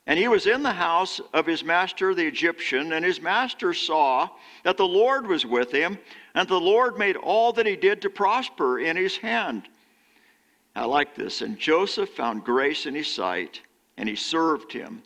And 0.05 0.17
he 0.17 0.27
was 0.27 0.45
in 0.45 0.63
the 0.63 0.71
house 0.71 1.19
of 1.33 1.45
his 1.45 1.63
master 1.63 2.13
the 2.13 2.25
Egyptian, 2.25 2.93
and 2.93 3.03
his 3.03 3.21
master 3.21 3.73
saw 3.73 4.29
that 4.63 4.77
the 4.77 4.87
Lord 4.87 5.27
was 5.27 5.45
with 5.45 5.71
him, 5.71 5.97
and 6.33 6.47
the 6.47 6.59
Lord 6.59 6.97
made 6.97 7.17
all 7.17 7.51
that 7.53 7.65
he 7.65 7.75
did 7.75 8.01
to 8.03 8.09
prosper 8.09 8.79
in 8.79 8.95
his 8.95 9.17
hand. 9.17 9.67
I 10.75 10.85
like 10.85 11.15
this. 11.15 11.41
And 11.41 11.57
Joseph 11.57 12.09
found 12.09 12.45
grace 12.45 12.85
in 12.85 12.93
his 12.93 13.13
sight, 13.13 13.61
and 13.97 14.07
he 14.07 14.15
served 14.15 14.71
him. 14.71 15.01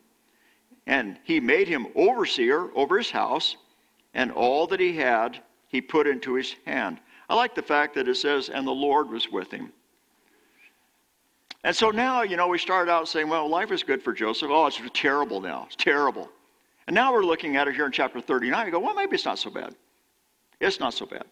And 0.87 1.17
he 1.23 1.39
made 1.39 1.67
him 1.67 1.87
overseer 1.95 2.69
over 2.75 2.97
his 2.97 3.11
house, 3.11 3.55
and 4.13 4.31
all 4.31 4.67
that 4.67 4.79
he 4.79 4.95
had 4.95 5.39
he 5.67 5.79
put 5.79 6.07
into 6.07 6.33
his 6.33 6.55
hand. 6.65 6.99
I 7.29 7.35
like 7.35 7.55
the 7.55 7.61
fact 7.61 7.95
that 7.95 8.09
it 8.09 8.15
says, 8.15 8.49
and 8.49 8.67
the 8.67 8.71
Lord 8.71 9.09
was 9.09 9.29
with 9.31 9.51
him. 9.51 9.71
And 11.63 11.75
so 11.75 11.91
now, 11.91 12.23
you 12.23 12.35
know, 12.35 12.47
we 12.47 12.57
started 12.57 12.91
out 12.91 13.07
saying, 13.07 13.29
well, 13.29 13.47
life 13.47 13.71
is 13.71 13.83
good 13.83 14.01
for 14.01 14.13
Joseph. 14.13 14.49
Oh, 14.51 14.65
it's 14.65 14.81
terrible 14.93 15.39
now. 15.39 15.65
It's 15.67 15.75
terrible. 15.75 16.29
And 16.87 16.93
now 16.95 17.13
we're 17.13 17.23
looking 17.23 17.55
at 17.55 17.67
it 17.67 17.75
here 17.75 17.85
in 17.85 17.91
chapter 17.91 18.19
39. 18.19 18.65
You 18.65 18.71
go, 18.71 18.79
well, 18.79 18.95
maybe 18.95 19.13
it's 19.13 19.25
not 19.25 19.37
so 19.37 19.51
bad. 19.51 19.75
It's 20.59 20.79
not 20.79 20.93
so 20.93 21.05
bad. 21.05 21.23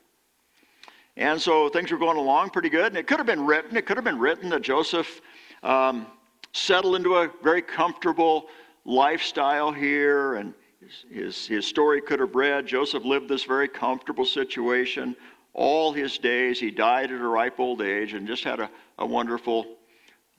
And 1.18 1.42
so 1.42 1.68
things 1.68 1.92
were 1.92 1.98
going 1.98 2.18
along 2.18 2.52
pretty 2.52 2.70
good. 2.70 2.86
And 2.86 2.98
it 2.98 3.08
could 3.08 3.18
have 3.18 3.26
been 3.26 3.46
written, 3.46 3.76
it 3.76 3.86
could 3.86 3.98
have 3.98 4.04
been 4.04 4.20
written 4.20 4.50
that 4.50 4.62
Joseph 4.62 5.20
um, 5.64 6.06
settled 6.52 6.96
into 6.96 7.16
a 7.16 7.30
very 7.44 7.62
comfortable 7.62 8.48
lifestyle 8.86 9.72
here. 9.72 10.36
And 10.36 10.54
his, 10.80 11.06
his, 11.12 11.48
his 11.48 11.66
story 11.66 12.02
could 12.02 12.20
have 12.20 12.36
read 12.36 12.66
Joseph 12.66 13.06
lived 13.06 13.30
this 13.30 13.44
very 13.44 13.68
comfortable 13.68 14.26
situation 14.26 15.16
all 15.54 15.92
his 15.92 16.18
days. 16.18 16.60
He 16.60 16.72
died 16.72 17.12
at 17.12 17.20
a 17.20 17.28
ripe 17.28 17.60
old 17.60 17.82
age 17.82 18.14
and 18.14 18.28
just 18.28 18.44
had 18.44 18.60
a, 18.60 18.70
a 18.98 19.06
wonderful 19.06 19.66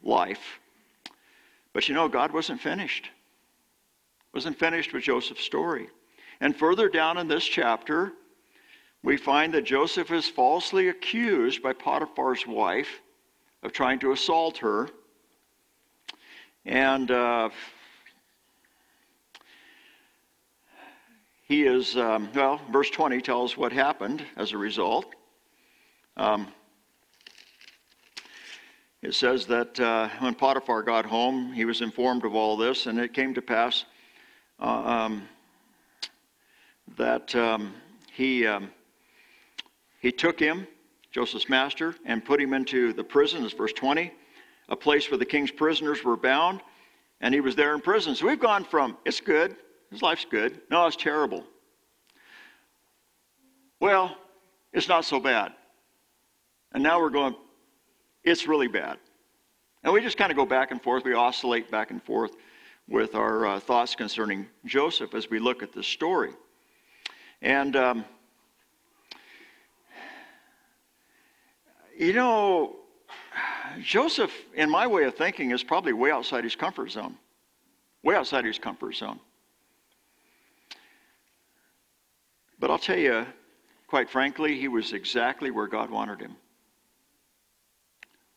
life. 0.02 0.60
But 1.72 1.88
you 1.88 1.94
know, 1.94 2.08
God 2.08 2.32
wasn't 2.32 2.60
finished. 2.60 3.10
Wasn't 4.32 4.58
finished 4.58 4.92
with 4.92 5.04
Joseph's 5.04 5.44
story. 5.44 5.88
And 6.40 6.56
further 6.56 6.88
down 6.88 7.18
in 7.18 7.28
this 7.28 7.44
chapter, 7.44 8.12
we 9.02 9.16
find 9.16 9.52
that 9.54 9.64
Joseph 9.64 10.10
is 10.10 10.28
falsely 10.28 10.88
accused 10.88 11.62
by 11.62 11.72
Potiphar's 11.72 12.46
wife 12.46 13.00
of 13.62 13.72
trying 13.72 13.98
to 14.00 14.12
assault 14.12 14.58
her. 14.58 14.88
And 16.66 17.10
uh, 17.10 17.48
he 21.44 21.64
is, 21.64 21.96
um, 21.96 22.28
well, 22.34 22.60
verse 22.70 22.90
20 22.90 23.20
tells 23.22 23.56
what 23.56 23.72
happened 23.72 24.24
as 24.36 24.52
a 24.52 24.58
result. 24.58 25.06
Um, 26.16 26.48
it 29.02 29.14
says 29.14 29.46
that 29.46 29.80
uh, 29.80 30.10
when 30.18 30.34
Potiphar 30.34 30.82
got 30.82 31.06
home, 31.06 31.54
he 31.54 31.64
was 31.64 31.80
informed 31.80 32.26
of 32.26 32.34
all 32.34 32.58
this, 32.58 32.86
and 32.86 32.98
it 32.98 33.14
came 33.14 33.32
to 33.32 33.40
pass 33.40 33.86
uh, 34.60 34.66
um, 34.66 35.28
that 36.98 37.34
um, 37.34 37.72
he, 38.12 38.46
um, 38.46 38.70
he 40.00 40.12
took 40.12 40.38
him, 40.38 40.66
Joseph's 41.10 41.48
master, 41.48 41.94
and 42.04 42.22
put 42.22 42.38
him 42.38 42.52
into 42.52 42.92
the 42.92 43.02
prison, 43.02 43.42
as 43.46 43.54
verse 43.54 43.72
20, 43.72 44.12
a 44.70 44.76
place 44.76 45.10
where 45.10 45.18
the 45.18 45.26
king's 45.26 45.50
prisoners 45.50 46.02
were 46.04 46.16
bound, 46.16 46.60
and 47.20 47.34
he 47.34 47.40
was 47.40 47.54
there 47.54 47.74
in 47.74 47.80
prison. 47.80 48.14
So 48.14 48.26
we've 48.26 48.40
gone 48.40 48.64
from, 48.64 48.96
it's 49.04 49.20
good, 49.20 49.56
his 49.90 50.00
life's 50.00 50.24
good, 50.24 50.60
no, 50.70 50.86
it's 50.86 50.96
terrible. 50.96 51.44
Well, 53.80 54.16
it's 54.72 54.88
not 54.88 55.04
so 55.04 55.18
bad. 55.20 55.52
And 56.72 56.82
now 56.82 57.00
we're 57.00 57.10
going, 57.10 57.34
it's 58.22 58.46
really 58.46 58.68
bad. 58.68 58.98
And 59.82 59.92
we 59.92 60.00
just 60.02 60.16
kind 60.16 60.30
of 60.30 60.36
go 60.36 60.46
back 60.46 60.70
and 60.70 60.80
forth. 60.80 61.04
We 61.04 61.14
oscillate 61.14 61.70
back 61.70 61.90
and 61.90 62.02
forth 62.02 62.32
with 62.86 63.14
our 63.14 63.46
uh, 63.46 63.60
thoughts 63.60 63.94
concerning 63.94 64.46
Joseph 64.66 65.14
as 65.14 65.30
we 65.30 65.38
look 65.38 65.62
at 65.62 65.72
this 65.72 65.86
story. 65.86 66.32
And, 67.40 67.74
um, 67.76 68.04
you 71.98 72.12
know, 72.12 72.79
Joseph, 73.82 74.32
in 74.54 74.70
my 74.70 74.86
way 74.86 75.04
of 75.04 75.14
thinking, 75.14 75.50
is 75.50 75.62
probably 75.62 75.92
way 75.92 76.10
outside 76.10 76.44
his 76.44 76.56
comfort 76.56 76.90
zone. 76.90 77.16
Way 78.02 78.14
outside 78.14 78.44
his 78.44 78.58
comfort 78.58 78.94
zone. 78.94 79.20
But 82.58 82.70
I'll 82.70 82.78
tell 82.78 82.98
you, 82.98 83.26
quite 83.86 84.10
frankly, 84.10 84.58
he 84.58 84.68
was 84.68 84.92
exactly 84.92 85.50
where 85.50 85.66
God 85.66 85.90
wanted 85.90 86.20
him 86.20 86.36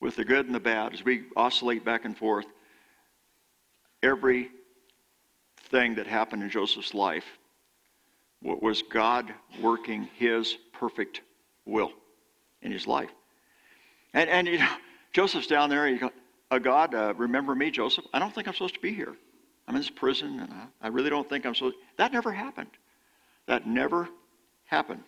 with 0.03 0.17
the 0.17 0.25
good 0.25 0.45
and 0.45 0.53
the 0.53 0.59
bad, 0.59 0.93
as 0.93 1.05
we 1.05 1.23
oscillate 1.37 1.85
back 1.85 2.03
and 2.03 2.17
forth, 2.17 2.45
every 4.03 4.51
thing 5.71 5.95
that 5.95 6.05
happened 6.05 6.43
in 6.43 6.49
Joseph's 6.49 6.93
life 6.93 7.23
was 8.41 8.81
God 8.81 9.33
working 9.61 10.09
his 10.17 10.57
perfect 10.73 11.21
will 11.65 11.93
in 12.61 12.69
his 12.69 12.85
life. 12.85 13.11
And, 14.13 14.29
and 14.29 14.45
you 14.45 14.57
know, 14.57 14.75
Joseph's 15.13 15.47
down 15.47 15.69
there, 15.69 15.85
and 15.85 15.95
you 15.95 16.01
go, 16.01 16.11
oh, 16.49 16.59
God, 16.59 16.95
uh, 16.95 17.13
remember 17.15 17.53
me, 17.53 17.69
Joseph? 17.69 18.05
I 18.13 18.19
don't 18.19 18.33
think 18.33 18.47
I'm 18.47 18.53
supposed 18.53 18.73
to 18.73 18.79
be 18.79 18.93
here. 18.93 19.15
I'm 19.67 19.75
in 19.75 19.81
this 19.81 19.89
prison, 19.89 20.39
and 20.39 20.51
I, 20.51 20.65
I 20.81 20.87
really 20.87 21.09
don't 21.09 21.29
think 21.29 21.45
I'm 21.45 21.53
supposed 21.55 21.77
That 21.97 22.11
never 22.11 22.31
happened. 22.31 22.71
That 23.45 23.67
never 23.67 24.09
happened. 24.65 25.03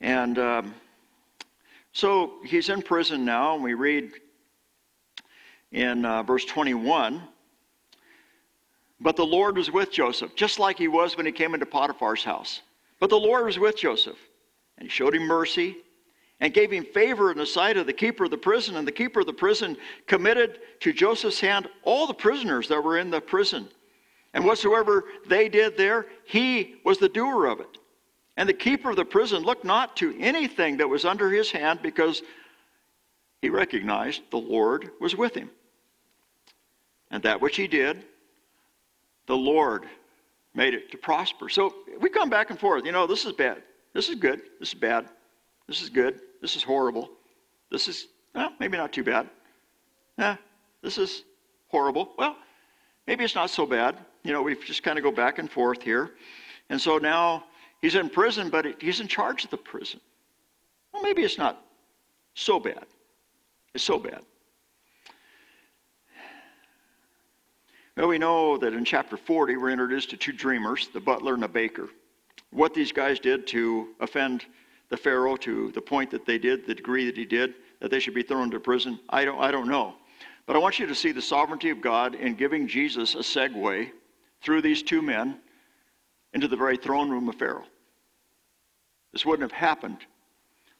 And 0.00 0.38
um, 0.38 0.74
so 1.92 2.34
he's 2.44 2.68
in 2.68 2.82
prison 2.82 3.24
now, 3.24 3.54
and 3.54 3.64
we 3.64 3.72
read 3.72 4.12
in 5.72 6.04
uh, 6.04 6.22
verse 6.22 6.44
21 6.44 7.22
But 9.00 9.16
the 9.16 9.24
Lord 9.24 9.56
was 9.56 9.70
with 9.70 9.90
Joseph, 9.90 10.36
just 10.36 10.58
like 10.58 10.76
he 10.76 10.88
was 10.88 11.16
when 11.16 11.24
he 11.24 11.32
came 11.32 11.54
into 11.54 11.66
Potiphar's 11.66 12.22
house. 12.22 12.60
But 13.00 13.08
the 13.08 13.18
Lord 13.18 13.46
was 13.46 13.58
with 13.58 13.76
Joseph, 13.76 14.18
and 14.76 14.86
he 14.86 14.90
showed 14.90 15.14
him 15.14 15.22
mercy 15.22 15.78
and 16.40 16.52
gave 16.52 16.70
him 16.70 16.84
favor 16.84 17.30
in 17.30 17.38
the 17.38 17.46
sight 17.46 17.76
of 17.76 17.86
the 17.86 17.92
keeper 17.92 18.24
of 18.24 18.30
the 18.30 18.36
prison. 18.36 18.76
And 18.76 18.86
the 18.86 18.92
keeper 18.92 19.20
of 19.20 19.26
the 19.26 19.32
prison 19.32 19.76
committed 20.06 20.60
to 20.80 20.92
Joseph's 20.92 21.40
hand 21.40 21.68
all 21.82 22.06
the 22.06 22.14
prisoners 22.14 22.68
that 22.68 22.82
were 22.82 22.98
in 22.98 23.10
the 23.10 23.20
prison. 23.20 23.68
And 24.34 24.44
whatsoever 24.44 25.04
they 25.26 25.48
did 25.48 25.78
there, 25.78 26.06
he 26.24 26.76
was 26.84 26.98
the 26.98 27.08
doer 27.08 27.46
of 27.46 27.60
it. 27.60 27.78
And 28.36 28.46
the 28.46 28.54
keeper 28.54 28.90
of 28.90 28.96
the 28.96 29.04
prison 29.04 29.42
looked 29.42 29.64
not 29.64 29.96
to 29.96 30.14
anything 30.20 30.76
that 30.76 30.88
was 30.88 31.06
under 31.06 31.30
his 31.30 31.50
hand 31.50 31.80
because 31.82 32.22
he 33.40 33.48
recognized 33.48 34.22
the 34.30 34.36
Lord 34.36 34.90
was 35.00 35.16
with 35.16 35.34
him. 35.34 35.50
And 37.10 37.22
that 37.22 37.40
which 37.40 37.56
he 37.56 37.66
did, 37.66 38.04
the 39.26 39.36
Lord 39.36 39.86
made 40.54 40.74
it 40.74 40.90
to 40.90 40.98
prosper. 40.98 41.48
So 41.48 41.74
we 42.00 42.10
come 42.10 42.28
back 42.28 42.50
and 42.50 42.58
forth. 42.58 42.84
You 42.84 42.92
know, 42.92 43.06
this 43.06 43.24
is 43.24 43.32
bad. 43.32 43.62
This 43.94 44.10
is 44.10 44.16
good. 44.16 44.42
This 44.60 44.68
is 44.68 44.74
bad. 44.74 45.08
This 45.66 45.80
is 45.80 45.88
good. 45.88 46.20
This 46.40 46.56
is 46.56 46.62
horrible. 46.62 47.10
This 47.70 47.88
is, 47.88 48.08
well, 48.34 48.52
maybe 48.60 48.76
not 48.76 48.92
too 48.92 49.04
bad. 49.04 49.28
Yeah, 50.18 50.36
this 50.82 50.98
is 50.98 51.24
horrible. 51.68 52.12
Well, 52.18 52.36
maybe 53.06 53.24
it's 53.24 53.34
not 53.34 53.50
so 53.50 53.66
bad. 53.66 53.96
You 54.22 54.32
know, 54.32 54.42
we 54.42 54.54
just 54.54 54.82
kind 54.82 54.98
of 54.98 55.04
go 55.04 55.12
back 55.12 55.38
and 55.38 55.50
forth 55.50 55.82
here. 55.82 56.12
And 56.70 56.80
so 56.80 56.98
now 56.98 57.44
He's 57.86 57.94
in 57.94 58.08
prison, 58.08 58.48
but 58.48 58.82
he's 58.82 59.00
in 59.00 59.08
charge 59.08 59.44
of 59.44 59.50
the 59.50 59.56
prison. 59.56 60.00
Well, 60.92 61.02
maybe 61.02 61.22
it's 61.22 61.38
not 61.38 61.62
so 62.34 62.58
bad. 62.58 62.86
It's 63.74 63.84
so 63.84 63.98
bad. 63.98 64.22
Well, 67.96 68.08
we 68.08 68.18
know 68.18 68.58
that 68.58 68.74
in 68.74 68.84
chapter 68.84 69.16
40, 69.16 69.56
we're 69.56 69.70
introduced 69.70 70.10
to 70.10 70.16
two 70.16 70.32
dreamers, 70.32 70.88
the 70.88 71.00
butler 71.00 71.34
and 71.34 71.42
the 71.42 71.48
baker. 71.48 71.88
What 72.50 72.74
these 72.74 72.92
guys 72.92 73.18
did 73.18 73.46
to 73.48 73.94
offend 74.00 74.44
the 74.88 74.96
Pharaoh 74.96 75.36
to 75.36 75.70
the 75.72 75.80
point 75.80 76.10
that 76.10 76.26
they 76.26 76.38
did, 76.38 76.66
the 76.66 76.74
degree 76.74 77.06
that 77.06 77.16
he 77.16 77.24
did, 77.24 77.54
that 77.80 77.90
they 77.90 78.00
should 78.00 78.14
be 78.14 78.22
thrown 78.22 78.44
into 78.44 78.60
prison, 78.60 78.98
I 79.08 79.24
don't, 79.24 79.40
I 79.40 79.50
don't 79.50 79.68
know. 79.68 79.94
But 80.46 80.56
I 80.56 80.60
want 80.60 80.78
you 80.78 80.86
to 80.86 80.94
see 80.94 81.12
the 81.12 81.22
sovereignty 81.22 81.70
of 81.70 81.80
God 81.80 82.14
in 82.14 82.34
giving 82.34 82.68
Jesus 82.68 83.14
a 83.14 83.18
segue 83.18 83.90
through 84.42 84.62
these 84.62 84.82
two 84.82 85.02
men 85.02 85.38
into 86.32 86.48
the 86.48 86.56
very 86.56 86.76
throne 86.76 87.10
room 87.10 87.28
of 87.28 87.34
Pharaoh. 87.34 87.64
This 89.12 89.26
wouldn't 89.26 89.50
have 89.50 89.58
happened. 89.58 89.98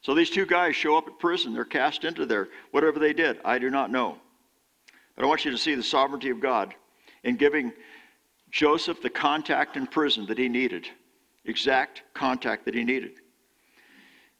So 0.01 0.13
these 0.13 0.29
two 0.29 0.45
guys 0.45 0.75
show 0.75 0.97
up 0.97 1.07
at 1.07 1.19
prison. 1.19 1.53
They're 1.53 1.65
cast 1.65 2.05
into 2.05 2.25
there. 2.25 2.49
Whatever 2.71 2.99
they 2.99 3.13
did, 3.13 3.39
I 3.43 3.59
do 3.59 3.69
not 3.69 3.91
know. 3.91 4.17
But 5.15 5.25
I 5.25 5.27
want 5.27 5.43
you 5.43 5.51
to 5.51 5.57
see 5.57 5.75
the 5.75 5.83
sovereignty 5.83 6.29
of 6.29 6.39
God 6.39 6.75
in 7.23 7.35
giving 7.35 7.73
Joseph 8.51 9.01
the 9.01 9.09
contact 9.09 9.75
in 9.75 9.87
prison 9.87 10.25
that 10.27 10.37
he 10.37 10.47
needed, 10.47 10.87
exact 11.45 12.03
contact 12.13 12.65
that 12.65 12.75
he 12.75 12.83
needed. 12.83 13.19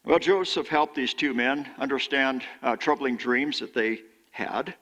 Well, 0.05 0.19
Joseph 0.19 0.67
helped 0.67 0.95
these 0.95 1.13
two 1.13 1.33
men 1.33 1.67
understand 1.77 2.43
uh, 2.63 2.75
troubling 2.75 3.17
dreams 3.17 3.59
that 3.59 3.73
they 3.73 4.01
had 4.31 4.73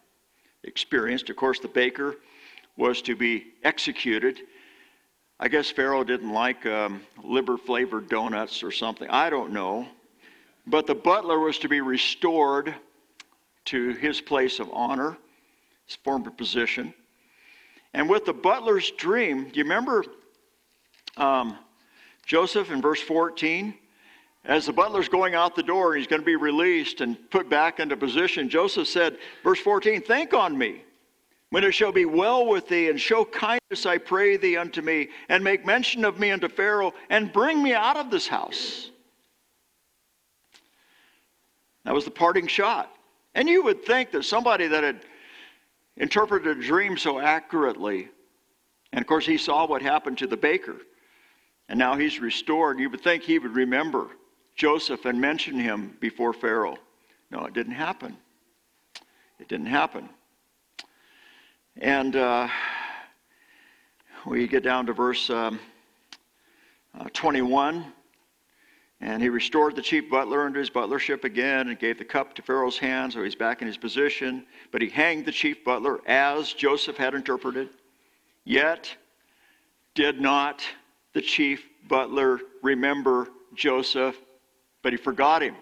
experienced. 0.63 1.30
Of 1.30 1.36
course, 1.36 1.60
the 1.60 1.67
baker 1.67 2.17
was 2.78 3.01
to 3.04 3.15
be 3.15 3.54
executed 3.63 4.41
I 5.38 5.49
guess 5.49 5.69
Pharaoh 5.69 6.06
didn't 6.06 6.32
like 6.32 6.65
um, 6.65 7.01
liver 7.21 7.58
flavored 7.58 8.08
donuts 8.08 8.63
or 8.63 8.71
something. 8.71 9.10
I 9.10 9.30
don't 9.30 9.51
know. 9.51 9.86
But 10.65 10.88
the 10.88 10.95
butler 10.95 11.39
was 11.39 11.60
to 11.60 11.67
be 11.67 11.82
restored 11.82 12.73
to 13.65 13.89
his 13.89 14.21
place 14.21 14.60
of 14.60 14.69
honor, 14.71 15.17
his 15.88 15.97
former 15.97 16.32
position. 16.32 16.93
And 17.93 18.10
with 18.10 18.23
the 18.23 18.34
butler's 18.34 18.91
dream, 18.91 19.49
do 19.49 19.58
you 19.58 19.63
remember 19.63 20.06
um, 21.17 21.58
Joseph 22.25 22.71
in 22.71 22.82
verse 22.82 23.01
14? 23.01 23.73
As 24.45 24.67
the 24.67 24.73
butler's 24.73 25.10
going 25.10 25.34
out 25.34 25.55
the 25.55 25.63
door 25.63 25.93
and 25.93 25.99
he's 25.99 26.08
going 26.08 26.21
to 26.21 26.25
be 26.25 26.36
released 26.36 27.01
and 27.01 27.17
put 27.31 27.49
back 27.49 27.79
into 27.79 27.97
position, 27.97 28.47
Joseph 28.47 28.88
said, 28.88 29.17
verse 29.43 29.60
14, 29.60 30.01
Think 30.01 30.34
on 30.34 30.55
me 30.55 30.84
when 31.49 31.63
it 31.63 31.71
shall 31.71 31.91
be 31.91 32.05
well 32.05 32.45
with 32.45 32.67
thee, 32.67 32.89
and 32.89 32.99
show 32.99 33.23
kindness, 33.23 33.86
I 33.86 33.97
pray 33.97 34.36
thee, 34.36 34.58
unto 34.58 34.81
me, 34.81 35.10
and 35.29 35.43
make 35.43 35.65
mention 35.65 36.03
of 36.03 36.19
me 36.19 36.31
unto 36.31 36.49
Pharaoh, 36.49 36.93
and 37.10 37.31
bring 37.31 37.63
me 37.63 37.73
out 37.73 37.97
of 37.97 38.12
this 38.12 38.27
house. 38.27 38.91
That 41.86 41.93
was 41.93 42.03
the 42.03 42.12
parting 42.12 42.47
shot. 42.47 42.93
And 43.36 43.47
you 43.47 43.63
would 43.63 43.86
think 43.86 44.12
that 44.12 44.25
somebody 44.25 44.67
that 44.67 44.84
had 44.84 45.05
interpreted 45.97 46.58
a 46.58 46.62
dream 46.62 46.97
so 46.97 47.19
accurately, 47.19 48.10
and 48.91 49.01
of 49.01 49.08
course 49.08 49.25
he 49.25 49.38
saw 49.38 49.65
what 49.65 49.81
happened 49.81 50.17
to 50.19 50.27
the 50.27 50.38
baker, 50.38 50.77
And 51.69 51.79
now 51.79 51.95
he's 51.95 52.19
restored. 52.19 52.79
You 52.79 52.89
would 52.89 53.01
think 53.01 53.23
he 53.23 53.39
would 53.39 53.55
remember 53.55 54.10
Joseph 54.56 55.06
and 55.06 55.20
mention 55.20 55.60
him 55.60 55.98
before 56.00 56.34
Pharaoh. 56.34 56.78
No, 57.32 57.46
it 57.46 57.54
didn't 57.54 57.74
happen. 57.74 58.15
It 59.39 59.48
didn't 59.50 59.65
happen. 59.65 60.10
And 61.78 62.15
uh, 62.15 62.48
we 64.26 64.48
get 64.48 64.63
down 64.63 64.86
to 64.86 64.94
verse 64.94 65.30
um, 65.30 65.60
uh, 66.98 67.06
21. 67.13 67.86
And 69.02 69.22
he 69.22 69.28
restored 69.28 69.76
the 69.76 69.82
chief 69.82 70.10
butler 70.10 70.48
into 70.48 70.60
his 70.60 70.70
butlership 70.70 71.26
again 71.26 71.68
and 71.68 71.78
gave 71.78 71.98
the 71.98 72.06
cup 72.06 72.34
to 72.36 72.41
Pharaoh's 72.41 72.78
hand, 72.78 73.12
so 73.12 73.24
he's 73.24 73.36
back 73.36 73.62
in 73.62 73.68
his 73.68 73.78
position. 73.78 74.46
But 74.72 74.82
he 74.82 74.89
hanged 74.89 75.26
the 75.26 75.34
chief 75.34 75.65
butler 75.65 76.00
as 76.08 76.54
Joseph 76.54 76.96
had 76.96 77.13
interpreted. 77.13 77.70
Yet 78.46 78.96
did 79.96 80.22
not 80.22 80.63
the 81.13 81.22
chief 81.22 81.68
butler 81.88 82.39
remember 82.62 83.28
Joseph, 83.54 84.18
but 84.86 84.93
he 84.93 84.98
forgot 84.98 85.41
him. 85.41 85.56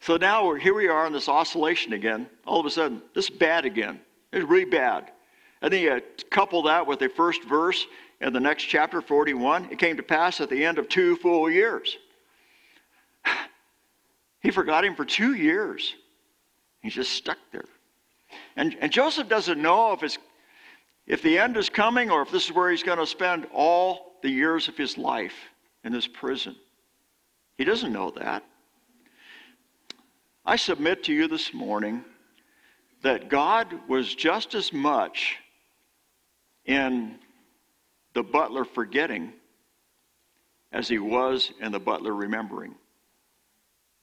So 0.00 0.16
now 0.16 0.46
we're, 0.46 0.58
here 0.58 0.72
we 0.72 0.88
are 0.88 1.06
in 1.06 1.12
this 1.12 1.28
oscillation 1.28 1.92
again. 1.92 2.26
All 2.46 2.58
of 2.58 2.64
a 2.64 2.70
sudden, 2.70 3.02
this 3.14 3.26
is 3.26 3.30
bad 3.30 3.66
again. 3.66 4.00
It's 4.32 4.48
really 4.48 4.64
bad. 4.64 5.10
And 5.60 5.70
then 5.70 5.82
you 5.82 6.00
couple 6.30 6.62
that 6.62 6.86
with 6.86 6.98
the 6.98 7.10
first 7.10 7.44
verse 7.44 7.86
in 8.22 8.32
the 8.32 8.40
next 8.40 8.62
chapter, 8.62 9.02
41. 9.02 9.68
It 9.70 9.78
came 9.78 9.98
to 9.98 10.02
pass 10.02 10.40
at 10.40 10.48
the 10.48 10.64
end 10.64 10.78
of 10.78 10.88
two 10.88 11.16
full 11.16 11.50
years. 11.50 11.98
He 14.40 14.50
forgot 14.50 14.82
him 14.82 14.94
for 14.94 15.04
two 15.04 15.34
years. 15.34 15.94
He's 16.80 16.94
just 16.94 17.12
stuck 17.12 17.38
there. 17.52 17.66
And, 18.56 18.78
and 18.80 18.90
Joseph 18.90 19.28
doesn't 19.28 19.60
know 19.60 19.92
if, 19.92 20.02
it's, 20.02 20.16
if 21.06 21.20
the 21.20 21.38
end 21.38 21.58
is 21.58 21.68
coming 21.68 22.10
or 22.10 22.22
if 22.22 22.30
this 22.30 22.46
is 22.46 22.52
where 22.52 22.70
he's 22.70 22.82
going 22.82 22.98
to 22.98 23.06
spend 23.06 23.46
all 23.52 24.14
the 24.22 24.30
years 24.30 24.68
of 24.68 24.76
his 24.78 24.96
life 24.96 25.34
in 25.84 25.92
this 25.92 26.06
prison. 26.06 26.56
He 27.56 27.64
doesn't 27.64 27.92
know 27.92 28.10
that. 28.10 28.44
I 30.44 30.56
submit 30.56 31.04
to 31.04 31.12
you 31.12 31.28
this 31.28 31.54
morning 31.54 32.04
that 33.02 33.28
God 33.28 33.68
was 33.88 34.14
just 34.14 34.54
as 34.54 34.72
much 34.72 35.36
in 36.64 37.16
the 38.14 38.22
butler 38.22 38.64
forgetting 38.64 39.32
as 40.72 40.88
he 40.88 40.98
was 40.98 41.52
in 41.60 41.72
the 41.72 41.78
butler 41.78 42.14
remembering. 42.14 42.74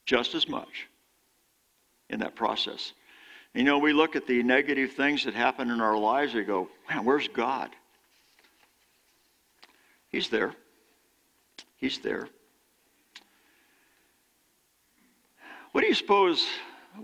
Just 0.06 0.34
as 0.36 0.48
much 0.48 0.88
in 2.10 2.20
that 2.20 2.36
process. 2.36 2.94
You 3.54 3.64
know, 3.64 3.80
we 3.80 3.94
look 3.94 4.16
at 4.16 4.26
the 4.28 4.42
negative 4.44 4.94
things 4.94 5.26
that 5.26 5.34
happen 5.34 5.70
in 5.70 5.82
our 5.82 5.98
lives, 5.98 6.34
we 6.34 6.44
go, 6.44 6.70
man, 6.90 7.04
where's 7.04 7.28
God? 7.28 7.70
He's 10.10 10.30
there. 10.30 10.54
He's 11.78 12.00
there. 12.00 12.28
What 15.72 15.82
do 15.82 15.88
you 15.88 15.94
suppose? 15.94 16.46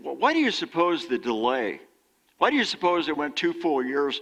Why 0.01 0.33
do 0.33 0.39
you 0.39 0.51
suppose 0.51 1.07
the 1.07 1.17
delay 1.17 1.79
why 2.37 2.51
do 2.51 2.55
you 2.55 2.63
suppose 2.63 3.07
it 3.07 3.17
went 3.17 3.35
two 3.35 3.53
full 3.53 3.83
years 3.83 4.21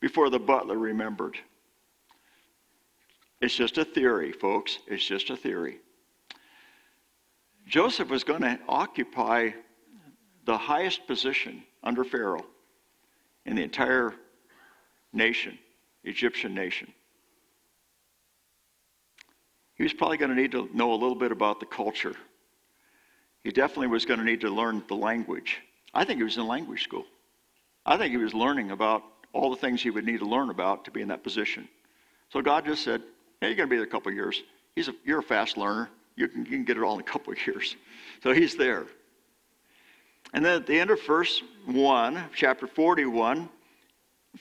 before 0.00 0.30
the 0.30 0.38
butler 0.38 0.78
remembered? 0.78 1.36
It's 3.40 3.54
just 3.54 3.78
a 3.78 3.84
theory, 3.84 4.32
folks. 4.32 4.78
It's 4.86 5.04
just 5.04 5.30
a 5.30 5.36
theory. 5.36 5.78
Joseph 7.66 8.08
was 8.08 8.24
going 8.24 8.42
to 8.42 8.58
occupy 8.68 9.50
the 10.44 10.56
highest 10.56 11.06
position 11.06 11.62
under 11.82 12.04
Pharaoh 12.04 12.46
in 13.44 13.56
the 13.56 13.62
entire 13.62 14.14
nation, 15.12 15.58
Egyptian 16.04 16.54
nation. 16.54 16.92
He 19.74 19.82
was 19.82 19.92
probably 19.92 20.16
going 20.16 20.30
to 20.30 20.40
need 20.40 20.52
to 20.52 20.68
know 20.74 20.92
a 20.92 20.94
little 20.94 21.14
bit 21.14 21.30
about 21.30 21.60
the 21.60 21.66
culture. 21.66 22.16
He 23.44 23.50
definitely 23.50 23.88
was 23.88 24.04
going 24.04 24.18
to 24.18 24.24
need 24.24 24.40
to 24.42 24.50
learn 24.50 24.82
the 24.88 24.94
language. 24.94 25.58
I 25.94 26.04
think 26.04 26.18
he 26.18 26.24
was 26.24 26.36
in 26.36 26.46
language 26.46 26.82
school. 26.82 27.06
I 27.86 27.96
think 27.96 28.10
he 28.10 28.16
was 28.18 28.34
learning 28.34 28.70
about 28.70 29.02
all 29.32 29.50
the 29.50 29.56
things 29.56 29.82
he 29.82 29.90
would 29.90 30.04
need 30.04 30.18
to 30.18 30.26
learn 30.26 30.50
about 30.50 30.84
to 30.84 30.90
be 30.90 31.00
in 31.00 31.08
that 31.08 31.22
position. 31.22 31.68
So 32.30 32.42
God 32.42 32.66
just 32.66 32.84
said, 32.84 33.02
Hey, 33.40 33.48
you're 33.48 33.56
going 33.56 33.68
to 33.68 33.70
be 33.70 33.76
there 33.76 33.86
a 33.86 33.90
couple 33.90 34.12
years. 34.12 34.42
He's 34.74 34.88
a, 34.88 34.94
you're 35.04 35.20
a 35.20 35.22
fast 35.22 35.56
learner. 35.56 35.88
You 36.16 36.28
can, 36.28 36.44
you 36.44 36.50
can 36.50 36.64
get 36.64 36.76
it 36.76 36.82
all 36.82 36.94
in 36.94 37.00
a 37.00 37.04
couple 37.04 37.32
of 37.32 37.46
years. 37.46 37.76
So 38.20 38.32
he's 38.32 38.56
there. 38.56 38.84
And 40.34 40.44
then 40.44 40.56
at 40.56 40.66
the 40.66 40.76
end 40.76 40.90
of 40.90 41.00
verse 41.06 41.40
1, 41.66 42.20
chapter 42.34 42.66
41, 42.66 43.48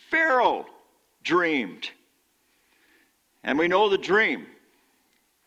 Pharaoh 0.10 0.66
dreamed. 1.24 1.92
And 3.44 3.60
we 3.60 3.68
know 3.68 3.88
the 3.88 4.00
dream 4.00 4.48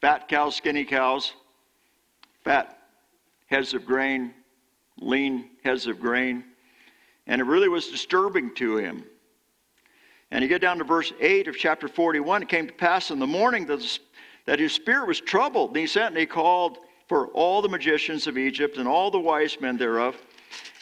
fat 0.00 0.28
cows, 0.28 0.54
skinny 0.54 0.84
cows, 0.84 1.32
fat 2.44 2.79
heads 3.50 3.74
of 3.74 3.84
grain, 3.84 4.32
lean 4.98 5.50
heads 5.62 5.86
of 5.86 6.00
grain. 6.00 6.44
And 7.26 7.40
it 7.40 7.44
really 7.44 7.68
was 7.68 7.88
disturbing 7.88 8.54
to 8.56 8.76
him. 8.76 9.04
And 10.30 10.42
you 10.42 10.48
get 10.48 10.60
down 10.60 10.78
to 10.78 10.84
verse 10.84 11.12
8 11.20 11.48
of 11.48 11.56
chapter 11.56 11.88
41. 11.88 12.42
It 12.42 12.48
came 12.48 12.66
to 12.66 12.72
pass 12.72 13.10
in 13.10 13.18
the 13.18 13.26
morning 13.26 13.66
that, 13.66 13.98
that 14.46 14.60
his 14.60 14.72
spirit 14.72 15.08
was 15.08 15.20
troubled. 15.20 15.70
And 15.70 15.78
he 15.78 15.86
sent 15.86 16.08
and 16.08 16.18
he 16.18 16.26
called 16.26 16.78
for 17.08 17.26
all 17.28 17.60
the 17.60 17.68
magicians 17.68 18.28
of 18.28 18.38
Egypt 18.38 18.76
and 18.76 18.86
all 18.86 19.10
the 19.10 19.18
wise 19.18 19.60
men 19.60 19.76
thereof. 19.76 20.16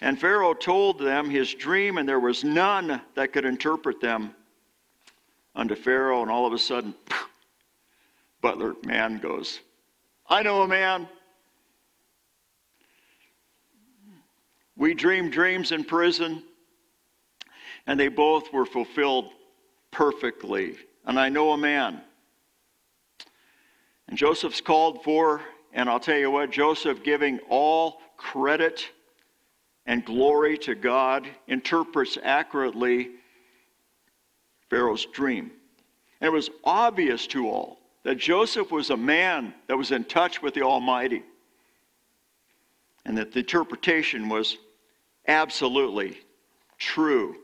And 0.03 0.21
Pharaoh 0.21 0.55
told 0.55 0.99
them 0.99 1.29
his 1.29 1.55
dream, 1.55 1.99
and 1.99 2.09
there 2.09 2.21
was 2.21 2.45
none 2.45 3.01
that 3.15 3.33
could 3.33 3.45
interpret 3.45 4.01
them 4.01 4.35
unto 5.55 5.75
Pharaoh. 5.75 6.23
And 6.23 6.31
all 6.31 6.47
of 6.47 6.53
a 6.53 6.59
sudden, 6.59 6.95
butler 8.43 8.75
man 8.85 9.19
goes, 9.19 9.61
I 10.29 10.43
know 10.43 10.63
a 10.63 10.69
man. 10.69 11.09
We 14.79 14.95
dreamed 14.95 15.33
dreams 15.33 15.73
in 15.73 15.83
prison, 15.83 16.45
and 17.89 17.99
they 17.99 18.07
both 18.07 18.53
were 18.53 18.65
fulfilled 18.65 19.33
perfectly. 19.91 20.77
And 21.05 21.19
I 21.19 21.29
know 21.29 21.51
a 21.51 21.59
man. 21.59 22.01
And 24.09 24.17
Joseph's 24.17 24.61
called 24.61 25.03
for, 25.03 25.43
and 25.73 25.91
I'll 25.91 25.99
tell 25.99 26.17
you 26.17 26.31
what, 26.31 26.53
Joseph 26.53 27.03
giving 27.03 27.41
all 27.49 28.01
credit 28.17 28.89
and 29.85 30.05
glory 30.05 30.57
to 30.59 30.77
God 30.77 31.27
interprets 31.49 32.17
accurately 32.23 33.11
Pharaoh's 34.71 35.07
dream. 35.07 35.51
And 36.21 36.29
it 36.29 36.33
was 36.33 36.51
obvious 36.63 37.27
to 37.29 37.49
all 37.49 37.81
that 38.05 38.17
Joseph 38.17 38.71
was 38.71 38.91
a 38.91 38.97
man 38.97 39.55
that 39.67 39.77
was 39.77 39.91
in 39.91 40.05
touch 40.05 40.41
with 40.41 40.55
the 40.55 40.63
Almighty, 40.63 41.25
and 43.05 43.19
that 43.19 43.33
the 43.33 43.41
interpretation 43.41 44.29
was 44.29 44.57
absolutely 45.29 46.19
true. 46.79 47.37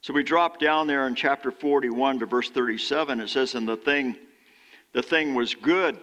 So 0.00 0.12
we 0.12 0.24
drop 0.24 0.58
down 0.58 0.88
there 0.88 1.06
in 1.06 1.14
chapter 1.14 1.52
41 1.52 2.18
to 2.18 2.26
verse 2.26 2.50
37. 2.50 3.20
It 3.20 3.28
says, 3.28 3.54
And 3.54 3.68
the 3.68 3.76
thing, 3.76 4.16
the 4.92 5.02
thing 5.02 5.34
was 5.34 5.54
good. 5.54 5.96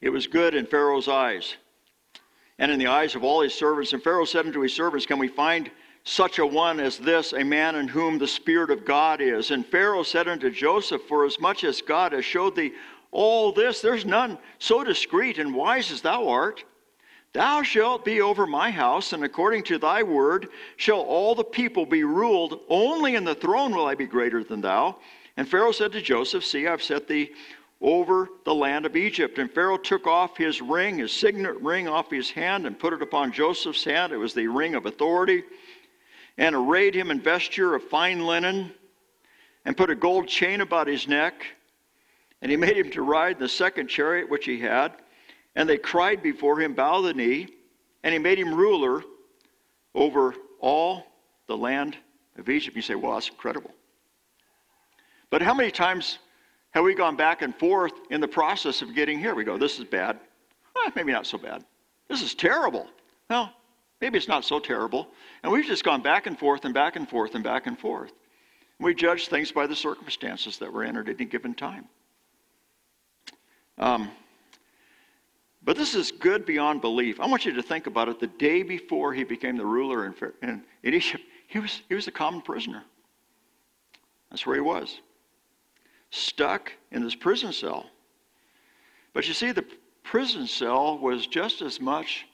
It 0.00 0.10
was 0.10 0.26
good 0.26 0.56
in 0.56 0.66
Pharaoh's 0.66 1.06
eyes 1.06 1.54
and 2.58 2.72
in 2.72 2.78
the 2.78 2.88
eyes 2.88 3.14
of 3.14 3.22
all 3.22 3.42
his 3.42 3.54
servants. 3.54 3.92
And 3.92 4.02
Pharaoh 4.02 4.24
said 4.24 4.46
unto 4.46 4.60
his 4.60 4.74
servants, 4.74 5.06
Can 5.06 5.20
we 5.20 5.28
find 5.28 5.70
such 6.02 6.40
a 6.40 6.46
one 6.46 6.80
as 6.80 6.98
this, 6.98 7.32
a 7.32 7.44
man 7.44 7.76
in 7.76 7.86
whom 7.86 8.18
the 8.18 8.26
Spirit 8.26 8.70
of 8.70 8.84
God 8.84 9.20
is? 9.20 9.52
And 9.52 9.64
Pharaoh 9.64 10.02
said 10.02 10.26
unto 10.26 10.50
Joseph, 10.50 11.02
For 11.02 11.24
as 11.24 11.38
much 11.38 11.62
as 11.62 11.80
God 11.80 12.10
has 12.10 12.24
showed 12.24 12.56
thee 12.56 12.72
all 13.12 13.52
this, 13.52 13.80
there's 13.80 14.04
none 14.04 14.36
so 14.58 14.82
discreet 14.82 15.38
and 15.38 15.54
wise 15.54 15.92
as 15.92 16.00
thou 16.00 16.28
art. 16.28 16.64
Thou 17.32 17.62
shalt 17.62 18.04
be 18.04 18.20
over 18.20 18.46
my 18.46 18.70
house, 18.70 19.14
and 19.14 19.24
according 19.24 19.62
to 19.64 19.78
thy 19.78 20.02
word 20.02 20.48
shall 20.76 21.00
all 21.00 21.34
the 21.34 21.44
people 21.44 21.86
be 21.86 22.04
ruled. 22.04 22.60
Only 22.68 23.14
in 23.14 23.24
the 23.24 23.34
throne 23.34 23.74
will 23.74 23.86
I 23.86 23.94
be 23.94 24.06
greater 24.06 24.44
than 24.44 24.60
thou. 24.60 24.96
And 25.38 25.48
Pharaoh 25.48 25.72
said 25.72 25.92
to 25.92 26.02
Joseph, 26.02 26.44
See, 26.44 26.66
I've 26.66 26.82
set 26.82 27.08
thee 27.08 27.32
over 27.80 28.28
the 28.44 28.54
land 28.54 28.84
of 28.84 28.96
Egypt. 28.96 29.38
And 29.38 29.50
Pharaoh 29.50 29.78
took 29.78 30.06
off 30.06 30.36
his 30.36 30.60
ring, 30.60 30.98
his 30.98 31.12
signet 31.12 31.58
ring, 31.62 31.88
off 31.88 32.10
his 32.10 32.30
hand, 32.30 32.66
and 32.66 32.78
put 32.78 32.92
it 32.92 33.00
upon 33.00 33.32
Joseph's 33.32 33.84
hand. 33.84 34.12
It 34.12 34.18
was 34.18 34.34
the 34.34 34.46
ring 34.46 34.74
of 34.74 34.84
authority. 34.84 35.42
And 36.36 36.54
arrayed 36.54 36.94
him 36.94 37.10
in 37.10 37.20
vesture 37.20 37.74
of 37.74 37.82
fine 37.84 38.26
linen, 38.26 38.72
and 39.64 39.76
put 39.76 39.90
a 39.90 39.94
gold 39.94 40.28
chain 40.28 40.60
about 40.60 40.86
his 40.86 41.08
neck. 41.08 41.46
And 42.42 42.50
he 42.50 42.56
made 42.58 42.76
him 42.76 42.90
to 42.90 43.02
ride 43.02 43.38
the 43.38 43.48
second 43.48 43.88
chariot 43.88 44.28
which 44.28 44.44
he 44.44 44.60
had. 44.60 44.92
And 45.54 45.68
they 45.68 45.78
cried 45.78 46.22
before 46.22 46.60
him, 46.60 46.74
Bow 46.74 47.02
the 47.02 47.14
knee. 47.14 47.48
And 48.02 48.12
he 48.12 48.18
made 48.18 48.38
him 48.38 48.54
ruler 48.54 49.02
over 49.94 50.34
all 50.60 51.06
the 51.46 51.56
land 51.56 51.96
of 52.36 52.48
Egypt. 52.48 52.74
You 52.76 52.82
say, 52.82 52.94
Well, 52.94 53.14
that's 53.14 53.28
incredible. 53.28 53.72
But 55.30 55.42
how 55.42 55.54
many 55.54 55.70
times 55.70 56.18
have 56.70 56.84
we 56.84 56.94
gone 56.94 57.16
back 57.16 57.42
and 57.42 57.54
forth 57.54 57.92
in 58.10 58.20
the 58.20 58.28
process 58.28 58.82
of 58.82 58.94
getting 58.94 59.18
here? 59.18 59.34
We 59.34 59.44
go, 59.44 59.58
This 59.58 59.78
is 59.78 59.84
bad. 59.84 60.18
Maybe 60.96 61.12
not 61.12 61.26
so 61.26 61.38
bad. 61.38 61.64
This 62.08 62.22
is 62.22 62.34
terrible. 62.34 62.88
Well, 63.30 63.52
maybe 64.00 64.18
it's 64.18 64.28
not 64.28 64.44
so 64.44 64.58
terrible. 64.58 65.08
And 65.42 65.52
we've 65.52 65.64
just 65.64 65.84
gone 65.84 66.02
back 66.02 66.26
and 66.26 66.38
forth 66.38 66.64
and 66.64 66.74
back 66.74 66.96
and 66.96 67.08
forth 67.08 67.34
and 67.34 67.44
back 67.44 67.66
and 67.66 67.78
forth. 67.78 68.12
We 68.78 68.94
judge 68.94 69.28
things 69.28 69.52
by 69.52 69.66
the 69.66 69.76
circumstances 69.76 70.58
that 70.58 70.72
we're 70.72 70.84
in 70.84 70.96
at 70.96 71.08
any 71.08 71.24
given 71.24 71.54
time. 71.54 71.86
Um, 73.78 74.10
but 75.64 75.76
this 75.76 75.94
is 75.94 76.10
good 76.10 76.44
beyond 76.44 76.80
belief. 76.80 77.20
I 77.20 77.26
want 77.26 77.44
you 77.44 77.52
to 77.52 77.62
think 77.62 77.86
about 77.86 78.08
it. 78.08 78.18
The 78.18 78.26
day 78.26 78.62
before 78.62 79.12
he 79.12 79.24
became 79.24 79.56
the 79.56 79.66
ruler 79.66 80.06
in, 80.06 80.14
in, 80.42 80.62
in 80.82 80.94
Egypt, 80.94 81.22
he 81.46 81.58
was, 81.58 81.82
he 81.88 81.94
was 81.94 82.08
a 82.08 82.12
common 82.12 82.42
prisoner. 82.42 82.82
That's 84.30 84.46
where 84.46 84.56
he 84.56 84.62
was, 84.62 85.00
stuck 86.10 86.72
in 86.90 87.04
this 87.04 87.14
prison 87.14 87.52
cell. 87.52 87.86
But 89.12 89.28
you 89.28 89.34
see, 89.34 89.52
the 89.52 89.66
prison 90.02 90.46
cell 90.46 90.98
was 90.98 91.26
just 91.26 91.62
as 91.62 91.80
much 91.80 92.26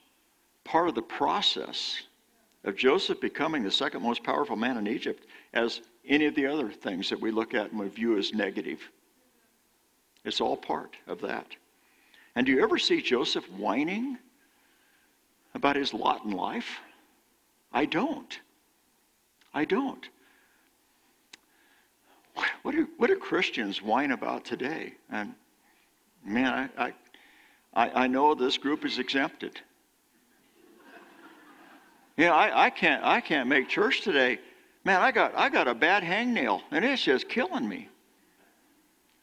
part 0.63 0.87
of 0.87 0.95
the 0.95 1.01
process 1.01 2.03
of 2.63 2.75
Joseph 2.75 3.19
becoming 3.21 3.63
the 3.63 3.71
second 3.71 4.01
most 4.01 4.23
powerful 4.23 4.55
man 4.55 4.77
in 4.77 4.87
Egypt 4.87 5.25
as 5.53 5.81
any 6.07 6.25
of 6.25 6.35
the 6.35 6.45
other 6.45 6.69
things 6.71 7.09
that 7.09 7.19
we 7.19 7.31
look 7.31 7.53
at 7.53 7.71
and 7.71 7.79
we 7.79 7.87
view 7.89 8.17
as 8.17 8.33
negative. 8.33 8.79
It's 10.25 10.41
all 10.41 10.57
part 10.57 10.95
of 11.07 11.21
that. 11.21 11.47
And 12.35 12.45
do 12.45 12.51
you 12.51 12.61
ever 12.61 12.77
see 12.77 13.01
Joseph 13.01 13.49
whining 13.51 14.17
about 15.53 15.75
his 15.75 15.93
lot 15.93 16.23
in 16.25 16.31
life? 16.31 16.79
I 17.73 17.85
don't. 17.85 18.39
I 19.53 19.65
don't. 19.65 20.07
What 22.61 22.75
do, 22.75 22.87
what 22.97 23.07
do 23.07 23.15
Christians 23.17 23.81
whine 23.81 24.11
about 24.11 24.45
today? 24.45 24.93
And 25.11 25.33
man, 26.25 26.69
I, 26.77 26.93
I, 27.73 28.03
I 28.03 28.07
know 28.07 28.33
this 28.35 28.57
group 28.57 28.85
is 28.85 28.99
exempted. 28.99 29.59
You 32.17 32.25
know, 32.25 32.33
I, 32.33 32.65
I, 32.65 32.69
can't, 32.69 33.03
I 33.03 33.21
can't 33.21 33.47
make 33.47 33.69
church 33.69 34.01
today. 34.01 34.39
Man, 34.83 35.01
I 35.01 35.11
got, 35.11 35.33
I 35.35 35.49
got 35.49 35.67
a 35.67 35.73
bad 35.73 36.03
hangnail, 36.03 36.61
and 36.71 36.83
it's 36.83 37.03
just 37.03 37.29
killing 37.29 37.67
me. 37.67 37.89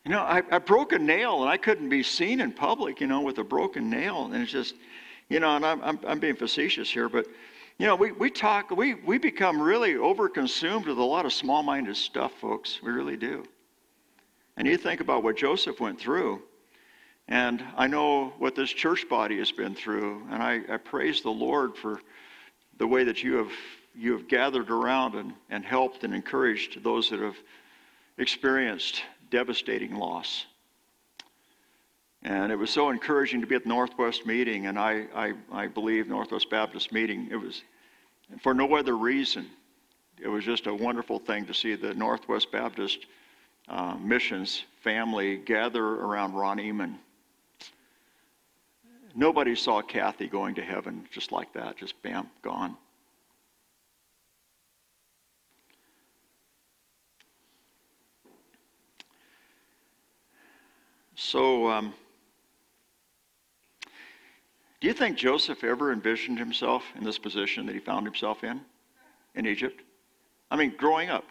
You 0.07 0.13
know, 0.13 0.21
I, 0.21 0.41
I 0.53 0.59
broke 0.61 0.93
a 0.93 1.01
nail, 1.01 1.43
and 1.43 1.51
I 1.51 1.57
couldn't 1.57 1.89
be 1.89 2.05
seen 2.05 2.41
in 2.41 2.53
public, 2.53 3.01
you 3.01 3.09
know, 3.09 3.23
with 3.23 3.39
a 3.39 3.45
broken 3.45 3.91
nail. 3.91 4.27
And 4.27 4.37
it's 4.37 4.53
just, 4.53 4.77
you 5.29 5.41
know, 5.41 5.57
and 5.57 5.67
I'm, 5.67 5.83
I'm, 5.83 5.99
I'm 6.07 6.21
being 6.21 6.37
facetious 6.37 6.89
here, 6.89 7.09
but, 7.09 7.27
you 7.79 7.87
know, 7.87 7.97
we, 7.97 8.13
we 8.13 8.31
talk, 8.31 8.71
we, 8.71 8.95
we 8.95 9.19
become 9.19 9.61
really 9.61 9.95
overconsumed 9.95 10.87
with 10.87 10.99
a 10.99 11.03
lot 11.03 11.27
of 11.27 11.33
small 11.33 11.61
minded 11.65 11.97
stuff, 11.97 12.31
folks. 12.41 12.81
We 12.85 12.93
really 12.93 13.17
do. 13.17 13.47
And 14.57 14.69
you 14.69 14.77
think 14.77 15.01
about 15.01 15.25
what 15.25 15.37
Joseph 15.37 15.81
went 15.81 15.99
through. 15.99 16.41
And 17.27 17.65
I 17.77 17.89
know 17.89 18.33
what 18.39 18.55
this 18.55 18.71
church 18.71 19.09
body 19.09 19.39
has 19.39 19.51
been 19.51 19.75
through, 19.75 20.23
and 20.31 20.41
I, 20.41 20.61
I 20.69 20.77
praise 20.77 21.21
the 21.21 21.31
Lord 21.31 21.77
for 21.77 22.01
the 22.79 22.87
way 22.87 23.03
that 23.03 23.25
you 23.25 23.35
have 23.39 23.51
you 23.99 24.13
have 24.13 24.29
gathered 24.29 24.71
around 24.71 25.17
and, 25.17 25.33
and 25.51 25.65
helped 25.65 26.05
and 26.05 26.15
encouraged 26.15 26.85
those 26.85 27.11
that 27.11 27.19
have 27.19 27.37
experienced 28.19 29.03
devastating 29.31 29.95
loss. 29.97 30.47
And 32.23 32.51
it 32.51 32.57
was 32.57 32.71
so 32.71 32.91
encouraging 32.91 33.41
to 33.41 33.47
be 33.47 33.55
at 33.55 33.63
the 33.63 33.69
Northwest 33.69 34.27
meeting, 34.27 34.67
and 34.67 34.79
I, 34.79 35.07
I, 35.15 35.33
I 35.53 35.67
believe 35.69 36.09
Northwest 36.09 36.51
Baptist 36.51 36.93
meeting. 36.93 37.29
It 37.31 37.37
was 37.37 37.63
for 38.43 38.53
no 38.53 38.75
other 38.75 38.97
reason. 38.97 39.47
It 40.21 40.29
was 40.29 40.45
just 40.45 40.67
a 40.67 40.75
wonderful 40.75 41.19
thing 41.19 41.47
to 41.47 41.55
see 41.55 41.75
the 41.77 41.95
Northwest 41.95 42.51
Baptist 42.51 43.07
uh, 43.69 43.97
missions 44.01 44.65
family 44.83 45.37
gather 45.37 45.85
around 45.85 46.35
Ron 46.35 46.59
Eman 46.59 46.97
Nobody 49.19 49.57
saw 49.57 49.81
Kathy 49.81 50.27
going 50.27 50.57
to 50.57 50.63
heaven 50.63 51.09
just 51.11 51.33
like 51.33 51.51
that, 51.55 51.79
just 51.79 52.01
bam, 52.03 52.29
gone. 52.43 52.77
So, 61.17 61.71
um, 61.71 61.95
do 64.81 64.87
you 64.87 64.93
think 64.93 65.17
Joseph 65.17 65.65
ever 65.65 65.91
envisioned 65.91 66.39
himself 66.39 66.85
in 66.95 67.05
this 67.05 67.19
position 67.19 67.65
that 67.67 67.75
he 67.75 67.81
found 67.81 68.07
himself 68.07 68.45
in, 68.45 68.61
in 69.35 69.47
Egypt? 69.47 69.81
I 70.51 70.57
mean, 70.57 70.75
growing 70.77 71.09
up. 71.09 71.25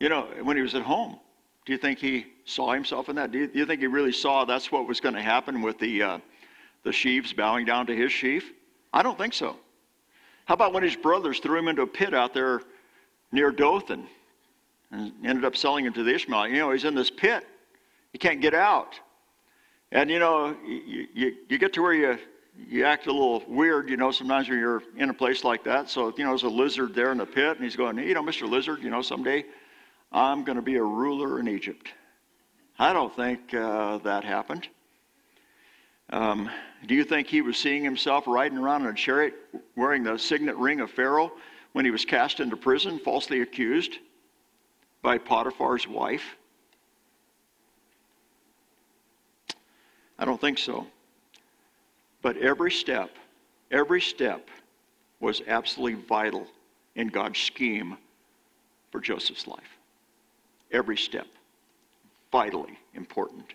You 0.00 0.08
know, 0.08 0.26
when 0.42 0.56
he 0.56 0.62
was 0.64 0.74
at 0.74 0.82
home, 0.82 1.20
do 1.64 1.72
you 1.72 1.78
think 1.78 2.00
he 2.00 2.26
saw 2.44 2.72
himself 2.72 3.08
in 3.08 3.14
that? 3.14 3.30
Do 3.30 3.38
you, 3.38 3.46
do 3.46 3.60
you 3.60 3.66
think 3.66 3.80
he 3.80 3.86
really 3.86 4.10
saw 4.10 4.44
that's 4.44 4.72
what 4.72 4.88
was 4.88 4.98
going 5.00 5.14
to 5.14 5.22
happen 5.22 5.62
with 5.62 5.78
the 5.78 6.02
uh, 6.02 6.18
the 6.82 6.90
sheaves 6.90 7.32
bowing 7.32 7.64
down 7.64 7.86
to 7.86 7.94
his 7.94 8.10
sheaf? 8.10 8.50
I 8.92 9.04
don't 9.04 9.16
think 9.16 9.32
so. 9.32 9.56
How 10.46 10.54
about 10.54 10.72
when 10.72 10.82
his 10.82 10.96
brothers 10.96 11.38
threw 11.38 11.56
him 11.56 11.68
into 11.68 11.82
a 11.82 11.86
pit 11.86 12.14
out 12.14 12.34
there 12.34 12.62
near 13.30 13.52
Dothan 13.52 14.08
and 14.90 15.12
ended 15.24 15.44
up 15.44 15.56
selling 15.56 15.86
him 15.86 15.92
to 15.92 16.02
the 16.02 16.12
Ishmael? 16.12 16.48
You 16.48 16.58
know, 16.58 16.72
he's 16.72 16.84
in 16.84 16.96
this 16.96 17.10
pit. 17.10 17.46
He 18.12 18.18
can't 18.18 18.40
get 18.40 18.54
out. 18.54 18.98
And, 19.90 20.10
you 20.10 20.18
know, 20.18 20.56
you, 20.66 21.06
you, 21.14 21.36
you 21.48 21.58
get 21.58 21.72
to 21.74 21.82
where 21.82 21.94
you, 21.94 22.18
you 22.56 22.84
act 22.84 23.06
a 23.06 23.12
little 23.12 23.42
weird, 23.46 23.90
you 23.90 23.96
know, 23.96 24.10
sometimes 24.10 24.48
when 24.48 24.58
you're 24.58 24.82
in 24.96 25.10
a 25.10 25.14
place 25.14 25.44
like 25.44 25.64
that. 25.64 25.90
So, 25.90 26.12
you 26.16 26.24
know, 26.24 26.30
there's 26.30 26.42
a 26.44 26.48
lizard 26.48 26.94
there 26.94 27.12
in 27.12 27.18
the 27.18 27.26
pit, 27.26 27.56
and 27.56 27.64
he's 27.64 27.76
going, 27.76 27.98
you 27.98 28.14
know, 28.14 28.22
Mr. 28.22 28.48
Lizard, 28.48 28.82
you 28.82 28.90
know, 28.90 29.02
someday 29.02 29.44
I'm 30.10 30.44
going 30.44 30.56
to 30.56 30.62
be 30.62 30.76
a 30.76 30.82
ruler 30.82 31.40
in 31.40 31.48
Egypt. 31.48 31.88
I 32.78 32.92
don't 32.92 33.14
think 33.14 33.54
uh, 33.54 33.98
that 33.98 34.24
happened. 34.24 34.68
Um, 36.10 36.50
do 36.86 36.94
you 36.94 37.04
think 37.04 37.28
he 37.28 37.40
was 37.40 37.56
seeing 37.56 37.84
himself 37.84 38.24
riding 38.26 38.58
around 38.58 38.82
in 38.82 38.88
a 38.88 38.94
chariot 38.94 39.34
wearing 39.76 40.02
the 40.02 40.18
signet 40.18 40.56
ring 40.56 40.80
of 40.80 40.90
Pharaoh 40.90 41.32
when 41.72 41.84
he 41.84 41.90
was 41.90 42.04
cast 42.04 42.40
into 42.40 42.56
prison, 42.56 42.98
falsely 42.98 43.40
accused 43.40 43.98
by 45.00 45.16
Potiphar's 45.16 45.88
wife? 45.88 46.36
I 50.22 50.24
don't 50.24 50.40
think 50.40 50.56
so. 50.56 50.86
But 52.22 52.36
every 52.36 52.70
step, 52.70 53.10
every 53.72 54.00
step 54.00 54.48
was 55.18 55.42
absolutely 55.48 56.00
vital 56.00 56.46
in 56.94 57.08
God's 57.08 57.40
scheme 57.40 57.96
for 58.92 59.00
Joseph's 59.00 59.48
life. 59.48 59.78
Every 60.70 60.96
step, 60.96 61.26
vitally 62.30 62.78
important. 62.94 63.54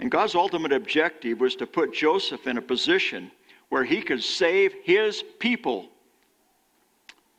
And 0.00 0.10
God's 0.10 0.34
ultimate 0.34 0.72
objective 0.72 1.38
was 1.38 1.54
to 1.56 1.66
put 1.68 1.94
Joseph 1.94 2.48
in 2.48 2.58
a 2.58 2.62
position 2.62 3.30
where 3.68 3.84
he 3.84 4.02
could 4.02 4.24
save 4.24 4.74
his 4.82 5.22
people 5.38 5.90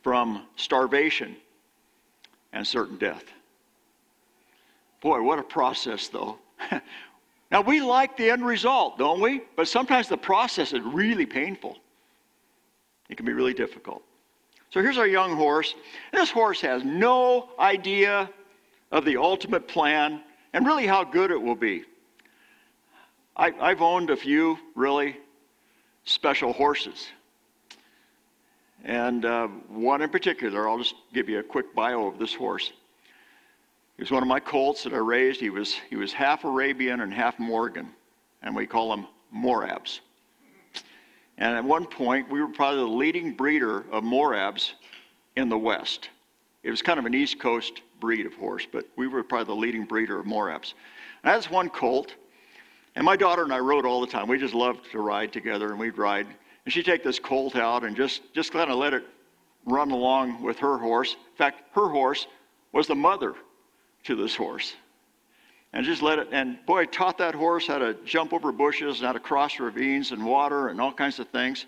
from 0.02 0.46
starvation 0.56 1.36
and 2.54 2.66
certain 2.66 2.98
death. 2.98 3.26
Boy, 5.02 5.22
what 5.22 5.40
a 5.40 5.44
process, 5.44 6.08
though. 6.08 6.40
now, 7.52 7.62
we 7.62 7.82
like 7.82 8.16
the 8.16 8.30
end 8.30 8.46
result, 8.46 9.00
don't 9.00 9.20
we? 9.20 9.42
But 9.56 9.68
sometimes 9.68 10.08
the 10.08 10.18
process 10.18 10.72
is 10.72 10.82
really 10.82 11.26
painful. 11.26 11.78
It 13.10 13.18
can 13.18 13.26
be 13.26 13.34
really 13.34 13.56
difficult. 13.56 14.04
So 14.70 14.84
here's 14.84 15.00
our 15.00 15.08
young 15.08 15.36
horse. 15.36 15.74
This 16.14 16.30
horse 16.30 16.62
has 16.62 16.84
no 16.84 17.50
idea 17.58 18.30
of 18.92 19.04
the 19.04 19.18
ultimate 19.18 19.68
plan 19.68 20.22
and 20.54 20.66
really 20.66 20.86
how 20.86 21.04
good 21.04 21.32
it 21.32 21.42
will 21.42 21.56
be. 21.56 21.86
I, 23.36 23.52
have 23.70 23.82
owned 23.82 24.12
a 24.12 24.18
few 24.18 24.60
really 24.76 25.18
special 26.04 26.54
horses. 26.54 27.08
And 28.84 29.26
uh, 29.26 29.48
one 29.48 30.04
in 30.04 30.10
particular, 30.10 30.70
I'll 30.70 30.78
just 30.78 30.96
give 31.14 31.30
you 31.30 31.40
a 31.40 31.44
quick 31.44 31.74
bio 31.74 32.08
of 32.08 32.20
this 32.20 32.34
horse. 32.34 32.72
He 34.00 34.04
was 34.04 34.12
one 34.12 34.24
of 34.24 34.30
my 34.30 34.40
colts 34.40 34.86
that 34.86 34.94
I 34.94 34.98
raised. 34.98 35.42
He 35.42 35.50
was, 35.50 35.74
he 35.90 35.98
was 35.98 36.14
half 36.14 36.46
Arabian 36.46 37.02
and 37.02 37.14
half 37.14 37.38
Morgan, 37.38 37.90
and 38.42 38.56
we 38.56 38.66
call 38.66 38.94
him 38.94 39.06
Morabs. 39.36 40.00
And 41.38 41.54
at 41.54 41.66
one 41.66 41.86
point, 41.86 42.32
we 42.32 42.40
were 42.40 42.48
probably 42.48 42.80
the 42.80 42.86
leading 42.86 43.34
breeder 43.34 43.80
of 43.92 44.06
Morabs 44.06 44.72
in 45.36 45.50
the 45.50 45.58
West. 45.58 46.12
It 46.64 46.70
was 46.70 46.82
kind 46.82 46.98
of 46.98 47.06
an 47.06 47.14
East 47.14 47.42
Coast 47.42 47.82
breed 48.00 48.26
of 48.26 48.34
horse, 48.36 48.66
but 48.72 48.86
we 48.96 49.06
were 49.06 49.22
probably 49.22 49.54
the 49.54 49.60
leading 49.60 49.84
breeder 49.84 50.18
of 50.18 50.26
Morabs. 50.26 50.76
And 51.22 51.34
that's 51.34 51.52
one 51.52 51.70
colt. 51.70 52.16
And 52.96 53.04
my 53.04 53.18
daughter 53.18 53.44
and 53.44 53.52
I 53.52 53.60
rode 53.60 53.86
all 53.86 54.00
the 54.00 54.08
time. 54.08 54.30
We 54.30 54.38
just 54.38 54.54
loved 54.54 54.90
to 54.94 55.00
ride 55.02 55.34
together, 55.34 55.72
and 55.72 55.78
we'd 55.78 55.98
ride. 55.98 56.28
And 56.64 56.74
she'd 56.74 56.86
take 56.86 57.04
this 57.04 57.20
colt 57.20 57.58
out 57.58 57.84
and 57.84 57.98
just, 57.98 58.34
just 58.34 58.54
kind 58.54 58.72
of 58.72 58.78
let 58.78 58.94
it 58.94 59.04
run 59.66 59.92
along 59.92 60.42
with 60.42 60.58
her 60.60 60.78
horse. 60.78 61.18
In 61.32 61.38
fact, 61.38 61.64
her 61.74 61.90
horse 61.90 62.28
was 62.72 62.88
the 62.88 62.96
mother 62.96 63.36
to 64.10 64.16
this 64.16 64.36
horse. 64.36 64.74
And 65.72 65.86
just 65.86 66.02
let 66.02 66.18
it, 66.18 66.30
and 66.32 66.58
boy, 66.66 66.80
I 66.80 66.86
taught 66.86 67.20
that 67.20 67.36
horse 67.36 67.68
how 67.68 67.78
to 67.78 67.94
jump 68.06 68.34
over 68.34 68.52
bushes 68.52 68.98
and 68.98 69.06
how 69.06 69.14
to 69.14 69.20
cross 69.20 69.60
ravines 69.60 70.12
and 70.12 70.26
water 70.26 70.70
and 70.70 70.82
all 70.82 70.92
kinds 70.92 71.20
of 71.20 71.28
things. 71.30 71.68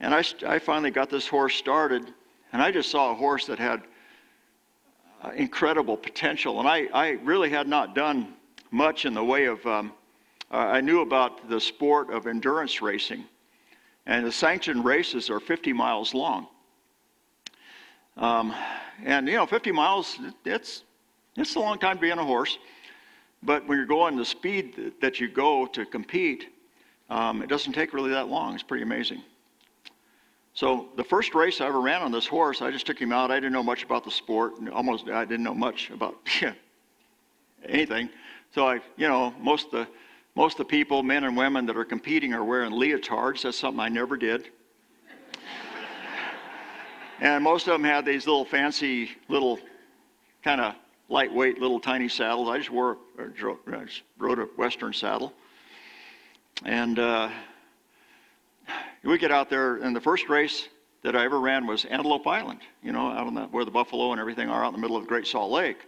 And 0.00 0.12
I, 0.12 0.24
I 0.44 0.58
finally 0.58 0.90
got 0.90 1.10
this 1.10 1.28
horse 1.28 1.54
started, 1.54 2.12
and 2.52 2.60
I 2.60 2.72
just 2.72 2.90
saw 2.90 3.12
a 3.12 3.14
horse 3.14 3.46
that 3.46 3.60
had 3.60 3.82
uh, 5.22 5.30
incredible 5.36 5.96
potential. 5.96 6.58
And 6.58 6.68
I, 6.68 6.88
I 6.92 7.10
really 7.22 7.50
had 7.50 7.68
not 7.68 7.94
done 7.94 8.34
much 8.72 9.04
in 9.04 9.14
the 9.14 9.24
way 9.24 9.44
of 9.44 9.64
um, 9.64 9.92
I 10.50 10.80
knew 10.80 11.02
about 11.02 11.48
the 11.48 11.60
sport 11.60 12.12
of 12.12 12.26
endurance 12.26 12.82
racing. 12.82 13.24
And 14.06 14.26
the 14.26 14.32
sanctioned 14.32 14.84
races 14.84 15.30
are 15.30 15.38
50 15.38 15.72
miles 15.72 16.14
long. 16.14 16.48
Um, 18.16 18.52
and, 19.04 19.28
you 19.28 19.36
know, 19.36 19.46
50 19.46 19.70
miles, 19.70 20.18
it's, 20.44 20.82
it's 21.36 21.54
a 21.56 21.60
long 21.60 21.78
time 21.78 21.96
to 21.96 22.00
be 22.00 22.12
on 22.12 22.18
a 22.18 22.24
horse. 22.24 22.58
But 23.42 23.66
when 23.68 23.76
you're 23.76 23.86
going 23.86 24.16
the 24.16 24.24
speed 24.24 24.94
that 25.00 25.20
you 25.20 25.28
go 25.28 25.66
to 25.66 25.84
compete, 25.84 26.48
um, 27.10 27.42
it 27.42 27.48
doesn't 27.48 27.74
take 27.74 27.92
really 27.92 28.10
that 28.10 28.28
long. 28.28 28.54
It's 28.54 28.62
pretty 28.62 28.82
amazing. 28.82 29.22
So 30.54 30.88
the 30.96 31.04
first 31.04 31.34
race 31.34 31.60
I 31.60 31.66
ever 31.66 31.80
ran 31.80 32.00
on 32.00 32.12
this 32.12 32.26
horse, 32.26 32.62
I 32.62 32.70
just 32.70 32.86
took 32.86 32.98
him 32.98 33.12
out. 33.12 33.30
I 33.30 33.36
didn't 33.36 33.52
know 33.52 33.62
much 33.62 33.82
about 33.82 34.04
the 34.04 34.10
sport. 34.10 34.54
Almost, 34.72 35.08
I 35.08 35.24
didn't 35.24 35.44
know 35.44 35.54
much 35.54 35.90
about 35.90 36.16
anything. 37.68 38.08
So 38.54 38.68
I, 38.68 38.80
you 38.96 39.08
know, 39.08 39.34
most 39.40 39.66
of 39.66 39.72
the 39.72 39.88
most 40.36 40.54
of 40.54 40.58
the 40.58 40.64
people, 40.64 41.04
men 41.04 41.22
and 41.22 41.36
women 41.36 41.64
that 41.66 41.76
are 41.76 41.84
competing, 41.84 42.34
are 42.34 42.42
wearing 42.42 42.72
leotards. 42.72 43.42
That's 43.42 43.56
something 43.56 43.78
I 43.78 43.88
never 43.88 44.16
did. 44.16 44.48
and 47.20 47.44
most 47.44 47.68
of 47.68 47.74
them 47.74 47.84
had 47.84 48.04
these 48.04 48.26
little 48.26 48.44
fancy 48.44 49.10
little 49.28 49.60
kind 50.42 50.60
of 50.60 50.74
lightweight 51.08 51.58
little 51.58 51.80
tiny 51.80 52.08
saddles. 52.08 52.48
I 52.48 52.58
just 52.58 52.70
wore, 52.70 52.98
or 53.18 53.32
I 53.72 53.84
just 53.84 54.02
rode 54.18 54.38
a 54.38 54.44
Western 54.56 54.92
saddle. 54.92 55.32
And 56.64 56.98
uh, 56.98 57.30
we 59.02 59.18
get 59.18 59.30
out 59.30 59.50
there, 59.50 59.76
and 59.76 59.94
the 59.94 60.00
first 60.00 60.28
race 60.28 60.68
that 61.02 61.14
I 61.14 61.24
ever 61.24 61.38
ran 61.38 61.66
was 61.66 61.84
Antelope 61.84 62.26
Island, 62.26 62.60
you 62.82 62.92
know, 62.92 63.08
out 63.10 63.26
on 63.26 63.34
the, 63.34 63.44
where 63.44 63.64
the 63.64 63.70
buffalo 63.70 64.12
and 64.12 64.20
everything 64.20 64.48
are 64.48 64.64
out 64.64 64.68
in 64.68 64.72
the 64.74 64.80
middle 64.80 64.96
of 64.96 65.02
the 65.02 65.08
Great 65.08 65.26
Salt 65.26 65.50
Lake. 65.50 65.78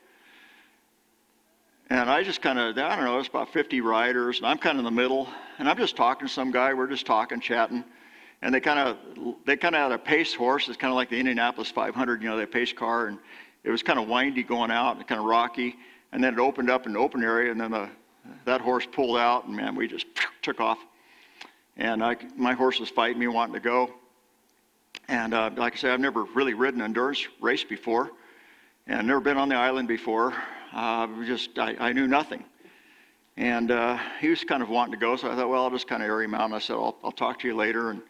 And 1.89 2.11
I 2.11 2.23
just 2.23 2.43
kind 2.43 2.59
of, 2.59 2.77
I 2.77 2.97
don't 2.97 3.05
know, 3.05 3.19
it's 3.19 3.29
about 3.29 3.53
50 3.53 3.81
riders, 3.81 4.39
and 4.39 4.47
I'm 4.47 4.59
kind 4.59 4.79
of 4.79 4.81
in 4.81 4.85
the 4.85 5.01
middle, 5.01 5.29
and 5.59 5.69
I'm 5.69 5.77
just 5.77 5.97
talking 5.97 6.27
to 6.27 6.33
some 6.33 6.51
guy. 6.51 6.75
We're 6.75 6.89
just 6.89 7.07
talking, 7.07 7.41
chatting, 7.41 7.85
and 8.43 8.55
they 8.55 8.61
kind 8.61 8.79
of, 8.79 9.37
they 9.47 9.57
kind 9.57 9.75
of 9.75 9.81
had 9.81 9.93
a 9.93 9.99
pace 9.99 10.35
horse. 10.35 10.69
It's 10.69 10.77
kind 10.77 10.91
of 10.91 10.97
like 10.97 11.09
the 11.09 11.19
Indianapolis 11.19 11.71
500, 11.71 12.23
you 12.23 12.29
know, 12.29 12.37
the 12.37 12.47
pace 12.47 12.73
car, 12.73 13.07
and 13.07 13.19
it 13.67 13.71
was 13.71 13.83
kind 13.83 13.99
of 13.99 14.09
windy 14.09 14.45
going 14.45 14.71
out 14.71 14.97
and 14.97 15.07
kind 15.09 15.21
of 15.21 15.27
rocky. 15.27 15.77
And 16.13 16.23
then 16.23 16.35
it 16.35 16.39
opened 16.39 16.71
up 16.71 16.87
in 16.87 16.93
an 16.93 16.97
open 16.97 17.23
area, 17.23 17.51
and 17.51 17.61
then 17.61 17.73
the, 17.73 17.89
that 18.45 18.61
horse 18.61 18.87
pulled 18.87 19.19
out, 19.19 19.47
and 19.47 19.57
man, 19.57 19.75
we 19.75 19.89
just 19.89 20.07
took 20.43 20.61
off. 20.61 20.79
And 21.77 22.03
I, 22.03 22.17
my 22.37 22.55
horse 22.55 22.79
was 22.79 22.89
fighting 22.89 23.19
me, 23.19 23.27
wanting 23.27 23.55
to 23.55 23.61
go. 23.61 23.91
And 25.09 25.35
uh, 25.35 25.51
like 25.57 25.75
I 25.75 25.77
said, 25.77 25.91
I've 25.91 26.01
never 26.01 26.25
really 26.25 26.55
ridden 26.55 26.81
an 26.81 26.87
endurance 26.87 27.27
race 27.41 27.65
before, 27.65 28.13
and 28.87 29.07
never 29.07 29.21
been 29.21 29.37
on 29.37 29.49
the 29.49 29.57
island 29.57 29.89
before. 29.89 30.33
Uh, 30.73 31.09
just 31.25 31.59
I, 31.59 31.75
I, 31.81 31.93
knew 31.93 32.07
nothing. 32.07 32.45
And 33.37 33.73
uh, 33.73 33.99
he 34.21 34.29
was 34.29 34.45
kind 34.45 34.63
of 34.63 34.69
wanting 34.69 34.93
to 34.93 34.99
go, 34.99 35.17
so 35.17 35.31
I 35.31 35.35
thought, 35.35 35.49
well, 35.49 35.65
I'll 35.65 35.71
just 35.71 35.89
kind 35.89 36.03
of 36.03 36.09
air 36.09 36.23
him 36.23 36.35
out. 36.35 36.45
And 36.45 36.55
I 36.55 36.61
said, 36.61 36.75
I'll, 36.75 36.97
I'll 37.03 37.13
talk 37.13 37.41
to 37.41 37.49
you 37.49 37.57
later. 37.57 37.91
And, 37.91 38.01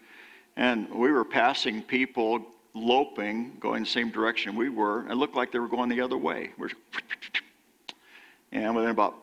and 0.57 0.89
we 0.95 1.11
were 1.11 1.25
passing 1.25 1.83
people 1.83 2.47
loping, 2.77 3.57
going 3.61 3.83
the 3.83 3.89
same 3.89 4.11
direction 4.11 4.55
we 4.55 4.69
were. 4.69 5.09
It 5.09 5.15
looked 5.15 5.35
like 5.35 5.51
they 5.53 5.59
were 5.59 5.69
going 5.69 5.89
the 5.89 6.01
other 6.01 6.17
way. 6.17 6.51
And 8.53 8.75
within 8.75 8.91
about 8.91 9.15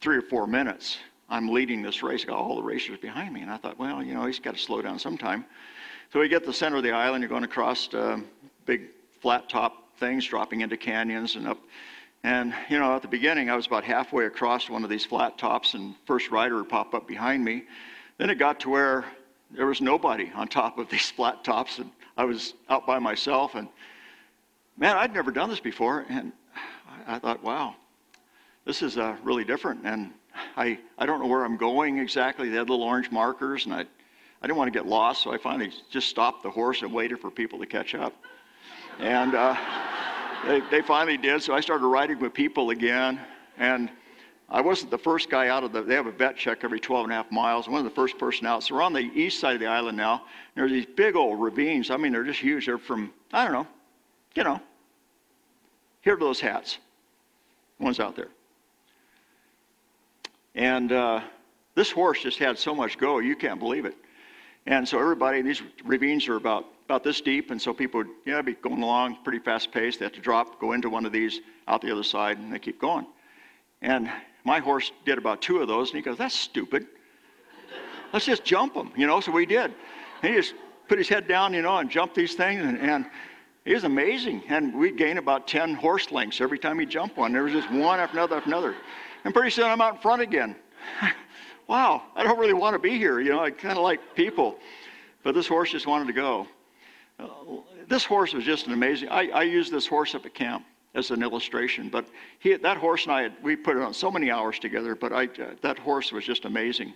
three 0.00 0.16
or 0.16 0.22
four 0.22 0.46
minutes, 0.46 0.98
I'm 1.28 1.48
leading 1.48 1.82
this 1.82 2.02
race. 2.02 2.24
I 2.24 2.28
got 2.28 2.38
all 2.38 2.56
the 2.56 2.62
racers 2.62 2.98
behind 2.98 3.34
me. 3.34 3.42
And 3.42 3.50
I 3.50 3.58
thought, 3.58 3.78
well, 3.78 4.02
you 4.02 4.14
know, 4.14 4.24
he's 4.26 4.38
got 4.38 4.54
to 4.54 4.60
slow 4.60 4.80
down 4.82 4.98
sometime. 4.98 5.44
So 6.12 6.20
we 6.20 6.28
get 6.28 6.40
to 6.40 6.46
the 6.46 6.54
center 6.54 6.76
of 6.76 6.82
the 6.82 6.92
island. 6.92 7.22
You're 7.22 7.28
going 7.28 7.44
across 7.44 7.92
uh, 7.92 8.18
big 8.64 8.88
flat 9.20 9.48
top 9.48 9.96
things, 9.98 10.26
dropping 10.26 10.62
into 10.62 10.76
canyons 10.76 11.36
and 11.36 11.46
up. 11.46 11.58
And, 12.24 12.54
you 12.68 12.78
know, 12.78 12.96
at 12.96 13.02
the 13.02 13.08
beginning, 13.08 13.50
I 13.50 13.56
was 13.56 13.66
about 13.66 13.84
halfway 13.84 14.24
across 14.24 14.68
one 14.68 14.82
of 14.82 14.90
these 14.90 15.04
flat 15.04 15.38
tops, 15.38 15.74
and 15.74 15.94
first 16.06 16.30
rider 16.30 16.56
would 16.56 16.68
pop 16.68 16.94
up 16.94 17.06
behind 17.06 17.44
me. 17.44 17.64
Then 18.16 18.30
it 18.30 18.36
got 18.36 18.58
to 18.60 18.70
where 18.70 19.04
there 19.50 19.66
was 19.66 19.80
nobody 19.80 20.30
on 20.34 20.48
top 20.48 20.78
of 20.78 20.88
these 20.88 21.10
flat 21.16 21.44
tops, 21.44 21.78
and 21.78 21.90
I 22.18 22.24
was 22.24 22.54
out 22.68 22.84
by 22.84 22.98
myself. 22.98 23.54
And 23.54 23.68
man, 24.76 24.96
I'd 24.96 25.14
never 25.14 25.30
done 25.30 25.48
this 25.48 25.60
before, 25.60 26.04
and 26.08 26.32
I 27.06 27.20
thought, 27.20 27.42
wow, 27.44 27.76
this 28.64 28.82
is 28.82 28.98
uh, 28.98 29.16
really 29.22 29.44
different. 29.44 29.82
And 29.84 30.12
I, 30.56 30.78
I 30.98 31.06
don't 31.06 31.20
know 31.20 31.28
where 31.28 31.44
I'm 31.44 31.56
going 31.56 31.98
exactly. 31.98 32.48
They 32.48 32.56
had 32.56 32.68
little 32.68 32.84
orange 32.84 33.12
markers, 33.12 33.66
and 33.66 33.72
I, 33.72 33.80
I 33.80 34.46
didn't 34.46 34.56
want 34.56 34.72
to 34.72 34.76
get 34.76 34.86
lost, 34.86 35.22
so 35.22 35.32
I 35.32 35.38
finally 35.38 35.72
just 35.90 36.08
stopped 36.08 36.42
the 36.42 36.50
horse 36.50 36.82
and 36.82 36.92
waited 36.92 37.20
for 37.20 37.30
people 37.30 37.58
to 37.60 37.66
catch 37.66 37.94
up. 37.94 38.12
And 38.98 39.36
uh, 39.36 39.56
they, 40.44 40.60
they 40.72 40.82
finally 40.82 41.16
did, 41.16 41.40
so 41.40 41.54
I 41.54 41.60
started 41.60 41.86
riding 41.86 42.18
with 42.18 42.34
people 42.34 42.70
again. 42.70 43.20
And 43.58 43.90
I 44.50 44.62
wasn't 44.62 44.90
the 44.90 44.98
first 44.98 45.28
guy 45.28 45.48
out 45.48 45.62
of 45.62 45.72
the, 45.72 45.82
they 45.82 45.94
have 45.94 46.06
a 46.06 46.12
vet 46.12 46.36
check 46.36 46.64
every 46.64 46.80
12 46.80 47.04
and 47.04 47.12
a 47.12 47.16
half 47.16 47.30
miles. 47.30 47.68
One 47.68 47.78
of 47.78 47.84
the 47.84 47.94
first 47.94 48.18
person 48.18 48.46
out. 48.46 48.62
So 48.62 48.74
we're 48.74 48.82
on 48.82 48.94
the 48.94 49.00
east 49.00 49.40
side 49.40 49.54
of 49.54 49.60
the 49.60 49.66
island 49.66 49.96
now. 49.96 50.22
There's 50.54 50.70
these 50.70 50.86
big 50.86 51.16
old 51.16 51.38
ravines. 51.40 51.90
I 51.90 51.98
mean, 51.98 52.12
they're 52.12 52.24
just 52.24 52.40
huge. 52.40 52.64
They're 52.64 52.78
from, 52.78 53.12
I 53.32 53.44
don't 53.44 53.52
know, 53.52 53.66
you 54.34 54.44
know, 54.44 54.60
here 56.00 56.16
to 56.16 56.24
those 56.24 56.40
hats. 56.40 56.78
One's 57.78 58.00
out 58.00 58.16
there. 58.16 58.28
And 60.54 60.92
uh, 60.92 61.20
this 61.74 61.90
horse 61.90 62.22
just 62.22 62.38
had 62.38 62.58
so 62.58 62.74
much 62.74 62.96
go, 62.96 63.18
you 63.18 63.36
can't 63.36 63.60
believe 63.60 63.84
it. 63.84 63.94
And 64.66 64.88
so 64.88 64.98
everybody, 64.98 65.42
these 65.42 65.62
ravines 65.84 66.26
are 66.26 66.36
about, 66.36 66.64
about 66.86 67.04
this 67.04 67.20
deep, 67.20 67.50
and 67.50 67.60
so 67.60 67.72
people 67.72 67.98
would 67.98 68.08
yeah, 68.24 68.42
be 68.42 68.54
going 68.54 68.82
along 68.82 69.18
pretty 69.22 69.38
fast 69.38 69.72
pace. 69.72 69.96
They 69.96 70.06
have 70.06 70.12
to 70.14 70.20
drop, 70.20 70.58
go 70.58 70.72
into 70.72 70.90
one 70.90 71.06
of 71.06 71.12
these, 71.12 71.40
out 71.68 71.82
the 71.82 71.92
other 71.92 72.02
side, 72.02 72.38
and 72.38 72.52
they 72.52 72.58
keep 72.58 72.80
going. 72.80 73.06
And 73.82 74.10
my 74.48 74.58
horse 74.60 74.90
did 75.04 75.18
about 75.18 75.42
two 75.42 75.58
of 75.58 75.68
those, 75.68 75.90
and 75.90 75.96
he 75.96 76.02
goes, 76.02 76.16
That's 76.16 76.34
stupid. 76.34 76.86
Let's 78.12 78.24
just 78.24 78.44
jump 78.44 78.72
them, 78.74 78.90
you 78.96 79.06
know. 79.06 79.20
So 79.20 79.30
we 79.30 79.44
did. 79.44 79.74
And 80.22 80.32
he 80.32 80.40
just 80.40 80.54
put 80.88 80.96
his 80.96 81.08
head 81.08 81.28
down, 81.28 81.52
you 81.52 81.60
know, 81.60 81.76
and 81.76 81.90
jumped 81.90 82.14
these 82.14 82.34
things, 82.34 82.64
and, 82.64 82.78
and 82.78 83.06
it 83.66 83.74
was 83.74 83.84
amazing. 83.84 84.42
And 84.48 84.74
we'd 84.74 84.96
gain 84.96 85.18
about 85.18 85.46
10 85.46 85.74
horse 85.74 86.10
lengths 86.10 86.40
every 86.40 86.58
time 86.58 86.78
he 86.78 86.86
jumped 86.86 87.18
one. 87.18 87.32
There 87.32 87.42
was 87.42 87.52
just 87.52 87.70
one 87.70 88.00
after 88.00 88.16
another 88.16 88.36
after 88.36 88.48
another. 88.48 88.74
And 89.24 89.34
pretty 89.34 89.50
soon 89.50 89.66
I'm 89.66 89.82
out 89.82 89.96
in 89.96 90.00
front 90.00 90.22
again. 90.22 90.56
wow, 91.68 92.02
I 92.16 92.22
don't 92.22 92.38
really 92.38 92.54
want 92.54 92.72
to 92.72 92.78
be 92.78 92.96
here. 92.96 93.20
You 93.20 93.30
know, 93.30 93.40
I 93.40 93.50
kind 93.50 93.76
of 93.76 93.84
like 93.84 94.00
people. 94.14 94.58
But 95.22 95.34
this 95.34 95.46
horse 95.46 95.70
just 95.70 95.86
wanted 95.86 96.06
to 96.06 96.14
go. 96.14 96.46
Uh, 97.18 97.26
this 97.86 98.04
horse 98.04 98.32
was 98.32 98.44
just 98.44 98.66
an 98.66 98.72
amazing. 98.72 99.10
I, 99.10 99.28
I 99.28 99.42
used 99.42 99.70
this 99.70 99.86
horse 99.86 100.14
up 100.14 100.24
at 100.24 100.32
camp 100.32 100.64
as 100.94 101.10
an 101.10 101.22
illustration, 101.22 101.88
but 101.88 102.06
he, 102.38 102.54
that 102.54 102.76
horse 102.76 103.04
and 103.04 103.12
I, 103.12 103.22
had, 103.22 103.32
we 103.42 103.56
put 103.56 103.76
on 103.76 103.92
so 103.92 104.10
many 104.10 104.30
hours 104.30 104.58
together, 104.58 104.94
but 104.94 105.12
I, 105.12 105.24
uh, 105.24 105.54
that 105.60 105.78
horse 105.78 106.12
was 106.12 106.24
just 106.24 106.44
amazing. 106.44 106.94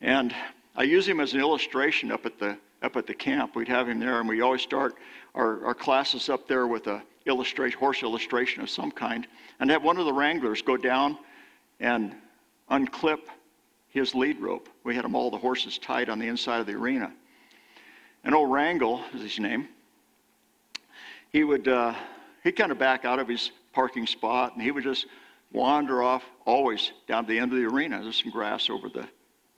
And 0.00 0.34
I 0.74 0.84
use 0.84 1.06
him 1.06 1.20
as 1.20 1.34
an 1.34 1.40
illustration 1.40 2.10
up 2.10 2.24
at 2.24 2.38
the, 2.38 2.56
up 2.82 2.96
at 2.96 3.06
the 3.06 3.14
camp. 3.14 3.56
We'd 3.56 3.68
have 3.68 3.88
him 3.88 3.98
there, 3.98 4.20
and 4.20 4.28
we 4.28 4.40
always 4.40 4.62
start 4.62 4.94
our, 5.34 5.64
our 5.66 5.74
classes 5.74 6.28
up 6.28 6.48
there 6.48 6.66
with 6.66 6.86
a 6.86 7.02
illustration, 7.26 7.78
horse 7.78 8.02
illustration 8.02 8.62
of 8.62 8.70
some 8.70 8.90
kind, 8.90 9.26
and 9.60 9.70
have 9.70 9.84
one 9.84 9.98
of 9.98 10.06
the 10.06 10.12
wranglers 10.12 10.62
go 10.62 10.76
down 10.76 11.18
and 11.78 12.14
unclip 12.70 13.20
his 13.88 14.14
lead 14.14 14.40
rope. 14.40 14.68
We 14.84 14.94
had 14.94 15.04
them 15.04 15.14
all 15.14 15.30
the 15.30 15.38
horses 15.38 15.78
tied 15.78 16.08
on 16.08 16.18
the 16.18 16.26
inside 16.26 16.60
of 16.60 16.66
the 16.66 16.74
arena. 16.74 17.12
And 18.24 18.34
old 18.34 18.50
Wrangle 18.50 19.02
is 19.14 19.22
his 19.22 19.38
name. 19.38 19.68
He 21.32 21.44
would 21.44 21.68
uh, 21.68 21.94
he'd 22.44 22.52
kind 22.52 22.72
of 22.72 22.78
back 22.78 23.04
out 23.04 23.18
of 23.18 23.28
his 23.28 23.50
parking 23.72 24.06
spot 24.06 24.54
and 24.54 24.62
he 24.62 24.70
would 24.70 24.84
just 24.84 25.06
wander 25.52 26.02
off 26.02 26.24
always 26.44 26.92
down 27.06 27.24
to 27.24 27.32
the 27.32 27.38
end 27.38 27.52
of 27.52 27.58
the 27.58 27.64
arena. 27.64 28.02
There's 28.02 28.22
some 28.22 28.30
grass 28.30 28.68
over 28.70 28.88
the 28.88 29.08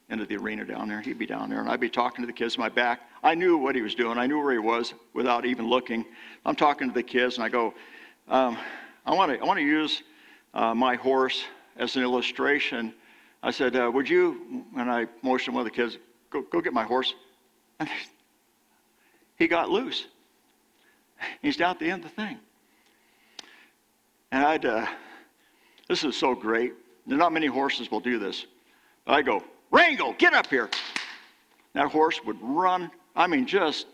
end 0.08 0.20
of 0.20 0.28
the 0.28 0.36
arena 0.36 0.64
down 0.64 0.88
there. 0.88 1.00
He'd 1.00 1.18
be 1.18 1.26
down 1.26 1.50
there 1.50 1.60
and 1.60 1.68
I'd 1.68 1.80
be 1.80 1.90
talking 1.90 2.22
to 2.22 2.26
the 2.26 2.32
kids 2.32 2.56
in 2.56 2.60
my 2.60 2.68
back. 2.68 3.00
I 3.22 3.34
knew 3.34 3.56
what 3.56 3.74
he 3.74 3.82
was 3.82 3.94
doing. 3.94 4.18
I 4.18 4.26
knew 4.26 4.38
where 4.38 4.52
he 4.52 4.58
was 4.58 4.94
without 5.14 5.44
even 5.44 5.68
looking. 5.68 6.04
I'm 6.44 6.56
talking 6.56 6.88
to 6.88 6.94
the 6.94 7.02
kids 7.02 7.36
and 7.36 7.44
I 7.44 7.48
go, 7.48 7.74
um, 8.28 8.56
I 9.06 9.14
want 9.14 9.32
to 9.32 9.38
I 9.40 9.44
want 9.44 9.58
to 9.58 9.64
use 9.64 10.02
uh, 10.54 10.74
my 10.74 10.96
horse 10.96 11.42
as 11.76 11.96
an 11.96 12.02
illustration. 12.02 12.94
I 13.42 13.50
said, 13.50 13.74
uh, 13.74 13.90
would 13.92 14.08
you, 14.08 14.64
and 14.76 14.90
I 14.90 15.06
motioned 15.22 15.56
one 15.56 15.66
of 15.66 15.72
the 15.72 15.76
kids, 15.76 15.98
go, 16.30 16.42
go 16.42 16.60
get 16.60 16.72
my 16.72 16.82
horse. 16.82 17.14
And 17.78 17.88
he 19.36 19.48
got 19.48 19.70
loose. 19.70 20.06
He's 21.40 21.56
down 21.56 21.70
at 21.70 21.78
the 21.78 21.90
end 21.90 22.04
of 22.04 22.10
the 22.10 22.22
thing. 22.22 22.38
And 24.32 24.44
I'd, 24.44 24.64
uh, 24.64 24.86
this 25.88 26.04
is 26.04 26.16
so 26.16 26.34
great. 26.34 26.74
There 27.06 27.18
not 27.18 27.32
many 27.32 27.46
horses 27.46 27.90
will 27.90 28.00
do 28.00 28.18
this. 28.18 28.46
But 29.04 29.14
I 29.14 29.22
go, 29.22 29.42
Wrangle, 29.70 30.14
get 30.18 30.34
up 30.34 30.46
here. 30.46 30.68
That 31.72 31.86
horse 31.86 32.20
would 32.24 32.38
run, 32.40 32.90
I 33.16 33.26
mean, 33.26 33.46
just 33.46 33.86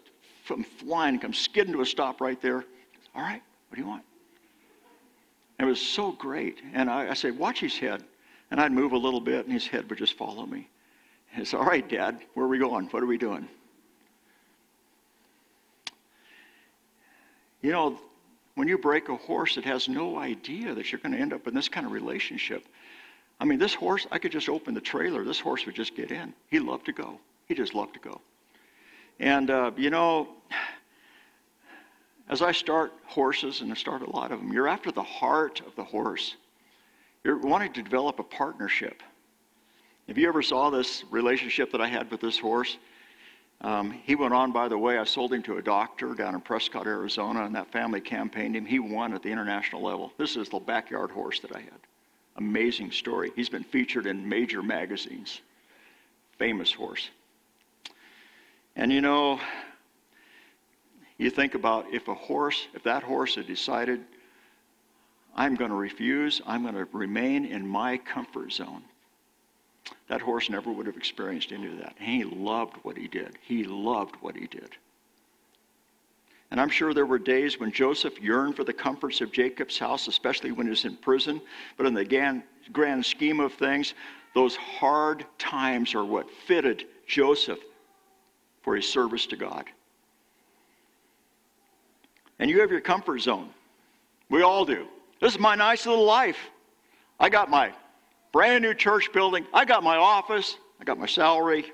from 0.44 0.64
flying, 0.64 1.18
come 1.18 1.32
skidding 1.32 1.72
to 1.72 1.80
a 1.80 1.86
stop 1.86 2.20
right 2.20 2.40
there. 2.40 2.64
All 3.14 3.22
right, 3.22 3.42
what 3.68 3.76
do 3.76 3.80
you 3.80 3.88
want? 3.88 4.02
It 5.58 5.64
was 5.64 5.80
so 5.80 6.12
great. 6.12 6.58
And 6.74 6.90
I, 6.90 7.10
I 7.10 7.14
said, 7.14 7.38
watch 7.38 7.60
his 7.60 7.76
head. 7.78 8.04
And 8.50 8.60
I'd 8.60 8.72
move 8.72 8.92
a 8.92 8.98
little 8.98 9.20
bit, 9.20 9.44
and 9.44 9.52
his 9.52 9.66
head 9.66 9.88
would 9.90 9.98
just 9.98 10.16
follow 10.16 10.46
me. 10.46 10.68
And 11.32 11.42
it's 11.42 11.52
all 11.52 11.64
right, 11.64 11.86
Dad, 11.88 12.20
where 12.34 12.46
are 12.46 12.48
we 12.48 12.58
going? 12.58 12.86
What 12.86 13.02
are 13.02 13.06
we 13.06 13.18
doing? 13.18 13.48
You 17.62 17.72
know, 17.72 17.98
when 18.56 18.68
you 18.68 18.78
break 18.78 19.10
a 19.10 19.16
horse, 19.16 19.58
it 19.58 19.64
has 19.64 19.86
no 19.86 20.18
idea 20.18 20.74
that 20.74 20.90
you're 20.90 20.98
going 20.98 21.12
to 21.12 21.18
end 21.18 21.34
up 21.34 21.46
in 21.46 21.54
this 21.54 21.68
kind 21.68 21.86
of 21.86 21.92
relationship. 21.92 22.66
I 23.38 23.44
mean, 23.44 23.58
this 23.58 23.74
horse, 23.74 24.06
I 24.10 24.18
could 24.18 24.32
just 24.32 24.48
open 24.48 24.72
the 24.72 24.80
trailer. 24.80 25.24
This 25.24 25.38
horse 25.38 25.66
would 25.66 25.74
just 25.74 25.94
get 25.94 26.10
in. 26.10 26.32
He 26.50 26.58
loved 26.58 26.86
to 26.86 26.92
go. 26.92 27.20
He 27.46 27.54
just 27.54 27.74
loved 27.74 27.92
to 27.94 28.00
go. 28.00 28.20
And, 29.20 29.50
uh, 29.50 29.72
you 29.76 29.90
know, 29.90 30.28
as 32.30 32.40
I 32.40 32.50
start 32.52 32.92
horses, 33.04 33.60
and 33.60 33.70
I 33.70 33.74
start 33.74 34.00
a 34.00 34.10
lot 34.10 34.32
of 34.32 34.40
them, 34.40 34.50
you're 34.50 34.68
after 34.68 34.90
the 34.90 35.02
heart 35.02 35.60
of 35.66 35.76
the 35.76 35.84
horse. 35.84 36.36
You're 37.24 37.38
wanting 37.38 37.74
to 37.74 37.82
develop 37.82 38.18
a 38.20 38.24
partnership. 38.24 39.02
If 40.08 40.16
you 40.16 40.28
ever 40.28 40.40
saw 40.40 40.70
this 40.70 41.04
relationship 41.10 41.72
that 41.72 41.82
I 41.82 41.88
had 41.88 42.10
with 42.10 42.22
this 42.22 42.38
horse, 42.38 42.78
um, 43.62 43.90
he 43.90 44.14
went 44.14 44.34
on, 44.34 44.52
by 44.52 44.68
the 44.68 44.76
way, 44.76 44.98
I 44.98 45.04
sold 45.04 45.32
him 45.32 45.42
to 45.44 45.56
a 45.56 45.62
doctor 45.62 46.14
down 46.14 46.34
in 46.34 46.40
Prescott, 46.40 46.86
Arizona, 46.86 47.44
and 47.44 47.54
that 47.54 47.72
family 47.72 48.00
campaigned 48.00 48.54
him. 48.54 48.66
He 48.66 48.78
won 48.78 49.14
at 49.14 49.22
the 49.22 49.30
international 49.30 49.82
level. 49.82 50.12
This 50.18 50.36
is 50.36 50.48
the 50.48 50.58
backyard 50.58 51.10
horse 51.10 51.40
that 51.40 51.54
I 51.54 51.60
had. 51.60 51.80
Amazing 52.36 52.92
story. 52.92 53.32
He's 53.34 53.48
been 53.48 53.64
featured 53.64 54.06
in 54.06 54.28
major 54.28 54.62
magazines. 54.62 55.40
Famous 56.38 56.70
horse. 56.72 57.08
And 58.76 58.92
you 58.92 59.00
know, 59.00 59.40
you 61.16 61.30
think 61.30 61.54
about 61.54 61.86
if 61.94 62.08
a 62.08 62.14
horse, 62.14 62.66
if 62.74 62.82
that 62.82 63.02
horse 63.02 63.36
had 63.36 63.46
decided, 63.46 64.00
I'm 65.34 65.54
going 65.54 65.70
to 65.70 65.76
refuse, 65.76 66.42
I'm 66.46 66.62
going 66.62 66.74
to 66.74 66.86
remain 66.92 67.46
in 67.46 67.66
my 67.66 67.96
comfort 67.96 68.52
zone. 68.52 68.82
That 70.08 70.20
horse 70.20 70.48
never 70.50 70.70
would 70.70 70.86
have 70.86 70.96
experienced 70.96 71.52
any 71.52 71.66
of 71.66 71.78
that. 71.78 71.96
He 71.98 72.24
loved 72.24 72.76
what 72.82 72.96
he 72.96 73.08
did. 73.08 73.38
He 73.42 73.64
loved 73.64 74.16
what 74.20 74.36
he 74.36 74.46
did. 74.46 74.70
And 76.50 76.60
I'm 76.60 76.68
sure 76.68 76.94
there 76.94 77.06
were 77.06 77.18
days 77.18 77.58
when 77.58 77.72
Joseph 77.72 78.20
yearned 78.20 78.54
for 78.54 78.62
the 78.62 78.72
comforts 78.72 79.20
of 79.20 79.32
Jacob's 79.32 79.78
house, 79.78 80.06
especially 80.06 80.52
when 80.52 80.66
he 80.66 80.70
was 80.70 80.84
in 80.84 80.96
prison. 80.96 81.40
But 81.76 81.86
in 81.86 81.94
the 81.94 82.04
grand 82.72 83.04
scheme 83.04 83.40
of 83.40 83.52
things, 83.54 83.94
those 84.34 84.54
hard 84.54 85.26
times 85.38 85.94
are 85.94 86.04
what 86.04 86.30
fitted 86.46 86.84
Joseph 87.08 87.58
for 88.62 88.76
his 88.76 88.88
service 88.88 89.26
to 89.26 89.36
God. 89.36 89.64
And 92.38 92.50
you 92.50 92.60
have 92.60 92.70
your 92.70 92.80
comfort 92.80 93.18
zone. 93.20 93.48
We 94.28 94.42
all 94.42 94.64
do. 94.64 94.86
This 95.20 95.32
is 95.32 95.40
my 95.40 95.54
nice 95.54 95.86
little 95.86 96.04
life. 96.04 96.38
I 97.18 97.28
got 97.28 97.48
my 97.48 97.72
brand 98.36 98.62
new 98.62 98.74
church 98.74 99.10
building. 99.14 99.46
I 99.54 99.64
got 99.64 99.82
my 99.82 99.96
office. 99.96 100.58
I 100.78 100.84
got 100.84 100.98
my 100.98 101.06
salary. 101.06 101.72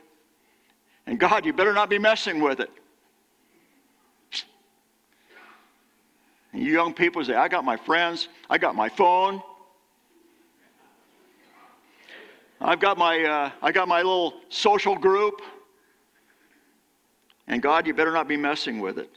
And 1.08 1.18
God, 1.18 1.44
you 1.44 1.52
better 1.52 1.72
not 1.72 1.90
be 1.90 1.98
messing 1.98 2.40
with 2.40 2.60
it. 2.60 2.70
And 6.52 6.62
you 6.62 6.72
young 6.72 6.94
people 6.94 7.24
say, 7.24 7.34
I 7.34 7.48
got 7.48 7.64
my 7.64 7.76
friends. 7.76 8.28
I 8.48 8.58
got 8.58 8.76
my 8.76 8.88
phone. 8.88 9.42
I've 12.60 12.78
got 12.78 12.96
my, 12.96 13.24
uh, 13.24 13.50
I 13.60 13.72
got 13.72 13.88
my 13.88 13.96
little 13.96 14.34
social 14.48 14.94
group. 14.94 15.42
And 17.48 17.60
God, 17.60 17.88
you 17.88 17.92
better 17.92 18.12
not 18.12 18.28
be 18.28 18.36
messing 18.36 18.78
with 18.78 18.98
it. 18.98 19.10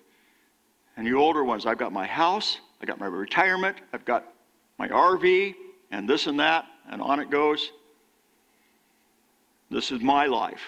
And 0.97 1.05
you 1.05 1.19
older 1.19 1.43
ones, 1.43 1.67
I've 1.67 1.77
got 1.77 1.93
my 1.93 2.07
house, 2.07 2.57
I 2.81 2.85
got 2.87 2.99
my 2.99 3.05
retirement, 3.05 3.77
I've 3.93 4.03
got 4.03 4.33
my 4.79 4.87
RV, 4.87 5.53
and 5.91 6.09
this 6.09 6.25
and 6.25 6.39
that, 6.39 6.65
and 6.89 7.01
on 7.01 7.19
it 7.19 7.29
goes. 7.29 7.71
This 9.69 9.91
is 9.91 10.01
my 10.01 10.25
life. 10.25 10.61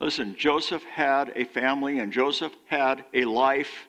Listen, 0.00 0.34
Joseph 0.36 0.82
had 0.84 1.32
a 1.36 1.44
family, 1.44 1.98
and 1.98 2.12
Joseph 2.12 2.52
had 2.66 3.04
a 3.14 3.24
life 3.24 3.88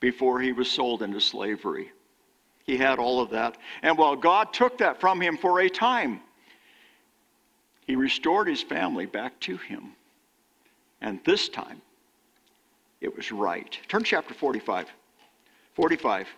before 0.00 0.40
he 0.40 0.52
was 0.52 0.70
sold 0.70 1.02
into 1.02 1.20
slavery. 1.20 1.92
He 2.64 2.76
had 2.76 2.98
all 2.98 3.20
of 3.20 3.30
that. 3.30 3.56
And 3.82 3.98
while 3.98 4.16
God 4.16 4.52
took 4.52 4.78
that 4.78 5.00
from 5.00 5.20
him 5.20 5.36
for 5.36 5.60
a 5.60 5.68
time, 5.68 6.20
he 7.86 7.96
restored 7.96 8.48
his 8.48 8.62
family 8.62 9.06
back 9.06 9.38
to 9.40 9.56
him. 9.56 9.92
And 11.00 11.20
this 11.24 11.48
time, 11.48 11.80
it 13.00 13.16
was 13.16 13.32
right. 13.32 13.78
Turn 13.88 14.04
chapter 14.04 14.34
45. 14.34 14.88
45. 15.74 16.28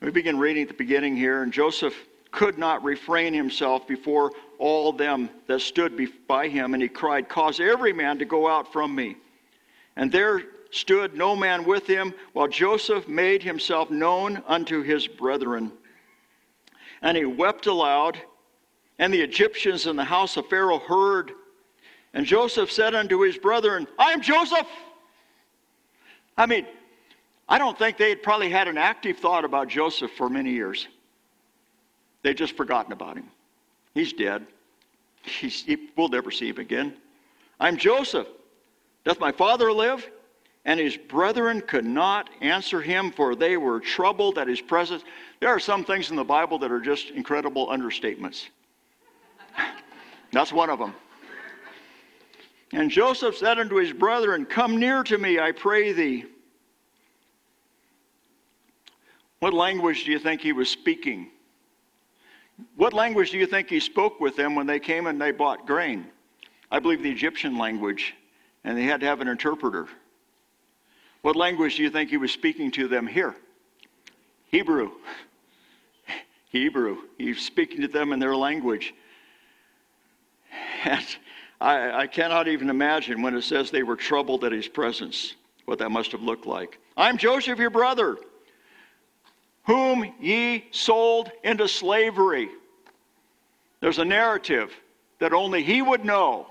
We 0.00 0.10
begin 0.10 0.38
reading 0.38 0.62
at 0.62 0.68
the 0.68 0.74
beginning 0.74 1.16
here, 1.16 1.42
and 1.42 1.52
Joseph 1.52 1.94
could 2.30 2.58
not 2.58 2.84
refrain 2.84 3.32
himself 3.32 3.86
before 3.86 4.32
all 4.58 4.92
them 4.92 5.30
that 5.46 5.60
stood 5.60 6.08
by 6.26 6.48
him, 6.48 6.74
and 6.74 6.82
he 6.82 6.88
cried, 6.88 7.28
Cause 7.28 7.60
every 7.60 7.92
man 7.92 8.18
to 8.18 8.24
go 8.24 8.48
out 8.48 8.72
from 8.72 8.94
me. 8.94 9.16
And 9.96 10.12
there 10.12 10.42
stood 10.70 11.14
no 11.14 11.34
man 11.34 11.64
with 11.64 11.86
him, 11.86 12.12
while 12.32 12.48
Joseph 12.48 13.08
made 13.08 13.42
himself 13.42 13.90
known 13.90 14.42
unto 14.46 14.82
his 14.82 15.06
brethren. 15.06 15.72
And 17.02 17.16
he 17.16 17.24
wept 17.24 17.66
aloud, 17.66 18.20
and 18.98 19.12
the 19.12 19.20
Egyptians 19.20 19.86
in 19.86 19.96
the 19.96 20.04
house 20.04 20.36
of 20.36 20.46
Pharaoh 20.48 20.78
heard. 20.78 21.32
And 22.12 22.26
Joseph 22.26 22.70
said 22.70 22.94
unto 22.94 23.20
his 23.20 23.38
brethren, 23.38 23.86
I 23.98 24.12
am 24.12 24.20
Joseph. 24.20 24.66
I 26.36 26.46
mean, 26.46 26.66
I 27.48 27.58
don't 27.58 27.78
think 27.78 27.96
they 27.96 28.10
had 28.10 28.22
probably 28.22 28.50
had 28.50 28.68
an 28.68 28.76
active 28.76 29.18
thought 29.18 29.44
about 29.44 29.68
Joseph 29.68 30.10
for 30.12 30.28
many 30.28 30.52
years. 30.52 30.86
They'd 32.22 32.36
just 32.36 32.56
forgotten 32.56 32.92
about 32.92 33.16
him. 33.16 33.30
He's 33.94 34.12
dead. 34.12 34.46
He's, 35.22 35.62
he, 35.62 35.88
we'll 35.96 36.08
never 36.08 36.30
see 36.30 36.48
him 36.48 36.58
again. 36.58 36.94
I'm 37.60 37.76
Joseph. 37.76 38.28
Doth 39.04 39.20
my 39.20 39.32
father 39.32 39.72
live? 39.72 40.08
And 40.64 40.78
his 40.78 40.96
brethren 40.96 41.62
could 41.62 41.84
not 41.84 42.28
answer 42.40 42.82
him, 42.82 43.10
for 43.10 43.34
they 43.34 43.56
were 43.56 43.80
troubled 43.80 44.38
at 44.38 44.48
his 44.48 44.60
presence. 44.60 45.02
There 45.40 45.48
are 45.48 45.60
some 45.60 45.84
things 45.84 46.10
in 46.10 46.16
the 46.16 46.24
Bible 46.24 46.58
that 46.58 46.70
are 46.70 46.80
just 46.80 47.10
incredible 47.10 47.68
understatements. 47.68 48.48
That's 50.32 50.52
one 50.52 50.68
of 50.68 50.78
them. 50.78 50.94
And 52.72 52.90
Joseph 52.90 53.36
said 53.36 53.58
unto 53.58 53.76
his 53.76 53.92
brethren, 53.92 54.44
Come 54.44 54.78
near 54.78 55.02
to 55.04 55.16
me, 55.16 55.38
I 55.38 55.52
pray 55.52 55.92
thee. 55.92 56.26
What 59.38 59.54
language 59.54 60.04
do 60.04 60.10
you 60.10 60.18
think 60.18 60.42
he 60.42 60.52
was 60.52 60.68
speaking? 60.68 61.30
What 62.76 62.92
language 62.92 63.30
do 63.30 63.38
you 63.38 63.46
think 63.46 63.68
he 63.68 63.80
spoke 63.80 64.20
with 64.20 64.36
them 64.36 64.54
when 64.54 64.66
they 64.66 64.80
came 64.80 65.06
and 65.06 65.20
they 65.20 65.30
bought 65.30 65.66
grain? 65.66 66.06
I 66.70 66.80
believe 66.80 67.02
the 67.02 67.10
Egyptian 67.10 67.56
language, 67.56 68.14
and 68.64 68.76
they 68.76 68.84
had 68.84 69.00
to 69.00 69.06
have 69.06 69.20
an 69.20 69.28
interpreter. 69.28 69.88
What 71.22 71.36
language 71.36 71.76
do 71.76 71.82
you 71.82 71.90
think 71.90 72.10
he 72.10 72.16
was 72.16 72.32
speaking 72.32 72.70
to 72.72 72.88
them 72.88 73.06
here? 73.06 73.34
Hebrew. 74.50 74.90
Hebrew. 76.50 76.98
He's 77.16 77.40
speaking 77.40 77.82
to 77.82 77.88
them 77.88 78.12
in 78.12 78.18
their 78.18 78.36
language. 78.36 78.94
And 80.84 81.04
I, 81.60 82.02
I 82.02 82.06
cannot 82.06 82.48
even 82.48 82.70
imagine 82.70 83.22
when 83.22 83.34
it 83.34 83.42
says 83.42 83.70
they 83.70 83.82
were 83.82 83.96
troubled 83.96 84.44
at 84.44 84.52
his 84.52 84.68
presence, 84.68 85.34
what 85.64 85.78
that 85.78 85.90
must 85.90 86.12
have 86.12 86.22
looked 86.22 86.46
like. 86.46 86.78
I'm 86.96 87.18
Joseph, 87.18 87.58
your 87.58 87.70
brother, 87.70 88.16
whom 89.68 90.14
ye 90.18 90.64
sold 90.70 91.30
into 91.44 91.68
slavery. 91.68 92.48
There's 93.80 93.98
a 93.98 94.04
narrative 94.04 94.74
that 95.20 95.34
only 95.34 95.62
he 95.62 95.82
would 95.82 96.06
know. 96.06 96.46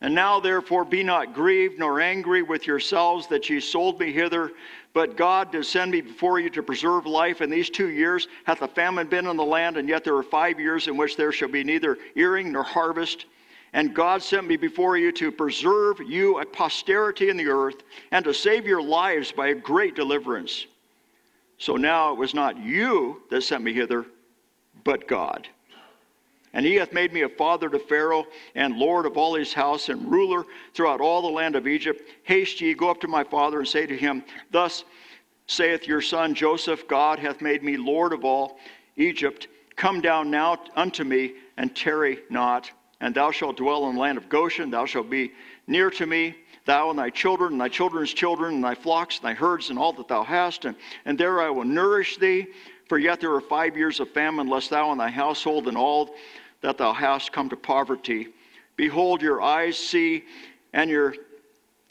And 0.00 0.14
now, 0.14 0.38
therefore, 0.38 0.84
be 0.84 1.02
not 1.02 1.34
grieved 1.34 1.80
nor 1.80 2.00
angry 2.00 2.42
with 2.42 2.64
yourselves 2.64 3.26
that 3.26 3.50
ye 3.50 3.58
sold 3.58 3.98
me 3.98 4.12
hither, 4.12 4.52
but 4.94 5.16
God 5.16 5.50
did 5.50 5.66
send 5.66 5.90
me 5.90 6.00
before 6.00 6.38
you 6.38 6.48
to 6.50 6.62
preserve 6.62 7.06
life. 7.06 7.40
In 7.40 7.50
these 7.50 7.70
two 7.70 7.88
years 7.88 8.28
hath 8.44 8.62
a 8.62 8.68
famine 8.68 9.08
been 9.08 9.26
in 9.26 9.36
the 9.36 9.44
land, 9.44 9.78
and 9.78 9.88
yet 9.88 10.04
there 10.04 10.16
are 10.16 10.22
five 10.22 10.60
years 10.60 10.86
in 10.86 10.96
which 10.96 11.16
there 11.16 11.32
shall 11.32 11.48
be 11.48 11.64
neither 11.64 11.98
earing 12.14 12.52
nor 12.52 12.62
harvest. 12.62 13.26
And 13.72 13.92
God 13.92 14.22
sent 14.22 14.46
me 14.46 14.56
before 14.56 14.96
you 14.96 15.10
to 15.12 15.32
preserve 15.32 16.00
you 16.00 16.38
a 16.38 16.46
posterity 16.46 17.30
in 17.30 17.36
the 17.36 17.48
earth, 17.48 17.82
and 18.12 18.24
to 18.24 18.32
save 18.32 18.64
your 18.64 18.80
lives 18.80 19.32
by 19.32 19.48
a 19.48 19.54
great 19.54 19.96
deliverance. 19.96 20.66
So 21.58 21.76
now 21.76 22.12
it 22.12 22.18
was 22.18 22.34
not 22.34 22.58
you 22.58 23.22
that 23.30 23.42
sent 23.42 23.64
me 23.64 23.72
hither, 23.72 24.06
but 24.84 25.08
God. 25.08 25.48
And 26.52 26.64
he 26.64 26.76
hath 26.76 26.92
made 26.92 27.12
me 27.12 27.22
a 27.22 27.28
father 27.28 27.68
to 27.68 27.78
Pharaoh, 27.78 28.26
and 28.54 28.76
lord 28.76 29.04
of 29.04 29.18
all 29.18 29.34
his 29.34 29.52
house, 29.52 29.88
and 29.88 30.10
ruler 30.10 30.44
throughout 30.72 31.00
all 31.00 31.20
the 31.20 31.28
land 31.28 31.54
of 31.54 31.66
Egypt. 31.66 32.02
Haste 32.22 32.60
ye, 32.60 32.72
go 32.72 32.88
up 32.88 33.00
to 33.02 33.08
my 33.08 33.24
father, 33.24 33.58
and 33.58 33.68
say 33.68 33.84
to 33.84 33.96
him, 33.96 34.24
Thus 34.50 34.84
saith 35.46 35.86
your 35.86 36.00
son 36.00 36.34
Joseph, 36.34 36.88
God 36.88 37.18
hath 37.18 37.42
made 37.42 37.62
me 37.62 37.76
lord 37.76 38.12
of 38.12 38.24
all 38.24 38.58
Egypt. 38.96 39.48
Come 39.76 40.00
down 40.00 40.30
now 40.30 40.58
unto 40.74 41.04
me, 41.04 41.34
and 41.58 41.76
tarry 41.76 42.20
not. 42.30 42.70
And 43.00 43.14
thou 43.14 43.30
shalt 43.30 43.58
dwell 43.58 43.88
in 43.88 43.96
the 43.96 44.00
land 44.00 44.16
of 44.16 44.30
Goshen, 44.30 44.70
thou 44.70 44.86
shalt 44.86 45.10
be 45.10 45.32
near 45.66 45.90
to 45.90 46.06
me, 46.06 46.36
thou 46.66 46.90
and 46.90 46.98
thy 46.98 47.10
children, 47.10 47.52
and 47.52 47.60
thy 47.60 47.68
children's 47.68 48.12
children, 48.12 48.56
and 48.56 48.64
thy 48.64 48.74
flocks, 48.74 49.16
and 49.16 49.24
thy 49.24 49.34
herds, 49.34 49.70
and 49.70 49.78
all 49.78 49.92
that 49.94 50.08
thou 50.08 50.22
hast. 50.22 50.64
And, 50.64 50.76
and 51.04 51.16
there 51.16 51.40
I 51.40 51.48
will 51.48 51.64
nourish 51.64 52.18
thee. 52.18 52.48
For 52.88 52.98
yet 52.98 53.20
there 53.20 53.32
are 53.34 53.40
five 53.40 53.76
years 53.76 53.98
of 53.98 54.10
famine, 54.10 54.48
lest 54.48 54.70
thou 54.70 54.90
and 54.90 55.00
thy 55.00 55.08
household 55.08 55.66
and 55.66 55.76
all 55.76 56.14
that 56.60 56.78
thou 56.78 56.92
hast 56.92 57.32
come 57.32 57.48
to 57.48 57.56
poverty. 57.56 58.28
Behold, 58.76 59.22
your 59.22 59.40
eyes 59.40 59.78
see, 59.78 60.24
and 60.72 60.90
your 60.90 61.14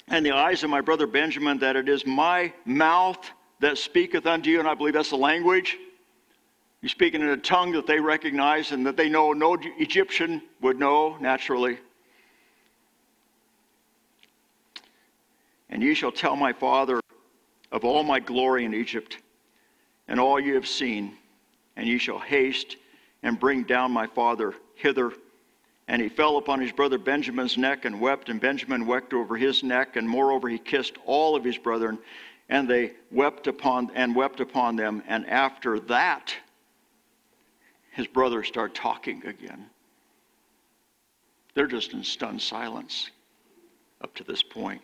and 0.07 0.23
the 0.23 0.31
eyes 0.31 0.63
of 0.63 0.69
my 0.69 0.81
brother 0.81 1.07
Benjamin, 1.07 1.57
that 1.59 1.75
it 1.75 1.89
is 1.89 2.05
my 2.05 2.53
mouth 2.63 3.31
that 3.59 3.77
speaketh 3.77 4.27
unto 4.27 4.51
you, 4.51 4.59
and 4.59 4.67
I 4.67 4.75
believe 4.75 4.93
that's 4.93 5.09
the 5.09 5.17
language. 5.17 5.77
You're 6.81 6.89
speaking 6.89 7.21
in 7.21 7.29
a 7.29 7.37
tongue 7.37 7.71
that 7.71 7.87
they 7.87 7.99
recognize 7.99 8.71
and 8.71 8.85
that 8.85 8.97
they 8.97 9.09
know 9.09 9.33
no 9.33 9.57
Egyptian 9.79 10.43
would 10.61 10.77
know 10.77 11.17
naturally. 11.19 11.79
And 15.69 15.81
ye 15.81 15.93
shall 15.93 16.11
tell 16.11 16.35
my 16.35 16.53
father 16.53 16.99
of 17.71 17.83
all 17.83 18.03
my 18.03 18.19
glory 18.19 18.65
in 18.65 18.73
Egypt, 18.73 19.17
and 20.07 20.19
all 20.19 20.39
you 20.39 20.55
have 20.55 20.67
seen, 20.67 21.17
and 21.75 21.87
ye 21.87 21.97
shall 21.97 22.19
haste 22.19 22.77
and 23.23 23.39
bring 23.39 23.63
down 23.63 23.91
my 23.91 24.07
father 24.07 24.53
hither. 24.75 25.11
And 25.87 26.01
he 26.01 26.09
fell 26.09 26.37
upon 26.37 26.61
his 26.61 26.71
brother 26.71 26.97
Benjamin's 26.97 27.57
neck 27.57 27.85
and 27.85 27.99
wept, 27.99 28.29
and 28.29 28.39
Benjamin 28.39 28.85
wept 28.85 29.13
over 29.13 29.35
his 29.35 29.63
neck, 29.63 29.95
and 29.95 30.07
moreover 30.07 30.47
he 30.47 30.57
kissed 30.57 30.95
all 31.05 31.35
of 31.35 31.43
his 31.43 31.57
brethren, 31.57 31.99
and 32.49 32.67
they 32.67 32.93
wept 33.11 33.47
upon 33.47 33.91
and 33.95 34.15
wept 34.15 34.39
upon 34.39 34.75
them. 34.75 35.03
And 35.07 35.27
after 35.27 35.79
that, 35.81 36.33
his 37.91 38.07
brothers 38.07 38.47
start 38.47 38.75
talking 38.75 39.25
again. 39.25 39.65
They're 41.53 41.67
just 41.67 41.93
in 41.93 42.03
stunned 42.03 42.41
silence 42.41 43.09
up 44.01 44.13
to 44.15 44.23
this 44.23 44.43
point. 44.43 44.83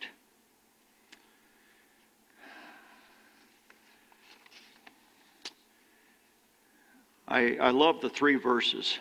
I, 7.32 7.56
I 7.62 7.70
love 7.70 8.02
the 8.02 8.10
three 8.10 8.36
verses 8.36 9.00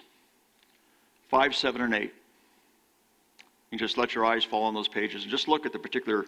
5, 1.31 1.55
7, 1.55 1.81
and 1.81 1.95
8. 1.95 2.15
You 3.73 3.79
just 3.79 3.99
let 3.99 4.15
your 4.15 4.25
eyes 4.25 4.45
fall 4.45 4.63
on 4.63 4.75
those 4.75 4.87
pages 4.87 5.23
and 5.23 5.31
just 5.31 5.49
look 5.49 5.67
at 5.67 5.73
the 5.73 5.79
particular 5.81 6.27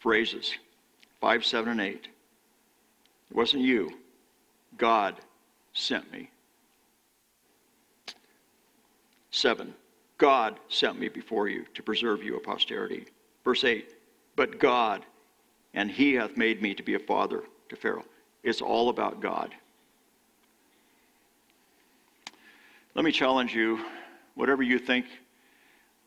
phrases 0.00 0.54
5, 1.20 1.44
7, 1.44 1.70
and 1.70 1.80
8. 1.80 2.08
It 3.30 3.36
wasn't 3.36 3.62
you, 3.62 3.92
God 4.76 5.14
sent 5.72 6.10
me. 6.12 6.28
7. 9.30 9.72
God 10.18 10.58
sent 10.68 10.98
me 10.98 11.08
before 11.08 11.46
you 11.48 11.64
to 11.74 11.82
preserve 11.82 12.24
you 12.24 12.36
a 12.36 12.40
posterity. 12.40 13.06
Verse 13.44 13.62
8. 13.62 13.94
But 14.34 14.58
God, 14.58 15.04
and 15.74 15.88
he 15.88 16.14
hath 16.14 16.36
made 16.36 16.60
me 16.60 16.74
to 16.74 16.82
be 16.82 16.94
a 16.94 16.98
father 16.98 17.44
to 17.68 17.76
Pharaoh. 17.76 18.04
It's 18.42 18.60
all 18.60 18.88
about 18.88 19.20
God. 19.20 19.54
Let 22.94 23.06
me 23.06 23.12
challenge 23.12 23.54
you, 23.54 23.82
whatever 24.34 24.62
you 24.62 24.78
think, 24.78 25.06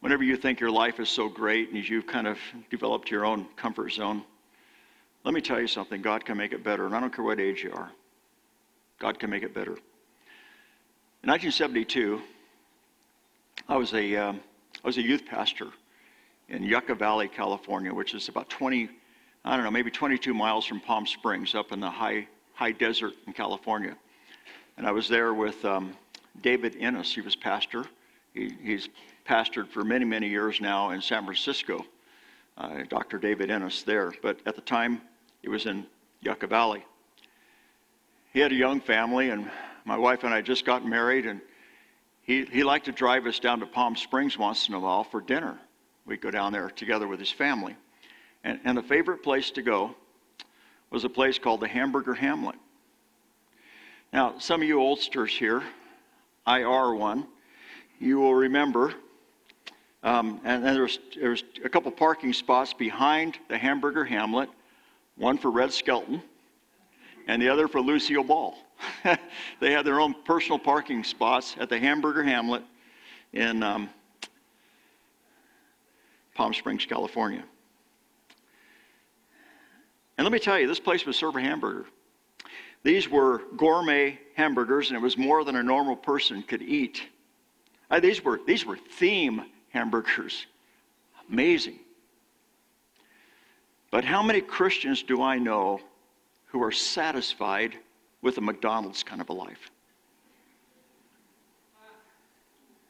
whenever 0.02 0.24
you 0.24 0.38
think 0.38 0.60
your 0.60 0.70
life 0.70 1.00
is 1.00 1.10
so 1.10 1.28
great 1.28 1.72
and 1.72 1.90
you've 1.90 2.06
kind 2.06 2.28
of 2.28 2.38
developed 2.70 3.10
your 3.10 3.26
own 3.26 3.48
comfort 3.56 3.92
zone, 3.92 4.24
let 5.24 5.34
me 5.34 5.42
tell 5.42 5.60
you 5.60 5.66
something. 5.66 6.04
God 6.04 6.24
can 6.26 6.38
make 6.38 6.54
it 6.54 6.64
better, 6.64 6.86
and 6.86 6.96
I 6.96 7.00
don't 7.00 7.12
care 7.12 7.26
what 7.26 7.40
age 7.40 7.64
you 7.64 7.72
are. 7.74 7.92
God 9.00 9.18
can 9.18 9.32
make 9.32 9.42
it 9.42 9.52
better. 9.52 9.72
In 9.72 11.32
1972, 11.32 12.22
I 13.68 13.78
was 13.78 13.96
a, 13.96 14.16
um, 14.16 14.40
I 14.84 14.88
was 14.88 14.98
a 14.98 15.02
youth 15.02 15.26
pastor 15.26 15.70
in 16.50 16.62
Yucca 16.62 16.94
Valley, 16.94 17.28
California, 17.28 17.92
which 17.92 18.14
is 18.14 18.30
about 18.30 18.48
20, 18.50 18.90
I 19.44 19.56
don't 19.56 19.66
know, 19.66 19.72
maybe 19.72 19.90
22 19.90 20.36
miles 20.36 20.68
from 20.68 20.80
Palm 20.82 21.08
Springs, 21.08 21.56
up 21.56 21.72
in 21.72 21.80
the 21.80 21.90
high, 21.90 22.28
high 22.54 22.74
desert 22.74 23.14
in 23.26 23.34
California. 23.34 23.98
And 24.78 24.86
I 24.86 24.92
was 24.92 25.10
there 25.10 25.34
with 25.34 25.66
um, 25.66 25.96
David 26.42 26.78
Ennis. 26.80 27.14
He 27.14 27.22
was 27.22 27.36
pastor. 27.36 27.86
He, 28.34 28.54
he's 28.62 28.90
pastored 29.28 29.70
for 29.70 29.84
many, 29.84 30.06
many 30.06 30.28
years 30.28 30.62
now 30.62 30.92
in 30.92 31.02
San 31.02 31.24
Francisco. 31.24 31.86
Uh, 32.58 32.84
Dr. 32.90 33.18
David 33.18 33.52
Ennis 33.52 33.84
there. 33.84 34.14
But 34.22 34.40
at 34.46 34.56
the 34.56 34.62
time, 34.62 35.02
he 35.42 35.50
was 35.50 35.66
in 35.66 35.86
Yucca 36.22 36.48
Valley. 36.48 36.86
He 38.34 38.40
had 38.40 38.52
a 38.52 38.56
young 38.56 38.82
family, 38.82 39.30
and 39.30 39.50
my 39.86 39.98
wife 39.98 40.24
and 40.24 40.34
I 40.34 40.42
just 40.42 40.66
got 40.66 40.86
married, 40.86 41.26
and 41.26 41.42
he, 42.22 42.46
he 42.46 42.64
liked 42.64 42.86
to 42.86 42.92
drive 42.92 43.26
us 43.28 43.40
down 43.40 43.60
to 43.60 43.66
Palm 43.66 43.96
Springs 43.96 44.38
once 44.38 44.68
in 44.68 44.74
a 44.74 44.80
while 44.80 45.04
for 45.04 45.22
dinner. 45.22 45.60
We'd 46.06 46.22
go 46.22 46.32
down 46.32 46.52
there 46.52 46.70
together 46.70 47.08
with 47.08 47.20
his 47.20 47.32
family. 47.32 47.76
And, 48.44 48.60
and 48.64 48.78
the 48.78 48.84
favorite 48.84 49.24
place 49.24 49.52
to 49.52 49.62
go 49.62 49.96
was 50.92 51.04
a 51.04 51.10
place 51.10 51.40
called 51.40 51.62
the 51.62 51.68
Hamburger 51.68 52.14
Hamlet. 52.14 52.56
Now, 54.14 54.36
some 54.40 54.62
of 54.62 54.68
you 54.68 54.80
oldsters 54.80 55.32
here, 55.32 55.64
IR 56.48 56.96
one, 56.96 57.28
you 58.00 58.20
will 58.20 58.36
remember. 58.36 58.94
Um, 60.04 60.40
and 60.44 60.64
then 60.64 60.76
there's 60.76 61.00
there's 61.20 61.44
a 61.64 61.70
couple 61.70 61.92
parking 61.92 62.32
spots 62.32 62.74
behind 62.74 63.40
the 63.48 63.58
Hamburger 63.58 64.06
Hamlet, 64.06 64.50
one 65.16 65.38
for 65.38 65.50
Red 65.50 65.74
Skelton, 65.74 66.22
and 67.28 67.42
the 67.42 67.50
other 67.50 67.68
for 67.68 67.82
Lucille 67.82 68.24
Ball. 68.24 68.56
they 69.60 69.72
had 69.72 69.86
their 69.86 70.00
own 70.00 70.14
personal 70.26 70.60
parking 70.60 71.04
spots 71.04 71.56
at 71.60 71.70
the 71.70 71.80
Hamburger 71.80 72.24
Hamlet 72.24 72.64
in 73.34 73.64
um, 73.64 73.90
Palm 76.36 76.54
Springs, 76.54 76.86
California. 76.86 77.44
And 80.18 80.26
let 80.26 80.32
me 80.32 80.40
tell 80.40 80.60
you, 80.60 80.68
this 80.68 80.80
place 80.80 81.06
was 81.06 81.18
serve 81.18 81.36
a 81.36 81.42
hamburger. 81.42 81.86
These 82.84 83.10
were 83.10 83.42
gourmet 83.58 84.20
hamburgers, 84.36 84.90
and 84.90 84.98
it 84.98 85.02
was 85.02 85.18
more 85.18 85.44
than 85.44 85.56
a 85.56 85.64
normal 85.64 85.96
person 85.96 86.44
could 86.44 86.62
eat. 86.62 87.02
Uh, 87.90 88.00
these, 88.00 88.24
were, 88.24 88.40
these 88.46 88.66
were 88.66 88.78
theme 88.78 89.42
hamburgers. 89.70 90.46
Amazing. 91.32 91.80
But 93.92 94.04
how 94.04 94.22
many 94.22 94.42
Christians 94.42 95.04
do 95.04 95.22
I 95.22 95.40
know 95.40 95.80
who 96.48 96.62
are 96.62 96.72
satisfied 96.72 97.76
with 98.22 98.38
a 98.38 98.42
McDonald's 98.42 99.04
kind 99.04 99.22
of 99.22 99.30
a 99.30 99.34
life? 99.34 99.72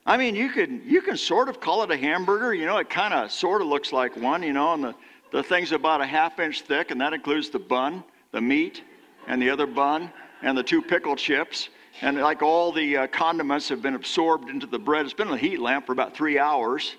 I 0.07 0.17
mean, 0.17 0.35
you 0.35 0.49
can 0.49 0.83
you 0.85 1.01
can 1.01 1.17
sort 1.17 1.49
of 1.49 1.59
call 1.59 1.81
it 1.81 1.89
a 1.89 1.97
hamburger. 1.97 2.53
You 2.53 2.67
know, 2.67 2.77
it 2.77 2.91
kind 2.91 3.11
of 3.11 3.31
sort 3.31 3.61
of 3.61 3.67
looks 3.67 3.91
like 3.91 4.15
one. 4.15 4.43
You 4.43 4.53
know, 4.53 4.73
and 4.73 4.83
the 4.83 4.95
the 5.31 5.41
thing's 5.41 5.71
about 5.71 5.99
a 5.99 6.05
half 6.05 6.39
inch 6.39 6.61
thick, 6.61 6.91
and 6.91 7.01
that 7.01 7.13
includes 7.13 7.49
the 7.49 7.57
bun, 7.57 8.03
the 8.31 8.39
meat, 8.39 8.83
and 9.27 9.41
the 9.41 9.49
other 9.49 9.65
bun 9.65 10.11
and 10.41 10.57
the 10.57 10.63
two 10.63 10.81
pickle 10.81 11.15
chips. 11.15 11.69
And 12.01 12.17
like 12.17 12.41
all 12.41 12.71
the 12.71 12.97
uh, 12.97 13.07
condiments 13.07 13.69
have 13.69 13.81
been 13.81 13.95
absorbed 13.95 14.49
into 14.49 14.67
the 14.67 14.79
bread. 14.79 15.05
It's 15.05 15.13
been 15.13 15.29
in 15.29 15.33
a 15.33 15.37
heat 15.37 15.59
lamp 15.59 15.85
for 15.85 15.93
about 15.93 16.15
three 16.15 16.37
hours. 16.37 16.95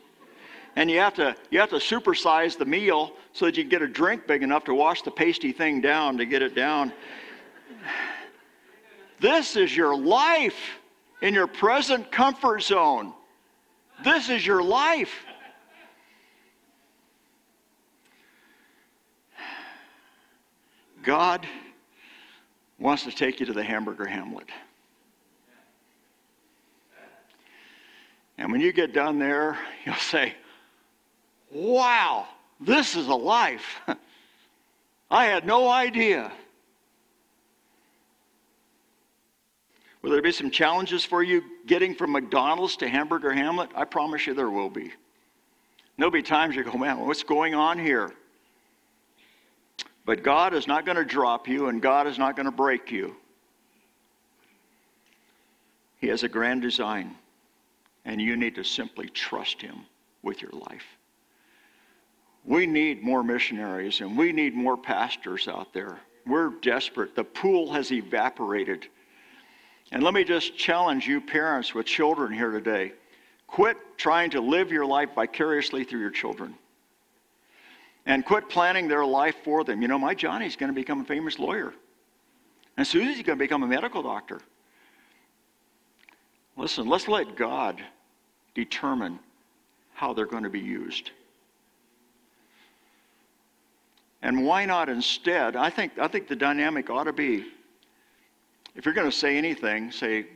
And 0.75 0.91
you 0.91 0.99
have 0.99 1.15
to 1.15 1.35
you 1.51 1.59
have 1.61 1.71
to 1.71 1.77
supersize 1.77 2.57
the 2.57 2.65
meal 2.65 3.13
so 3.33 3.47
that 3.47 3.57
you 3.57 3.63
can 3.63 3.71
get 3.71 3.83
a 3.83 3.89
drink 3.89 4.27
big 4.27 4.43
enough 4.43 4.65
to 4.65 4.75
wash 4.75 5.03
the 5.03 5.11
pasty 5.11 5.53
thing 5.53 5.81
down 5.81 6.19
to 6.19 6.27
get 6.27 6.43
it 6.43 6.55
down. 6.55 6.93
This 9.21 9.57
is 9.57 9.75
your 9.75 9.97
life 9.97 10.79
in 11.23 11.33
your 11.33 11.47
present 11.47 12.13
comfort 12.13 12.63
zone. 12.63 13.15
This 14.05 14.29
is 14.29 14.47
your 14.47 14.63
life. 14.63 15.25
God 21.03 21.47
wants 22.79 23.05
to 23.05 23.11
take 23.11 23.41
you 23.41 23.47
to 23.47 23.53
the 23.53 23.65
hamburger 23.65 24.07
hamlet. 24.07 24.47
And 28.39 28.53
when 28.53 28.61
you 28.61 28.73
get 28.73 28.93
done 28.93 29.19
there, 29.19 29.59
you'll 29.85 29.95
say, 29.97 30.35
Wow, 31.51 32.27
this 32.61 32.97
is 32.97 33.07
a 33.07 33.15
life. 33.15 33.81
I 35.11 35.27
had 35.27 35.47
no 35.47 35.69
idea. 35.69 36.33
Will 40.03 40.11
there 40.11 40.23
be 40.23 40.33
some 40.33 40.51
challenges 40.51 41.05
for 41.05 41.23
you 41.23 41.43
getting 41.67 41.95
from 41.95 42.13
McDonald's 42.13 42.77
to 42.77 42.89
Hamburger 42.89 43.33
Hamlet? 43.33 43.71
I 43.75 43.85
promise 43.85 44.27
you 44.27 44.35
there 44.35 44.51
will 44.51 44.71
be. 44.71 44.93
There'll 45.97 46.13
be 46.13 46.23
times 46.23 46.55
you 46.55 46.63
go, 46.63 46.77
man, 46.77 47.01
what's 47.01 47.23
going 47.23 47.55
on 47.55 47.79
here? 47.79 48.13
But 50.07 50.23
God 50.23 50.55
is 50.55 50.69
not 50.69 50.87
going 50.87 50.97
to 50.97 51.05
drop 51.05 51.49
you, 51.49 51.67
and 51.67 51.83
God 51.83 52.07
is 52.07 52.17
not 52.17 52.37
going 52.37 52.47
to 52.47 52.53
break 52.53 52.93
you. 52.93 53.17
He 55.99 56.07
has 56.07 56.23
a 56.23 56.29
grand 56.29 56.63
design, 56.63 57.17
and 58.05 58.23
you 58.23 58.37
need 58.37 58.55
to 58.55 58.63
simply 58.63 59.09
trust 59.09 59.61
Him 59.61 59.81
with 60.23 60.41
your 60.41 60.53
life. 60.53 60.85
We 62.45 62.67
need 62.67 63.03
more 63.03 63.25
missionaries, 63.25 64.01
and 64.01 64.17
we 64.17 64.31
need 64.33 64.55
more 64.55 64.77
pastors 64.77 65.49
out 65.49 65.73
there. 65.73 65.99
We're 66.25 66.51
desperate. 66.63 67.17
The 67.17 67.25
pool 67.25 67.73
has 67.73 67.91
evaporated. 67.91 68.87
And 69.91 70.05
let 70.05 70.15
me 70.15 70.23
just 70.23 70.57
challenge 70.57 71.09
you, 71.09 71.21
parents 71.21 71.75
with 71.75 71.87
children 71.87 72.33
here 72.33 72.53
today 72.53 72.93
quit 73.49 73.77
trying 73.97 74.31
to 74.31 74.41
live 74.41 74.73
your 74.73 74.85
life 74.85 75.11
vicariously 75.15 75.85
through 75.85 76.01
your 76.01 76.11
children 76.11 76.55
and 78.07 78.25
quit 78.25 78.49
planning 78.49 78.89
their 78.89 79.05
life 79.05 79.37
for 79.45 79.65
them. 79.65 79.83
You 79.83 79.89
know, 79.89 79.99
my 79.99 80.15
Johnny's 80.15 80.57
going 80.57 80.71
to 80.71 80.75
become 80.75 81.01
a 81.01 81.05
famous 81.05 81.39
lawyer, 81.39 81.75
and 82.77 82.87
Susie's 82.87 83.23
going 83.23 83.39
to 83.39 83.45
become 83.45 83.63
a 83.63 83.67
medical 83.67 84.03
doctor. 84.03 84.41
Listen, 86.57 86.89
let's 86.89 87.09
let 87.09 87.37
God 87.37 87.83
determine 88.55 89.19
how 89.93 90.15
they're 90.15 90.27
going 90.27 90.45
to 90.45 90.51
be 90.51 90.61
used. 90.61 91.11
And 94.23 94.47
why 94.47 94.65
not 94.65 94.89
instead? 94.89 95.57
I 95.57 95.69
think, 95.69 95.99
I 95.99 96.09
think 96.09 96.29
the 96.29 96.37
dynamic 96.37 96.89
ought 96.89 97.05
to 97.05 97.13
be 97.13 97.45
if 98.77 98.85
you're 98.85 98.95
going 98.95 99.11
to 99.11 99.17
say 99.17 99.39
anything, 99.39 99.91
say, 99.91 100.27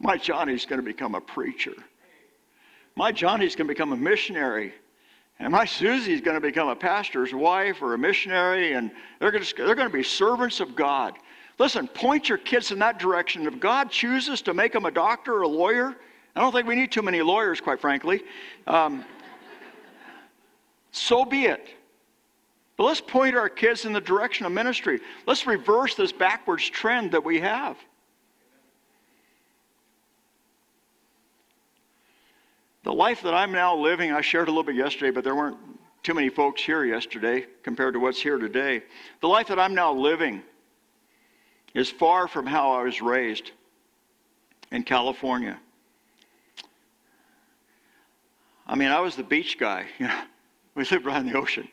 My 0.00 0.16
Johnny's 0.16 0.64
going 0.64 0.80
to 0.80 0.84
become 0.84 1.14
a 1.14 1.20
preacher. 1.20 1.74
My 2.96 3.12
Johnny's 3.12 3.54
going 3.54 3.68
to 3.68 3.74
become 3.74 3.92
a 3.92 3.96
missionary. 3.96 4.72
And 5.38 5.52
my 5.52 5.64
Susie's 5.64 6.20
going 6.20 6.36
to 6.36 6.40
become 6.40 6.68
a 6.68 6.76
pastor's 6.76 7.34
wife 7.34 7.82
or 7.82 7.94
a 7.94 7.98
missionary, 7.98 8.74
and 8.74 8.90
they're 9.18 9.32
going, 9.32 9.42
to, 9.42 9.54
they're 9.56 9.74
going 9.74 9.88
to 9.88 9.92
be 9.92 10.02
servants 10.02 10.60
of 10.60 10.76
God. 10.76 11.14
Listen, 11.58 11.88
point 11.88 12.28
your 12.28 12.38
kids 12.38 12.70
in 12.70 12.78
that 12.80 12.98
direction. 12.98 13.46
If 13.46 13.60
God 13.60 13.90
chooses 13.90 14.42
to 14.42 14.54
make 14.54 14.72
them 14.72 14.86
a 14.86 14.90
doctor 14.90 15.34
or 15.34 15.42
a 15.42 15.48
lawyer, 15.48 15.94
I 16.36 16.40
don't 16.40 16.52
think 16.52 16.66
we 16.66 16.74
need 16.74 16.90
too 16.90 17.02
many 17.02 17.22
lawyers, 17.22 17.60
quite 17.60 17.80
frankly. 17.80 18.22
Um, 18.66 19.04
so 20.90 21.24
be 21.24 21.46
it. 21.46 21.68
But 22.76 22.84
let's 22.84 23.00
point 23.00 23.36
our 23.36 23.48
kids 23.48 23.84
in 23.84 23.92
the 23.92 24.00
direction 24.00 24.46
of 24.46 24.52
ministry. 24.52 25.00
Let's 25.26 25.46
reverse 25.46 25.94
this 25.94 26.10
backwards 26.10 26.68
trend 26.68 27.12
that 27.12 27.22
we 27.22 27.38
have. 27.40 27.76
The 32.84 32.92
life 32.92 33.22
that 33.22 33.32
I'm 33.32 33.50
now 33.50 33.74
living, 33.74 34.12
I 34.12 34.20
shared 34.20 34.48
a 34.48 34.50
little 34.50 34.62
bit 34.62 34.76
yesterday, 34.76 35.10
but 35.10 35.24
there 35.24 35.34
weren't 35.34 35.56
too 36.02 36.12
many 36.12 36.28
folks 36.28 36.62
here 36.62 36.84
yesterday 36.84 37.46
compared 37.62 37.94
to 37.94 38.00
what's 38.00 38.20
here 38.20 38.36
today. 38.36 38.82
The 39.22 39.26
life 39.26 39.48
that 39.48 39.58
I'm 39.58 39.74
now 39.74 39.94
living 39.94 40.42
is 41.72 41.90
far 41.90 42.28
from 42.28 42.46
how 42.46 42.72
I 42.72 42.82
was 42.82 43.00
raised 43.00 43.52
in 44.70 44.82
California. 44.82 45.58
I 48.66 48.76
mean, 48.76 48.90
I 48.90 49.00
was 49.00 49.16
the 49.16 49.24
beach 49.24 49.58
guy. 49.58 49.86
You 49.98 50.06
know, 50.06 50.22
we 50.74 50.84
lived 50.84 51.06
right 51.06 51.16
on 51.16 51.26
the 51.26 51.38
ocean. 51.38 51.68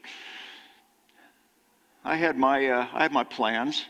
I 2.05 2.15
had 2.15 2.37
my, 2.37 2.67
uh, 2.67 2.87
I 2.93 3.01
had 3.01 3.11
my 3.11 3.23
plans. 3.23 3.83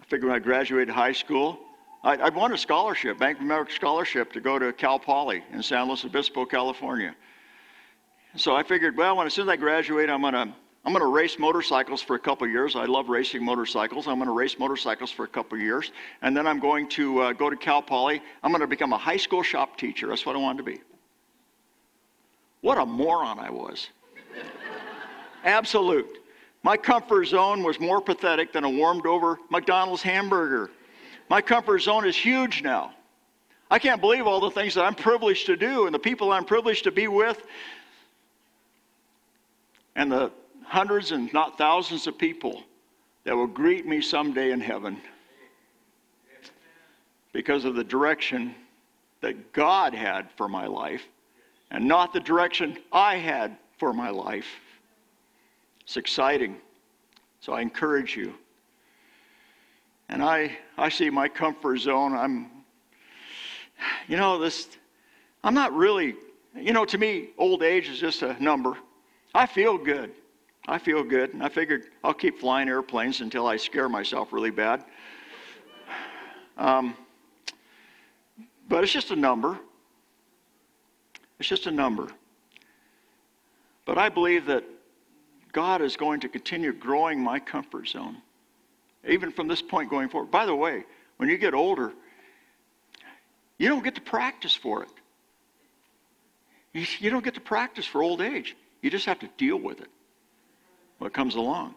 I 0.00 0.04
figured 0.04 0.24
when 0.24 0.34
I 0.34 0.40
graduated 0.40 0.92
high 0.92 1.12
school, 1.12 1.60
I, 2.04 2.16
I 2.16 2.28
won 2.28 2.52
a 2.52 2.58
scholarship, 2.58 3.18
Bank 3.18 3.38
of 3.38 3.44
America 3.44 3.72
scholarship, 3.72 4.32
to 4.34 4.40
go 4.40 4.58
to 4.58 4.72
Cal 4.74 4.98
Poly 4.98 5.42
in 5.52 5.62
San 5.62 5.88
Luis 5.88 6.04
Obispo, 6.04 6.44
California. 6.44 7.16
So 8.36 8.54
I 8.54 8.62
figured, 8.62 8.96
well, 8.96 9.16
when 9.16 9.26
as 9.26 9.32
soon 9.32 9.48
as 9.48 9.52
I 9.52 9.56
graduate, 9.56 10.10
I'm 10.10 10.20
going 10.20 10.34
to 10.34 10.52
I'm 10.86 10.92
to 10.92 11.06
race 11.06 11.38
motorcycles 11.38 12.02
for 12.02 12.14
a 12.14 12.18
couple 12.18 12.46
years. 12.46 12.76
I 12.76 12.84
love 12.84 13.08
racing 13.08 13.42
motorcycles. 13.42 14.06
I'm 14.06 14.16
going 14.16 14.28
to 14.28 14.34
race 14.34 14.58
motorcycles 14.58 15.10
for 15.10 15.24
a 15.24 15.28
couple 15.28 15.56
years. 15.56 15.92
And 16.20 16.36
then 16.36 16.46
I'm 16.46 16.60
going 16.60 16.90
to 16.90 17.20
uh, 17.20 17.32
go 17.32 17.48
to 17.48 17.56
Cal 17.56 17.80
Poly. 17.80 18.20
I'm 18.42 18.50
going 18.50 18.60
to 18.60 18.66
become 18.66 18.92
a 18.92 18.98
high 18.98 19.16
school 19.16 19.42
shop 19.42 19.78
teacher. 19.78 20.08
That's 20.08 20.26
what 20.26 20.36
I 20.36 20.38
wanted 20.38 20.58
to 20.58 20.64
be. 20.64 20.80
What 22.60 22.76
a 22.76 22.84
moron 22.84 23.38
I 23.38 23.48
was. 23.48 23.88
Absolute. 25.44 26.18
My 26.62 26.76
comfort 26.76 27.24
zone 27.24 27.62
was 27.62 27.80
more 27.80 28.02
pathetic 28.02 28.52
than 28.52 28.64
a 28.64 28.70
warmed 28.70 29.06
over 29.06 29.38
McDonald's 29.50 30.02
hamburger. 30.02 30.70
My 31.28 31.40
comfort 31.40 31.80
zone 31.80 32.06
is 32.06 32.16
huge 32.16 32.62
now. 32.62 32.92
I 33.70 33.78
can't 33.78 34.00
believe 34.00 34.26
all 34.26 34.40
the 34.40 34.50
things 34.50 34.74
that 34.74 34.84
I'm 34.84 34.94
privileged 34.94 35.46
to 35.46 35.56
do 35.56 35.86
and 35.86 35.94
the 35.94 35.98
people 35.98 36.32
I'm 36.32 36.44
privileged 36.44 36.84
to 36.84 36.92
be 36.92 37.08
with 37.08 37.42
and 39.96 40.10
the 40.10 40.30
hundreds 40.64 41.12
and 41.12 41.32
not 41.32 41.56
thousands 41.58 42.06
of 42.06 42.18
people 42.18 42.62
that 43.24 43.34
will 43.34 43.46
greet 43.46 43.86
me 43.86 44.00
someday 44.00 44.52
in 44.52 44.60
heaven 44.60 45.00
because 47.32 47.64
of 47.64 47.74
the 47.74 47.84
direction 47.84 48.54
that 49.20 49.52
God 49.52 49.94
had 49.94 50.28
for 50.36 50.48
my 50.48 50.66
life 50.66 51.02
and 51.70 51.86
not 51.86 52.12
the 52.12 52.20
direction 52.20 52.78
I 52.92 53.16
had 53.16 53.56
for 53.78 53.92
my 53.92 54.10
life. 54.10 54.46
It's 55.80 55.96
exciting. 55.96 56.56
So 57.40 57.52
I 57.52 57.60
encourage 57.60 58.16
you. 58.16 58.34
And 60.08 60.22
I, 60.22 60.56
I 60.76 60.88
see 60.88 61.10
my 61.10 61.28
comfort 61.28 61.78
zone. 61.78 62.12
I'm, 62.14 62.50
you 64.06 64.16
know, 64.16 64.38
this, 64.38 64.68
I'm 65.42 65.54
not 65.54 65.74
really, 65.74 66.14
you 66.54 66.72
know, 66.72 66.84
to 66.84 66.98
me, 66.98 67.30
old 67.38 67.62
age 67.62 67.88
is 67.88 67.98
just 67.98 68.22
a 68.22 68.40
number. 68.42 68.76
I 69.34 69.46
feel 69.46 69.76
good. 69.78 70.12
I 70.66 70.78
feel 70.78 71.02
good. 71.02 71.34
And 71.34 71.42
I 71.42 71.48
figured 71.48 71.86
I'll 72.02 72.14
keep 72.14 72.38
flying 72.38 72.68
airplanes 72.68 73.20
until 73.20 73.46
I 73.46 73.56
scare 73.56 73.88
myself 73.88 74.32
really 74.32 74.50
bad. 74.50 74.84
Um, 76.56 76.96
but 78.68 78.84
it's 78.84 78.92
just 78.92 79.10
a 79.10 79.16
number. 79.16 79.58
It's 81.38 81.48
just 81.48 81.66
a 81.66 81.70
number. 81.70 82.08
But 83.84 83.98
I 83.98 84.08
believe 84.08 84.46
that 84.46 84.64
God 85.52 85.82
is 85.82 85.96
going 85.96 86.20
to 86.20 86.28
continue 86.28 86.72
growing 86.72 87.20
my 87.20 87.38
comfort 87.38 87.88
zone, 87.88 88.16
even 89.06 89.30
from 89.30 89.48
this 89.48 89.62
point 89.62 89.90
going 89.90 90.08
forward. 90.08 90.30
By 90.30 90.46
the 90.46 90.54
way, 90.54 90.84
when 91.16 91.28
you 91.28 91.38
get 91.38 91.54
older, 91.54 91.92
you 93.58 93.68
don't 93.68 93.84
get 93.84 93.94
to 93.96 94.00
practice 94.00 94.54
for 94.54 94.82
it. 94.82 94.88
You, 96.72 97.08
don't 97.08 97.24
get 97.24 97.34
to 97.34 97.40
practice 97.40 97.86
for 97.86 98.02
old 98.02 98.20
age. 98.20 98.56
You 98.82 98.90
just 98.90 99.06
have 99.06 99.20
to 99.20 99.28
deal 99.38 99.56
with 99.56 99.80
it, 99.80 99.88
what 100.98 101.12
comes 101.12 101.36
along. 101.36 101.76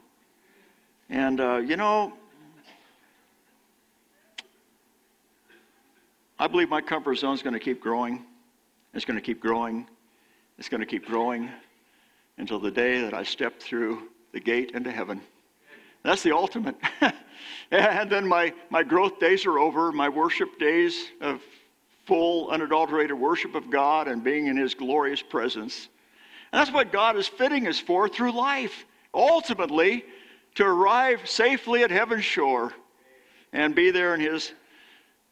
And, 1.10 1.40
uh, 1.40 1.58
you 1.58 1.78
know, 1.78 2.14
I 6.40 6.48
believe 6.48 6.70
my 6.70 6.82
comfort 6.82 7.16
zone 7.16 7.36
is 7.36 7.44
going 7.44 7.54
to 7.54 7.60
keep 7.60 7.80
growing. 7.80 8.26
It's 8.94 9.06
going 9.06 9.18
to 9.18 9.22
keep 9.22 9.40
growing. 9.40 9.88
It's 10.58 10.70
going 10.70 10.82
to 10.82 10.88
keep 10.88 11.06
growing 11.06 11.50
until 12.40 12.60
the 12.60 12.72
day 12.72 13.02
that 13.02 13.14
I 13.14 13.24
step 13.24 13.60
through 13.60 14.10
the 14.34 14.40
gate 14.40 14.72
into 14.72 14.92
heaven. 14.92 15.22
That's 16.08 16.24
the 16.24 16.34
ultimate. 16.34 16.78
and 17.72 18.10
then 18.10 18.26
my, 18.26 18.54
my 18.70 18.82
growth 18.82 19.20
days 19.20 19.46
are 19.46 19.60
over, 19.60 19.92
my 19.92 20.08
worship 20.08 20.58
days 20.58 21.08
of 21.20 21.42
full, 22.06 22.48
unadulterated 22.50 23.20
worship 23.20 23.56
of 23.56 23.70
God 23.70 24.08
and 24.08 24.24
being 24.24 24.48
in 24.48 24.56
His 24.56 24.74
glorious 24.74 25.22
presence. 25.22 25.90
And 26.54 26.62
that's 26.62 26.72
what 26.72 26.94
God 26.94 27.18
is 27.18 27.28
fitting 27.28 27.68
us 27.68 27.78
for 27.78 28.08
through 28.08 28.32
life. 28.32 28.86
Ultimately, 29.14 30.06
to 30.56 30.64
arrive 30.64 31.28
safely 31.28 31.84
at 31.84 31.92
heaven's 31.92 32.24
shore 32.24 32.72
and 33.52 33.76
be 33.76 33.92
there 33.92 34.16
in 34.16 34.22
His 34.22 34.54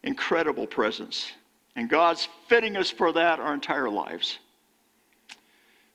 incredible 0.04 0.68
presence. 0.68 1.32
And 1.78 1.90
God's 1.90 2.28
fitting 2.50 2.76
us 2.76 2.92
for 2.92 3.14
that 3.14 3.40
our 3.40 3.54
entire 3.54 3.90
lives. 3.90 4.40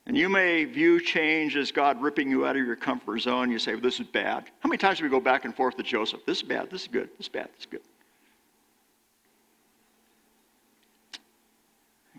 And 0.06 0.16
you 0.16 0.28
may 0.28 0.64
view 0.64 1.00
change 1.00 1.56
as 1.56 1.70
God 1.70 2.00
ripping 2.00 2.30
you 2.30 2.46
out 2.46 2.56
of 2.56 2.64
your 2.64 2.76
comfort 2.76 3.20
zone. 3.20 3.50
You 3.50 3.58
say, 3.58 3.74
well, 3.74 3.82
this 3.82 4.00
is 4.00 4.06
bad. 4.06 4.50
How 4.60 4.68
many 4.68 4.78
times 4.78 4.98
do 4.98 5.04
we 5.04 5.10
go 5.10 5.20
back 5.20 5.44
and 5.44 5.54
forth 5.54 5.76
with 5.76 5.86
Joseph? 5.86 6.20
This 6.26 6.38
is 6.38 6.42
bad, 6.42 6.70
this 6.70 6.82
is 6.82 6.88
good, 6.88 7.10
this 7.16 7.26
is 7.26 7.28
bad, 7.28 7.48
this 7.54 7.60
is 7.60 7.66
good. 7.66 7.80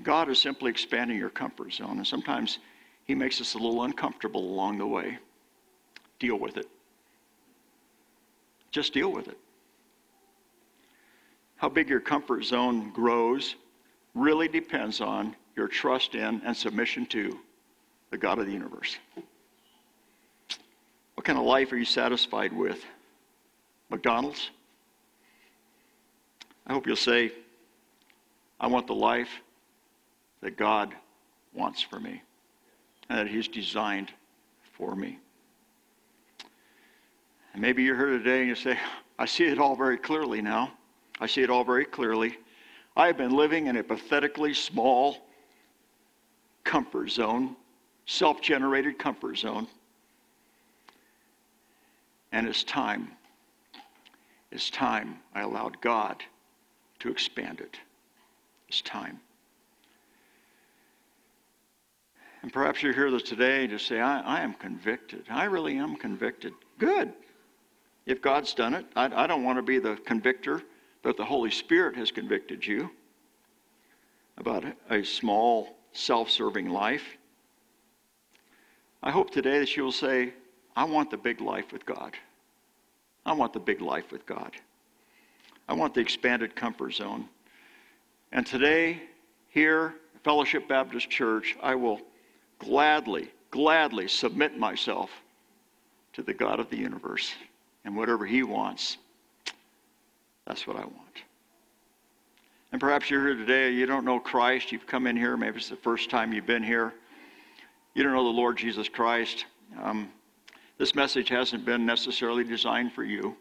God 0.03 0.29
is 0.29 0.39
simply 0.39 0.71
expanding 0.71 1.17
your 1.17 1.29
comfort 1.29 1.73
zone. 1.73 1.97
And 1.97 2.07
sometimes 2.07 2.59
He 3.05 3.15
makes 3.15 3.41
us 3.41 3.55
a 3.55 3.57
little 3.57 3.83
uncomfortable 3.83 4.41
along 4.41 4.77
the 4.77 4.87
way. 4.87 5.17
Deal 6.19 6.37
with 6.37 6.57
it. 6.57 6.67
Just 8.71 8.93
deal 8.93 9.11
with 9.11 9.27
it. 9.27 9.37
How 11.57 11.69
big 11.69 11.89
your 11.89 11.99
comfort 11.99 12.43
zone 12.43 12.91
grows 12.91 13.55
really 14.15 14.47
depends 14.47 15.01
on 15.01 15.35
your 15.55 15.67
trust 15.67 16.15
in 16.15 16.41
and 16.45 16.55
submission 16.55 17.05
to 17.07 17.37
the 18.11 18.17
God 18.17 18.39
of 18.39 18.45
the 18.45 18.51
universe. 18.51 18.97
What 21.15 21.25
kind 21.25 21.39
of 21.39 21.45
life 21.45 21.71
are 21.71 21.77
you 21.77 21.85
satisfied 21.85 22.53
with? 22.53 22.83
McDonald's? 23.89 24.51
I 26.67 26.73
hope 26.73 26.87
you'll 26.87 26.95
say, 26.95 27.31
I 28.59 28.67
want 28.67 28.87
the 28.87 28.93
life 28.93 29.29
that 30.41 30.57
God 30.57 30.93
wants 31.53 31.81
for 31.81 31.99
me 31.99 32.21
and 33.09 33.19
that 33.19 33.27
He's 33.27 33.47
designed 33.47 34.11
for 34.77 34.95
me. 34.95 35.19
And 37.53 37.61
maybe 37.61 37.83
you're 37.83 37.97
here 37.97 38.17
today 38.17 38.39
and 38.39 38.47
you 38.47 38.55
say, 38.55 38.77
I 39.19 39.25
see 39.25 39.45
it 39.45 39.59
all 39.59 39.75
very 39.75 39.97
clearly 39.97 40.41
now. 40.41 40.71
I 41.19 41.27
see 41.27 41.41
it 41.41 41.49
all 41.49 41.63
very 41.63 41.85
clearly. 41.85 42.37
I 42.95 43.07
have 43.07 43.17
been 43.17 43.35
living 43.35 43.67
in 43.67 43.77
a 43.77 43.83
pathetically 43.83 44.53
small 44.53 45.17
comfort 46.63 47.09
zone, 47.09 47.55
self 48.05 48.41
generated 48.41 48.97
comfort 48.99 49.37
zone. 49.37 49.67
And 52.31 52.47
it's 52.47 52.63
time. 52.63 53.09
It's 54.51 54.69
time 54.69 55.19
I 55.33 55.41
allowed 55.41 55.81
God 55.81 56.23
to 56.99 57.09
expand 57.09 57.59
it. 57.59 57.77
It's 58.67 58.81
time. 58.81 59.19
And 62.41 62.51
perhaps 62.51 62.81
you're 62.81 62.93
here 62.93 63.09
today 63.19 63.67
to 63.67 63.77
say, 63.77 63.99
I, 63.99 64.21
I 64.21 64.41
am 64.41 64.53
convicted. 64.53 65.25
I 65.29 65.45
really 65.45 65.77
am 65.77 65.95
convicted. 65.95 66.53
Good. 66.79 67.13
If 68.05 68.21
God's 68.21 68.53
done 68.53 68.73
it, 68.73 68.85
I, 68.95 69.23
I 69.23 69.27
don't 69.27 69.43
want 69.43 69.57
to 69.57 69.61
be 69.61 69.77
the 69.77 69.95
convictor 70.05 70.63
but 71.03 71.17
the 71.17 71.25
Holy 71.25 71.51
Spirit 71.51 71.95
has 71.95 72.11
convicted 72.11 72.65
you 72.65 72.89
about 74.37 74.63
a 74.89 75.03
small, 75.03 75.75
self 75.93 76.29
serving 76.29 76.69
life. 76.69 77.17
I 79.03 79.09
hope 79.11 79.31
today 79.31 79.59
that 79.59 79.75
you'll 79.75 79.91
say, 79.91 80.33
I 80.75 80.83
want 80.83 81.09
the 81.09 81.17
big 81.17 81.41
life 81.41 81.71
with 81.71 81.85
God. 81.85 82.15
I 83.25 83.33
want 83.33 83.53
the 83.53 83.59
big 83.59 83.81
life 83.81 84.11
with 84.11 84.25
God. 84.25 84.51
I 85.67 85.73
want 85.73 85.93
the 85.93 86.01
expanded 86.01 86.55
comfort 86.55 86.93
zone. 86.93 87.27
And 88.31 88.45
today, 88.45 89.01
here, 89.49 89.95
Fellowship 90.23 90.67
Baptist 90.67 91.09
Church, 91.09 91.55
I 91.61 91.75
will 91.75 91.99
gladly, 92.59 93.31
gladly 93.49 94.07
submit 94.07 94.57
myself 94.57 95.09
to 96.13 96.21
the 96.21 96.33
God 96.33 96.59
of 96.59 96.69
the 96.69 96.77
universe. 96.77 97.33
And 97.83 97.95
whatever 97.95 98.25
He 98.25 98.43
wants, 98.43 98.97
that's 100.45 100.67
what 100.67 100.77
I 100.77 100.81
want. 100.81 100.95
And 102.71 102.79
perhaps 102.79 103.09
you're 103.09 103.25
here 103.25 103.35
today, 103.35 103.71
you 103.71 103.85
don't 103.85 104.05
know 104.05 104.19
Christ, 104.19 104.71
you've 104.71 104.87
come 104.87 105.07
in 105.07 105.17
here, 105.17 105.35
maybe 105.35 105.57
it's 105.57 105.69
the 105.69 105.75
first 105.75 106.09
time 106.09 106.31
you've 106.31 106.45
been 106.45 106.63
here. 106.63 106.93
You 107.93 108.03
don't 108.03 108.13
know 108.13 108.23
the 108.23 108.29
Lord 108.29 108.57
Jesus 108.57 108.87
Christ. 108.87 109.45
Um, 109.81 110.09
this 110.77 110.95
message 110.95 111.27
hasn't 111.27 111.65
been 111.65 111.85
necessarily 111.85 112.45
designed 112.45 112.93
for 112.93 113.03
you. 113.03 113.35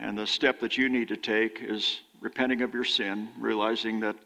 And 0.00 0.18
the 0.18 0.26
step 0.26 0.58
that 0.60 0.76
you 0.76 0.88
need 0.88 1.06
to 1.08 1.16
take 1.16 1.60
is 1.62 2.00
repenting 2.20 2.62
of 2.62 2.74
your 2.74 2.82
sin, 2.84 3.28
realizing 3.38 4.00
that 4.00 4.16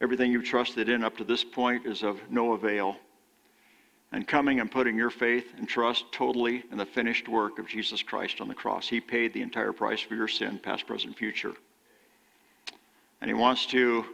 everything 0.00 0.32
you've 0.32 0.44
trusted 0.44 0.88
in 0.88 1.04
up 1.04 1.16
to 1.18 1.24
this 1.24 1.44
point 1.44 1.86
is 1.86 2.02
of 2.02 2.18
no 2.30 2.54
avail, 2.54 2.96
and 4.10 4.26
coming 4.26 4.58
and 4.58 4.72
putting 4.72 4.96
your 4.96 5.10
faith 5.10 5.54
and 5.56 5.68
trust 5.68 6.06
totally 6.10 6.64
in 6.72 6.78
the 6.78 6.84
finished 6.84 7.28
work 7.28 7.60
of 7.60 7.68
Jesus 7.68 8.02
Christ 8.02 8.40
on 8.40 8.48
the 8.48 8.54
cross. 8.54 8.88
He 8.88 9.00
paid 9.00 9.32
the 9.32 9.42
entire 9.42 9.72
price 9.72 10.00
for 10.00 10.16
your 10.16 10.28
sin, 10.28 10.58
past, 10.58 10.88
present, 10.88 11.16
future. 11.16 11.54
And 13.20 13.30
He 13.30 13.34
wants 13.34 13.66
to 13.66 14.04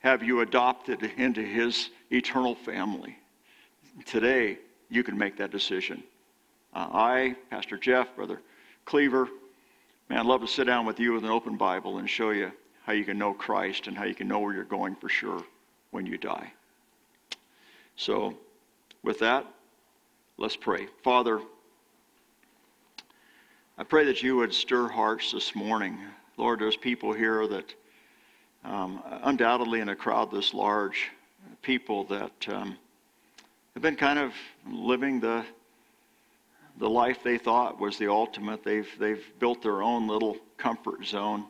have 0.00 0.22
you 0.22 0.42
adopted 0.42 1.02
into 1.16 1.40
His 1.40 1.88
eternal 2.10 2.54
family. 2.54 3.16
Today, 4.04 4.58
you 4.88 5.02
can 5.02 5.18
make 5.18 5.36
that 5.38 5.50
decision. 5.50 6.02
Uh, 6.74 6.88
I, 6.92 7.36
Pastor 7.50 7.76
Jeff, 7.76 8.14
Brother 8.14 8.40
Cleaver, 8.84 9.28
man, 10.08 10.20
I'd 10.20 10.26
love 10.26 10.40
to 10.40 10.46
sit 10.46 10.64
down 10.64 10.86
with 10.86 11.00
you 11.00 11.12
with 11.12 11.24
an 11.24 11.30
open 11.30 11.56
Bible 11.56 11.98
and 11.98 12.08
show 12.08 12.30
you 12.30 12.52
how 12.84 12.92
you 12.92 13.04
can 13.04 13.18
know 13.18 13.34
Christ 13.34 13.86
and 13.86 13.96
how 13.96 14.04
you 14.04 14.14
can 14.14 14.28
know 14.28 14.38
where 14.38 14.54
you're 14.54 14.64
going 14.64 14.94
for 14.96 15.08
sure 15.08 15.42
when 15.90 16.06
you 16.06 16.16
die. 16.16 16.52
So, 17.96 18.34
with 19.02 19.18
that, 19.18 19.44
let's 20.36 20.56
pray. 20.56 20.86
Father, 21.02 21.40
I 23.76 23.84
pray 23.84 24.04
that 24.04 24.22
you 24.22 24.36
would 24.36 24.54
stir 24.54 24.88
hearts 24.88 25.32
this 25.32 25.54
morning. 25.54 25.98
Lord, 26.36 26.60
there's 26.60 26.76
people 26.76 27.12
here 27.12 27.46
that, 27.46 27.74
um, 28.64 29.02
undoubtedly 29.22 29.80
in 29.80 29.88
a 29.88 29.96
crowd 29.96 30.30
this 30.30 30.54
large, 30.54 31.10
people 31.62 32.04
that 32.04 32.48
um, 32.48 32.76
have 33.78 33.82
been 33.84 33.94
kind 33.94 34.18
of 34.18 34.32
living 34.68 35.20
the 35.20 35.44
the 36.78 36.90
life 36.90 37.22
they 37.22 37.38
thought 37.38 37.78
was 37.78 37.96
the 37.96 38.10
ultimate. 38.10 38.64
They've 38.64 38.88
they've 38.98 39.24
built 39.38 39.62
their 39.62 39.82
own 39.84 40.08
little 40.08 40.36
comfort 40.56 41.04
zone. 41.04 41.44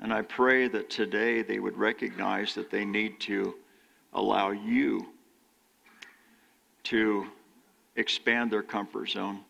And 0.00 0.12
I 0.12 0.22
pray 0.22 0.66
that 0.66 0.90
today 0.90 1.42
they 1.42 1.60
would 1.60 1.76
recognize 1.76 2.56
that 2.56 2.72
they 2.72 2.84
need 2.84 3.20
to 3.20 3.54
allow 4.14 4.50
you 4.50 5.06
to 6.84 7.28
expand 7.94 8.50
their 8.50 8.64
comfort 8.64 9.10
zone, 9.10 9.42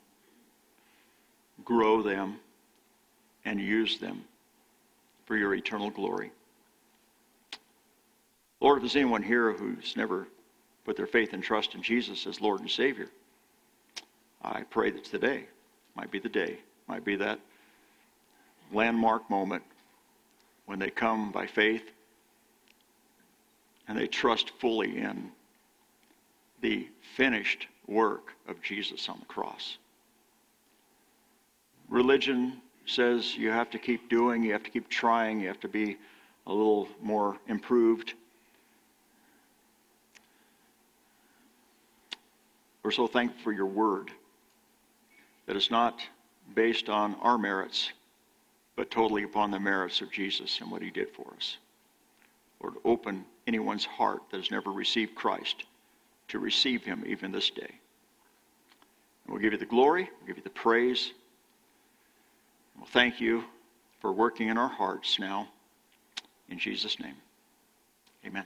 grow 1.65 2.03
them, 2.03 2.37
and 3.47 3.59
use 3.59 3.99
them 3.99 4.25
for 5.25 5.39
your 5.39 5.55
eternal 5.55 5.89
glory. 5.89 6.31
Lord, 8.61 8.77
if 8.77 8.83
there's 8.83 8.97
anyone 8.97 9.23
here 9.23 9.53
who's 9.53 9.97
never 9.97 10.29
put 10.87 10.97
their 10.97 11.07
faith 11.07 11.33
and 11.33 11.43
trust 11.43 11.75
in 11.75 11.83
Jesus 11.83 12.29
as 12.29 12.41
Lord 12.41 12.61
and 12.61 12.71
Savior, 12.71 13.09
I 14.41 14.63
pray 14.63 14.93
that 14.93 15.05
today 15.05 15.47
might 15.97 16.13
be 16.13 16.21
the 16.21 16.29
day, 16.29 16.61
might 16.87 17.05
be 17.05 17.17
that 17.17 17.41
landmark 18.73 19.29
moment 19.29 19.65
when 20.67 20.79
they 20.79 20.91
come 20.91 21.33
by 21.33 21.47
faith 21.47 21.91
and 23.89 23.99
they 23.99 24.07
trust 24.07 24.53
fully 24.61 24.97
in 24.97 25.31
the 26.61 26.89
finished 27.17 27.67
work 27.89 28.35
of 28.47 28.63
Jesus 28.63 29.09
on 29.09 29.19
the 29.19 29.27
cross. 29.27 29.79
Religion 31.89 32.61
says 32.87 33.37
you 33.37 33.51
have 33.51 33.71
to 33.71 33.79
keep 33.79 34.09
doing, 34.09 34.45
you 34.45 34.53
have 34.53 34.63
to 34.63 34.71
keep 34.71 34.89
trying, 34.89 35.41
you 35.41 35.49
have 35.49 35.61
to 35.61 35.69
be 35.69 35.97
a 36.47 36.53
little 36.53 36.89
more 37.03 37.39
improved. 37.49 38.15
We're 42.87 42.93
so 42.93 43.09
thankful 43.09 43.43
for 43.43 43.53
your 43.53 43.67
word 43.67 44.13
that 45.47 45.57
is 45.57 45.73
not 45.73 45.99
based 46.55 46.89
on 46.89 47.17
our 47.17 47.37
merits, 47.37 47.91
but 48.77 48.93
totally 48.93 49.25
upon 49.25 49.51
the 49.51 49.59
merits 49.59 50.03
of 50.03 50.13
Jesus 50.13 50.61
and 50.61 50.71
what 50.71 50.83
he 50.83 50.91
did 50.91 51.11
for 51.11 51.35
us. 51.37 51.57
Lord, 52.63 52.75
open 52.85 53.25
anyone's 53.49 53.85
heart 53.85 54.21
that 54.31 54.37
has 54.37 54.53
never 54.53 54.71
received 54.71 55.17
Christ 55.17 55.65
to 56.29 56.39
receive 56.39 56.85
him 56.85 57.03
even 57.05 57.33
this 57.33 57.51
day. 57.51 57.67
And 59.25 59.31
we'll 59.33 59.41
give 59.41 59.53
you 59.53 59.59
the 59.59 59.67
glory, 59.67 60.09
we'll 60.21 60.29
give 60.29 60.37
you 60.37 60.45
the 60.45 60.51
praise. 60.51 61.13
We'll 62.77 62.87
thank 62.87 63.21
you 63.21 63.43
for 63.99 64.13
working 64.13 64.47
in 64.47 64.57
our 64.57 64.69
hearts 64.69 65.19
now. 65.19 65.49
In 66.49 66.57
Jesus' 66.61 67.01
name, 67.01 67.17
amen. 68.25 68.45